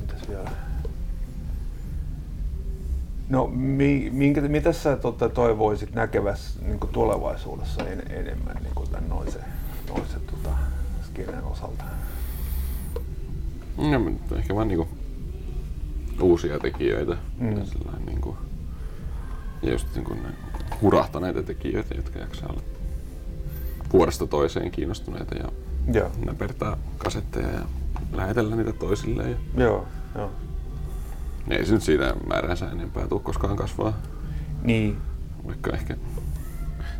mitäs 0.00 0.28
vielä? 0.28 0.50
No, 3.28 3.46
mi, 3.46 4.10
minkä, 4.12 4.40
mitä 4.40 4.72
sä 4.72 4.96
tota, 4.96 5.28
toivoisit 5.28 5.94
näkeväs 5.94 6.58
niin 6.62 6.78
tulevaisuudessa 6.92 7.82
en, 7.88 8.02
enemmän 8.10 8.56
niin 8.62 8.90
tämän 8.90 9.08
noisen, 9.08 9.44
noisen 9.88 10.20
tota, 10.20 10.56
skenen 11.06 11.44
osalta? 11.44 11.84
No, 13.76 14.36
ehkä 14.36 14.54
vaan 14.54 14.68
niinku 14.68 14.88
uusia 16.20 16.58
tekijöitä. 16.58 17.16
Mm. 17.38 17.48
Mm. 17.48 18.06
Niinku, 18.06 18.36
ja 19.62 19.72
just 19.72 19.94
niinku 19.94 20.14
ne 20.14 20.28
hurahtaneita 20.84 21.42
tekijöitä, 21.42 21.94
jotka 21.94 22.18
jaksaa 22.18 22.48
olla 22.48 22.62
vuodesta 23.92 24.26
toiseen 24.26 24.70
kiinnostuneita 24.70 25.34
ja 25.34 25.48
Joo. 25.92 26.10
näpertää 26.26 26.76
kasetteja 26.98 27.48
ja 27.48 27.60
lähetellä 28.12 28.56
niitä 28.56 28.72
toisilleen. 28.72 29.30
Ja 29.30 29.64
Joo, 29.64 29.86
joo. 30.14 30.30
ei 31.50 31.66
se 31.66 31.72
nyt 31.72 31.82
siitä 31.82 32.14
määränsä 32.28 32.70
enempää 32.70 33.08
tule 33.08 33.20
koskaan 33.20 33.56
kasvaa. 33.56 33.98
Niin. 34.62 34.96
Vaikka 35.46 35.70
ehkä... 35.70 35.96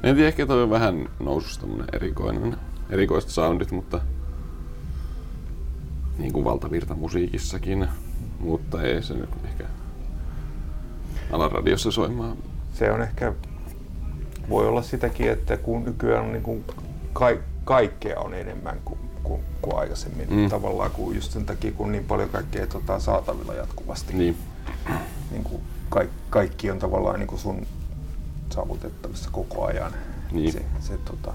En 0.02 0.14
tiedä, 0.14 0.28
ehkä 0.28 0.46
toi 0.46 0.62
on 0.62 0.70
vähän 0.70 1.08
nousussa 1.20 1.60
tämmönen 1.60 1.86
erikoinen, 1.92 2.56
erikoiset 2.90 3.30
soundit, 3.30 3.70
mutta 3.70 4.00
niin 6.18 6.32
kuin 6.32 6.44
valtavirta 6.44 6.94
musiikissakin, 6.94 7.88
mutta 8.40 8.82
ei 8.82 9.02
se 9.02 9.14
nyt 9.14 9.30
ehkä 9.44 9.64
ala 11.32 11.48
radiossa 11.48 11.90
soimaan. 11.90 12.36
Se 12.72 12.92
on 12.92 13.02
ehkä, 13.02 13.32
voi 14.48 14.68
olla 14.68 14.82
sitäkin, 14.82 15.30
että 15.30 15.56
kun 15.56 15.84
nykyään 15.84 16.24
on 16.24 16.32
niin 16.32 16.42
kuin 16.42 16.64
ka- 17.12 17.36
kaikkea 17.64 18.20
on 18.20 18.34
enemmän 18.34 18.80
kuin, 18.84 18.98
kuin, 19.22 19.40
kuin 19.62 19.76
aikaisemmin. 19.76 20.26
Mm. 20.30 20.48
Tavallaan 20.48 20.90
kun 20.90 21.14
just 21.14 21.32
sen 21.32 21.46
takia, 21.46 21.72
kun 21.72 21.92
niin 21.92 22.04
paljon 22.04 22.28
kaikkea 22.28 22.66
tota, 22.66 22.98
saatavilla 23.00 23.54
jatkuvasti. 23.54 24.12
Niin. 24.12 24.36
Niin 25.30 25.44
kuin 25.44 25.62
ka- 25.88 26.04
kaikki 26.30 26.70
on 26.70 26.78
tavallaan 26.78 27.18
niin 27.20 27.26
kuin 27.28 27.38
sun 27.38 27.66
saavutettavissa 28.50 29.30
koko 29.32 29.64
ajan. 29.64 29.92
Niin. 30.32 30.52
Se, 30.52 30.62
se, 30.80 30.98
tota, 31.04 31.32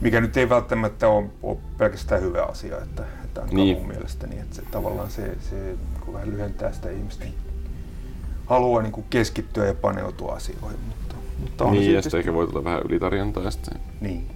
mikä 0.00 0.20
nyt 0.20 0.36
ei 0.36 0.48
välttämättä 0.48 1.08
ole, 1.08 1.26
ole 1.42 1.56
pelkästään 1.78 2.22
hyvä 2.22 2.42
asia, 2.42 2.76
että, 2.82 3.04
että 3.24 3.40
ainakaan 3.40 3.56
Niin. 3.66 3.78
mun 3.78 3.88
mielestäni, 3.88 4.38
että 4.38 4.56
se, 4.56 4.62
tavallaan 4.70 5.10
se, 5.10 5.36
se 5.50 5.54
niin 5.56 5.78
kuin 6.00 6.14
vähän 6.14 6.30
lyhentää 6.30 6.72
sitä 6.72 6.90
ihmisten 6.90 7.34
halua 8.46 8.82
niin 8.82 8.92
kuin 8.92 9.06
keskittyä 9.10 9.66
ja 9.66 9.74
paneutua 9.74 10.32
asioihin, 10.34 10.78
mutta, 11.42 11.64
on 11.64 11.72
niin, 11.72 11.84
se 11.84 11.90
ja 11.90 12.02
sitten 12.02 12.18
ehkä 12.18 12.32
voi 12.32 12.46
tulla 12.46 12.64
vähän 12.64 12.82
ylitarjontaa 12.88 13.50
sitten 13.50 13.80
niin. 14.00 14.26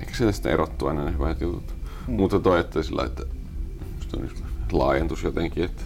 ehkä 0.00 0.14
siitä 0.14 0.32
sitten 0.32 0.52
erottuu 0.52 0.88
aina 0.88 1.04
ne 1.04 1.12
hyvät 1.12 1.40
jutut. 1.40 1.74
Mm. 2.06 2.14
Mutta 2.14 2.38
toi, 2.40 2.60
että 2.60 2.82
sillä 2.82 3.04
että 3.04 3.22
laajentus 4.72 5.22
jotenkin, 5.22 5.64
että 5.64 5.82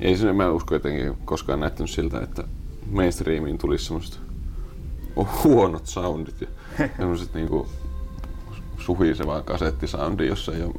ei 0.00 0.16
se, 0.16 0.32
mä 0.32 0.44
en 0.44 0.52
usko 0.52 0.74
jotenkin 0.74 1.14
koskaan 1.24 1.60
näyttänyt 1.60 1.90
siltä, 1.90 2.20
että 2.20 2.44
mainstreamiin 2.90 3.58
tulisi 3.58 3.84
semmoiset 3.84 4.20
huonot 5.44 5.86
soundit 5.86 6.40
ja 6.40 6.46
semmoiset 6.96 7.34
niinku 7.34 7.68
suhiseva 8.78 9.42
kasettisoundi, 9.42 10.26
jossa 10.26 10.52
ei 10.52 10.62
ole 10.62 10.74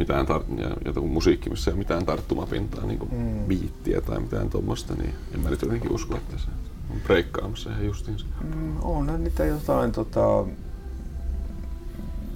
mitään 0.00 0.26
tar- 0.26 0.60
ja 0.60 0.70
jotain 0.84 1.08
musiikki, 1.08 1.50
missä 1.50 1.70
ei 1.70 1.72
ole 1.72 1.78
mitään 1.78 2.06
tarttumapintaa, 2.06 2.84
niinku 2.86 3.08
Mm. 3.12 3.18
mm. 3.18 3.44
biittiä 3.48 4.00
tai 4.00 4.20
mitään 4.20 4.50
tuommoista, 4.50 4.94
niin 4.94 5.14
en 5.34 5.40
mä 5.40 5.50
nyt 5.50 5.62
jotenkin 5.62 5.92
usko, 5.92 6.16
että 6.16 6.38
se 6.38 6.46
on 6.90 7.00
breikkaamassa 7.04 7.70
ihan 7.70 7.84
justiinsa. 7.86 8.26
Mm, 8.54 8.76
onhan 8.82 9.24
niitä 9.24 9.44
jotain, 9.44 9.92
tota, 9.92 10.44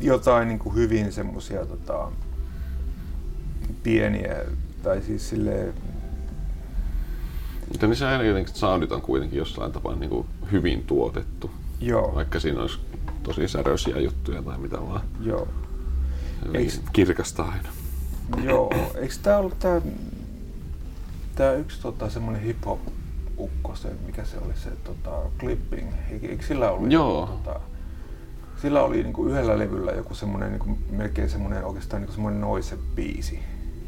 jotain 0.01 0.49
niin 0.49 0.59
kuin 0.59 0.75
hyvin 0.75 1.12
semmoisia 1.12 1.67
tota, 1.67 2.12
pieniä, 3.83 4.37
tai 4.83 5.03
siis 5.03 5.29
silleen, 5.29 5.75
Mutta 7.69 7.87
niissä 7.87 8.09
aina 8.09 8.25
jotenkin 8.25 8.55
soundit 8.55 8.93
on 8.93 9.03
kuitenkin 9.03 9.39
jossain 9.39 9.73
tapaa 9.73 9.95
niin 9.97 10.11
kuin 10.11 10.27
hyvin 10.53 10.83
tuotettu, 10.87 11.51
joo, 11.81 12.15
vaikka 12.15 12.41
siinä 12.41 12.61
olisi 12.61 12.79
tosi 13.23 13.49
säröisiä 13.49 14.01
juttuja 14.01 14.43
tai 14.43 14.59
mitä 14.59 14.77
vaan. 14.81 15.01
joo, 15.21 15.49
Eiks- 16.53 16.80
Kirkasta 16.92 17.42
aina. 17.42 17.68
joo. 18.42 18.70
Eikö 18.95 19.14
tää 19.22 19.38
ollut 19.38 19.59
tää, 19.59 19.80
tää 21.34 21.53
yksi 21.53 21.82
tota, 21.82 22.11
semmonen 22.11 22.42
hip-hop 22.42 22.78
ukko, 23.38 23.76
se, 23.76 23.88
mikä 24.07 24.24
se 24.24 24.36
oli 24.38 24.53
se 24.57 24.70
tota, 24.70 25.11
clipping, 25.38 25.88
eikö, 26.11 26.47
sillä 26.47 26.70
ollut? 26.70 26.92
Joo. 26.92 27.20
joku, 27.20 27.32
Tota, 27.32 27.61
sillä 28.62 28.82
oli 28.82 29.03
niinku 29.03 29.26
yhdellä 29.26 29.59
levyllä 29.59 29.92
joku 29.92 30.14
semmonen 30.14 30.51
niinku, 30.51 30.78
melkein 30.90 31.30
semmonen 31.30 31.64
oikeastaan 31.64 32.03
niinku 32.03 32.14
semmonen 32.14 32.40
noise 32.40 32.78
biisi. 32.95 33.38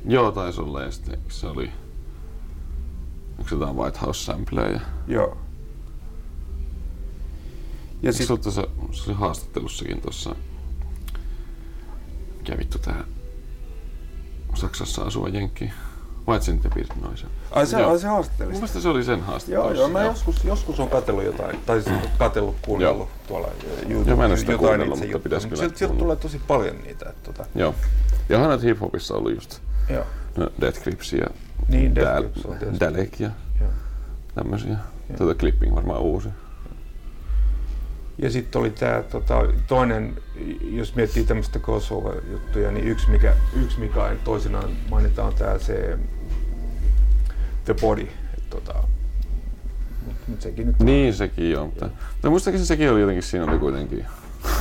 Joo, 0.04 0.32
taisi 0.32 0.60
olla 0.60 0.82
ja 0.82 0.90
sitten 0.90 1.18
se 1.28 1.46
oli 1.46 1.70
Onko 3.38 3.48
se 3.48 3.54
jotain 3.54 3.76
White 3.76 3.98
House 4.02 4.24
sampleja? 4.24 4.80
Joo. 5.06 5.36
Ja 8.02 8.12
sit, 8.12 8.26
sitten 8.26 8.38
tuossa 8.42 8.66
se 8.92 9.10
oli 9.10 9.18
haastattelussakin 9.18 10.00
tuossa 10.00 10.36
mikä 12.46 12.58
vittu 12.58 12.78
tää 12.78 13.04
Saksassa 14.54 15.02
asuva 15.02 15.28
Jenkki 15.28 15.72
Weizsäcker 16.28 16.84
noisen. 17.02 17.28
ai 17.50 17.66
se, 17.66 17.80
Joo. 17.80 17.90
ai 17.90 17.98
se 17.98 18.06
Mun 18.06 18.14
haastattelisi. 18.14 18.54
mielestä 18.54 18.80
se 18.80 18.88
oli 18.88 19.04
sen 19.04 19.18
Joo, 19.18 19.26
haastattelussa. 19.26 19.74
joo, 19.76 19.88
mä 19.88 20.02
joskus, 20.04 20.44
joskus 20.44 20.80
on 20.80 20.88
katsellut 20.88 21.24
jotain, 21.24 21.60
tai 21.66 21.82
siis 21.82 21.96
katsellut, 22.18 22.56
kuunnellut 22.62 23.08
Joo. 23.08 23.26
tuolla 23.28 23.48
YouTube, 23.88 24.10
Joo, 24.10 24.16
mä 24.16 24.24
en 24.24 24.30
oo 24.30 24.36
sitä 24.36 24.52
jotain 24.52 24.68
kuunnellut, 24.68 24.98
mutta 24.98 25.18
pitäisi 25.18 25.46
mutta 25.46 25.48
kyllä 25.48 25.56
sieltä, 25.68 25.78
sieltä 25.78 25.94
tulee 25.94 26.16
tosi 26.16 26.40
paljon 26.48 26.76
niitä. 26.84 27.08
Että, 27.08 27.32
tota, 27.32 27.46
Joo. 27.54 27.74
Ja 28.28 28.38
näitä 28.48 28.62
hip-hopissa 28.66 29.14
ollut 29.14 29.34
just 29.34 29.60
joo. 29.88 30.04
no, 30.36 30.50
Death 30.60 30.82
Grips 30.82 31.12
ja 31.12 31.26
Niin, 31.68 31.94
Death 31.94 32.10
Dal-. 32.46 32.80
Dalek 32.80 33.20
ja 33.20 33.30
Joo. 33.60 33.70
tämmösiä. 34.34 34.76
Tuota 35.18 35.34
Clipping 35.34 35.74
varmaan 35.74 36.00
uusi. 36.00 36.28
Ja 38.18 38.30
sitten 38.30 38.60
oli 38.60 38.70
tämä 38.70 39.02
tota, 39.02 39.34
toinen, 39.66 40.16
jos 40.60 40.94
miettii 40.94 41.24
tämmöistä 41.24 41.58
crossover-juttuja, 41.58 42.70
niin 42.72 42.88
yksi 42.88 43.10
mikä, 43.10 43.34
yksi 43.62 43.80
mikä 43.80 44.16
toisinaan 44.24 44.70
mainitaan 44.90 45.28
on 45.28 45.34
tämä 45.34 45.58
se 45.58 45.98
The 47.64 47.74
Body. 47.80 48.02
Et, 48.38 48.50
tota, 48.50 48.74
mut, 50.06 50.14
mut 50.28 50.40
sekin 50.40 50.66
nyt 50.66 50.76
on- 50.80 50.86
Niin 50.86 51.14
sekin 51.14 51.50
joo, 51.50 51.66
mutta, 51.66 51.90
mutta 52.12 52.30
muistaakseni 52.30 52.66
sekin 52.66 52.90
oli 52.90 53.00
jotenkin, 53.00 53.22
siinä 53.22 53.44
oli 53.44 53.58
kuitenkin, 53.58 54.06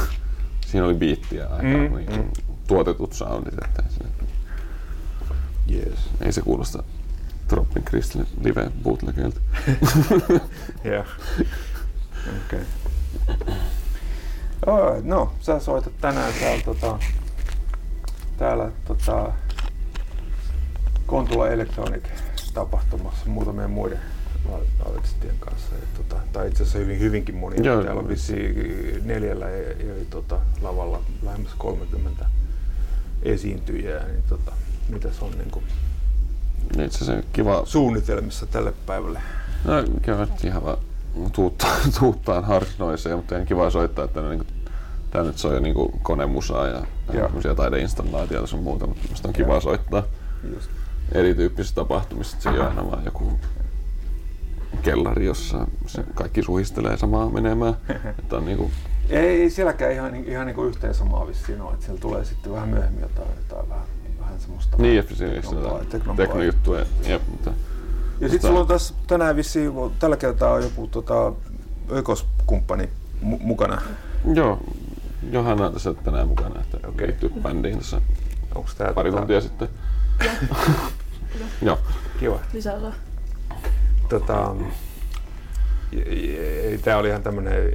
siinä 0.67 0.85
oli 0.85 0.93
biittiä 0.93 1.47
aika 1.47 1.63
Mm, 1.63 1.95
niin 1.95 2.15
mm. 2.15 2.29
tuotetut 2.67 3.13
soundit, 3.13 3.53
että 3.65 3.83
se, 3.89 3.99
Yes. 5.73 5.99
ei 6.21 6.31
se 6.31 6.41
kuulosta 6.41 6.83
Dropping 7.49 7.85
Crystal 7.85 8.23
live 8.43 8.71
bootlegilta. 8.83 9.39
Yeah. 10.85 11.05
Okei. 12.27 12.35
Okay. 12.47 12.59
No, 15.03 15.31
sä 15.41 15.59
soitat 15.59 15.93
tänään 16.01 16.33
täällä, 16.39 16.63
tota, 16.63 16.99
täällä 18.37 18.71
tota, 18.85 19.31
Kontula 21.05 21.49
Electronic 21.49 22.03
tapahtumassa 22.53 23.25
muutamien 23.25 23.69
muiden 23.69 23.99
artistien 24.85 25.35
kanssa. 25.39 25.75
Et, 25.75 25.93
tota, 25.93 26.21
tai 26.33 26.47
itse 26.47 26.63
asiassa 26.63 26.79
hyvin, 26.79 26.99
hyvinkin 26.99 27.35
monia. 27.35 27.61
Joo. 27.63 27.83
Täällä 27.83 28.01
on 28.01 28.07
vissiin 28.07 29.07
neljällä 29.07 29.49
eri 29.49 30.07
tota, 30.09 30.39
lavalla 30.61 31.01
lähemmäs 31.23 31.51
30 31.57 32.25
esiintyjää. 33.23 34.05
Niin, 34.07 34.23
tota, 34.29 34.51
mitäs 34.89 35.19
on 35.21 35.31
niin 35.31 35.51
kuin, 35.51 35.65
Niin 36.75 36.85
itse 36.85 37.03
asiassa 37.03 37.27
kiva, 37.33 37.61
suunnitelmissa 37.65 38.45
tälle 38.45 38.73
päivälle? 38.85 39.19
no 39.65 39.81
nyt 39.81 40.43
ihan 40.43 40.63
vaan 40.63 40.77
tuuttaa, 41.33 41.71
tuuttaa 41.99 42.41
harsh 42.41 42.79
noiseja, 42.79 43.15
mutta 43.15 43.35
ihan 43.35 43.47
kiva 43.47 43.69
soittaa, 43.69 44.05
että 44.05 44.21
niin 44.21 44.47
tää 45.11 45.23
nyt 45.23 45.37
soi 45.37 45.61
niinku 45.61 45.99
konemusaa 46.03 46.67
ja 46.67 46.81
semmoisia 47.11 47.55
taideinstallaatioita 47.55 48.47
sun 48.47 48.63
muuta, 48.63 48.87
mutta 48.87 49.01
musta 49.09 49.27
on 49.27 49.33
kiva 49.33 49.51
Joo. 49.53 49.61
soittaa. 49.61 50.03
Just. 50.53 50.69
erityyppisissä 51.11 51.75
tapahtumissa, 51.75 52.37
se 52.39 52.49
ole 52.49 52.67
aina 52.67 52.91
vaan 52.91 53.05
joku 53.05 53.39
kellari, 54.81 55.25
jossa 55.25 55.67
se 55.87 56.03
kaikki 56.15 56.43
suhistelee 56.43 56.97
samaa 56.97 57.29
menemään. 57.29 57.73
Että 58.19 58.35
on 58.35 58.45
niinku, 58.45 58.71
Ei, 59.09 59.41
ei 59.41 59.49
sielläkään 59.49 59.91
ihan, 59.91 60.15
ihan 60.15 60.45
niin 60.45 60.55
kuin 60.55 60.67
yhteen 60.67 60.93
samaa 60.93 61.27
vissiin 61.27 61.61
ole, 61.61 61.73
että 61.73 61.85
siellä 61.85 62.01
tulee 62.01 62.25
sitten 62.25 62.53
vähän 62.53 62.69
myöhemmin 62.69 63.01
jotain, 63.01 63.27
jotain 63.49 63.69
vähän, 63.69 63.85
vähän 64.19 64.39
semmoista 64.39 64.77
niin, 64.77 65.03
vähän 65.03 65.23
on 65.23 65.41
teknompaa- 65.41 65.63
jotain 65.71 65.87
teknompaa. 65.87 66.25
teknojuttuja. 66.25 66.85
Jep, 67.07 67.21
mutta 67.31 67.51
Ja 68.19 68.29
sitten 68.29 68.47
sulla 68.49 68.59
on 68.59 68.67
tässä 68.67 68.93
tänään 69.07 69.35
vissiin, 69.35 69.71
tällä 69.99 70.17
kertaa 70.17 70.53
on 70.53 70.63
joku 70.63 70.87
tota, 70.87 71.33
ökoskumppani 71.91 72.89
mu- 73.23 73.41
mukana. 73.43 73.81
joo, 74.33 74.59
Johanna 75.31 75.65
on 75.65 75.73
tässä 75.73 75.93
tänään 75.93 76.27
mukana, 76.27 76.61
että 76.61 76.77
Okei. 76.77 76.89
okay. 76.89 77.07
liittyy 77.07 77.29
bändiin 77.41 77.77
tässä 77.77 78.01
Onko 78.55 78.69
tää 78.77 78.93
pari 78.93 79.09
tota, 79.09 79.21
tuntia 79.21 79.41
sitten. 79.41 79.69
joo, 81.61 81.79
kiva? 82.19 82.39
Lisäosa. 82.53 82.91
Tota, 84.09 84.55
tämä 86.83 86.97
oli 86.97 87.07
ihan 87.09 87.23
tämmönen 87.23 87.71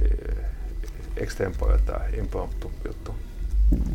extempo 1.17 1.77
tai 1.85 2.19
impromptu 2.19 2.71
juttu. 2.87 3.15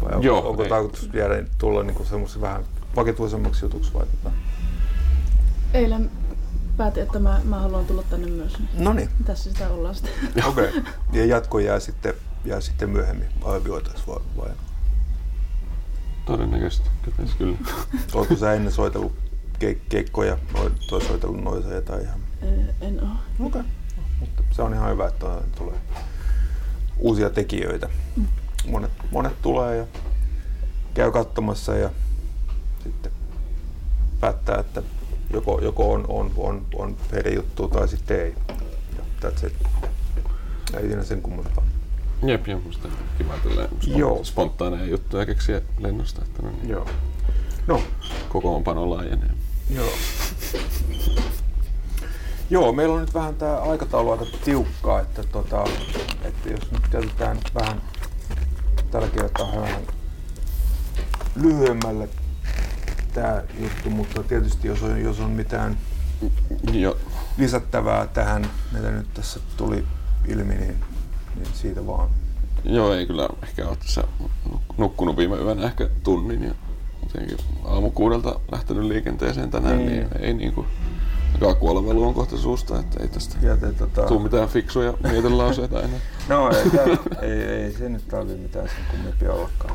Vai 0.05 0.17
on, 0.17 0.23
Joo, 0.23 0.49
onko 0.49 0.63
ei. 0.63 0.69
tarkoitus 0.69 1.11
jäädä 1.15 1.45
tulla 1.59 1.83
niinku 1.83 2.05
semmoisen 2.05 2.41
vähän 2.41 2.65
vakituisemmaksi 2.97 3.65
jutuksi 3.65 3.95
vai 3.95 4.07
tota? 4.07 4.37
Eilen 5.75 6.11
päätin, 6.77 7.03
että 7.03 7.19
mä, 7.19 7.41
mä 7.45 7.61
haluan 7.61 7.87
tulla 7.87 8.03
tänne 8.03 8.27
myös. 8.27 8.57
No 8.79 8.93
niin. 8.93 9.11
Tässä 9.25 9.51
sitä 9.51 9.69
ollaan 9.69 9.95
sitten. 9.95 10.13
Okei. 10.49 10.69
Okay. 10.69 10.83
Ja 11.13 11.25
jatko 11.25 11.59
jää 11.59 11.81
sitten, 11.81 12.15
jää 12.45 12.61
sitten 12.61 12.91
myöhemmin 12.91 13.29
arvioitaisiin 13.45 14.07
vai, 14.07 14.21
vai? 14.37 14.51
Todennäköisesti, 16.25 16.91
kyllä. 17.03 17.29
kyllä. 17.39 17.59
Oletko 18.15 18.37
sä 18.37 18.53
ennen 18.53 18.73
soitellut 18.73 19.13
ke- 19.65 19.79
keikkoja, 19.89 20.39
toi 20.89 21.05
soitellut 21.05 21.45
noiseja 21.45 21.83
tai 21.83 22.03
ihan... 22.03 22.21
En 22.81 23.03
oo. 23.03 23.47
Okei. 23.47 23.63
Mutta 24.21 24.43
se 24.51 24.63
on 24.63 24.75
ihan 24.75 24.91
hyvä, 24.91 25.07
että 25.07 25.27
tulee 25.59 25.75
uusia 26.99 27.31
tekijöitä. 27.31 27.89
Monet, 28.67 28.91
monet 29.11 29.43
tulee 29.43 29.77
ja 29.77 29.87
käy 30.95 31.13
katsomassa 31.13 31.75
ja 31.75 31.91
sitten 32.83 33.13
päättää, 34.21 34.59
että 34.61 34.83
joko, 35.33 35.61
joko 35.63 35.93
on, 35.93 36.05
on, 36.09 36.31
on, 36.37 36.67
on 36.75 36.97
heidän 37.13 37.35
juttu 37.35 37.69
tai 37.69 37.89
sitten 37.89 38.21
ei. 38.21 38.35
Ja 38.97 39.05
that's 39.31 39.47
it. 39.47 39.53
Ei 40.77 40.87
siinä 40.87 41.05
sen 41.05 41.23
kummempaa. 41.23 41.65
Jep, 42.23 42.49
joo, 42.49 42.61
musta 42.61 42.89
kiva 43.19 43.35
tälleen 43.43 44.25
spontaaneja 44.25 44.87
juttuja 44.87 45.27
keksiä 45.27 45.63
lennosta, 45.79 46.23
että 46.23 46.43
no, 46.43 46.51
niin, 46.51 46.69
Joo. 46.69 46.87
No, 47.67 47.83
kokoonpano 48.29 48.91
laajenee. 48.91 49.31
Joo. 49.71 49.91
Joo, 52.51 52.73
meillä 52.73 52.95
on 52.95 53.01
nyt 53.01 53.15
vähän 53.15 53.35
tämä 53.35 53.57
aikataulu 53.57 54.11
aika 54.11 54.27
tiukkaa, 54.45 55.01
että, 55.01 55.23
tota, 55.23 55.65
että 56.23 56.49
jos 56.51 56.71
nyt 56.71 56.89
käytetään 56.91 57.39
vähän 57.55 57.83
tällä 58.91 59.09
kertaa 59.09 59.53
vähän 59.57 59.83
lyhyemmälle 61.37 62.09
tämä 63.21 63.43
juttu, 63.61 63.91
mutta 63.91 64.23
tietysti 64.23 64.69
jos 64.69 64.83
on, 64.83 65.01
jos 65.01 65.21
on 65.21 65.31
mitään 65.31 65.77
Joo, 66.73 66.97
lisättävää 67.39 68.07
tähän, 68.07 68.47
mitä 68.73 68.91
nyt 68.91 69.15
tässä 69.15 69.41
tuli 69.57 69.85
ilmi, 70.29 70.55
niin, 70.55 70.77
niin 71.35 71.47
siitä 71.55 71.87
vaan. 71.87 72.09
joo, 72.65 72.95
ei 72.95 73.07
kyllä 73.07 73.29
ehkä 73.43 73.69
ole 73.69 73.77
tässä 73.77 74.05
nukkunut 74.79 75.17
viime 75.17 75.37
yönä 75.37 75.63
ehkä 75.67 75.89
tunnin 76.03 76.43
ja 76.45 76.55
jotenkin 77.03 77.39
aamu 77.65 77.91
kuudelta 77.91 78.41
lähtenyt 78.53 78.85
liikenteeseen 78.85 79.51
tänään, 79.51 79.79
Niin. 79.79 79.89
niin, 79.93 80.09
ei 80.21 80.35
niinku 80.35 80.67
aika 81.35 81.55
kuoleva 81.55 81.95
luon 81.95 82.15
kohta 82.15 82.37
suusta, 82.37 82.81
että 82.81 83.03
ei 83.03 83.09
tästä 83.09 83.37
Ja 83.43 83.57
te, 83.57 83.73
tota, 83.73 84.03
tuu 84.03 84.19
mitään 84.19 84.49
fiksuja 84.49 84.95
mietelauseita 85.03 85.83
enää. 85.85 85.99
No 86.29 86.51
ei, 86.51 86.71
tää, 86.71 86.85
ei, 87.23 87.43
ei 87.43 87.73
se 87.73 87.89
nyt 87.89 88.09
tarvitse 88.09 88.43
mitään 88.43 88.69
sen 88.69 88.85
kummempia 88.91 89.33
ollakaan. 89.33 89.75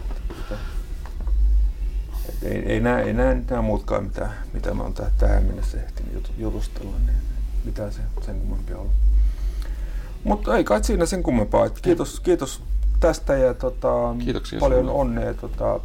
Et 2.30 2.44
ei, 2.44 2.58
ei, 2.66 2.80
näe, 2.80 3.04
ei 3.04 3.14
näe 3.14 3.42
nämä 3.50 3.62
muutkaan, 3.62 4.04
mitä, 4.04 4.30
mitä 4.54 4.74
mä 4.74 4.84
oon 4.84 4.94
täh- 5.00 5.12
tähän 5.18 5.44
mennessä 5.44 5.78
ehtinyt 5.84 6.14
jut, 6.14 6.32
jutustella, 6.38 6.98
niin 7.06 7.18
mitä 7.66 7.92
se 7.92 8.02
sen 8.26 8.40
kummempia 8.40 8.78
olla. 8.78 8.92
Mutta 10.24 10.58
ei 10.58 10.64
kai 10.64 10.84
siinä 10.84 11.06
sen 11.06 11.24
kummempaa. 11.24 11.66
Et 11.66 11.80
kiitos, 11.82 12.20
kiitos 12.20 12.64
tästä 13.00 13.38
ja 13.38 13.54
tota, 13.54 13.88
Kiitoksia 14.26 14.60
paljon 14.60 14.80
sulle. 14.80 14.92
onnea 14.92 15.34
tota, 15.34 15.80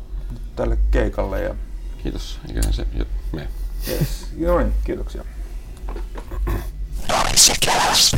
tälle 0.56 0.78
keikalle. 0.90 1.42
Ja, 1.42 1.54
Kiitos, 2.02 2.40
eiköhän 2.48 2.72
se 2.72 2.86
jo 2.94 3.04
me. 3.32 3.48
yes. 3.88 4.26
no 4.38 4.58
niin, 4.58 4.72
kiitoksia. 4.84 5.24
Kelas. 7.60 8.12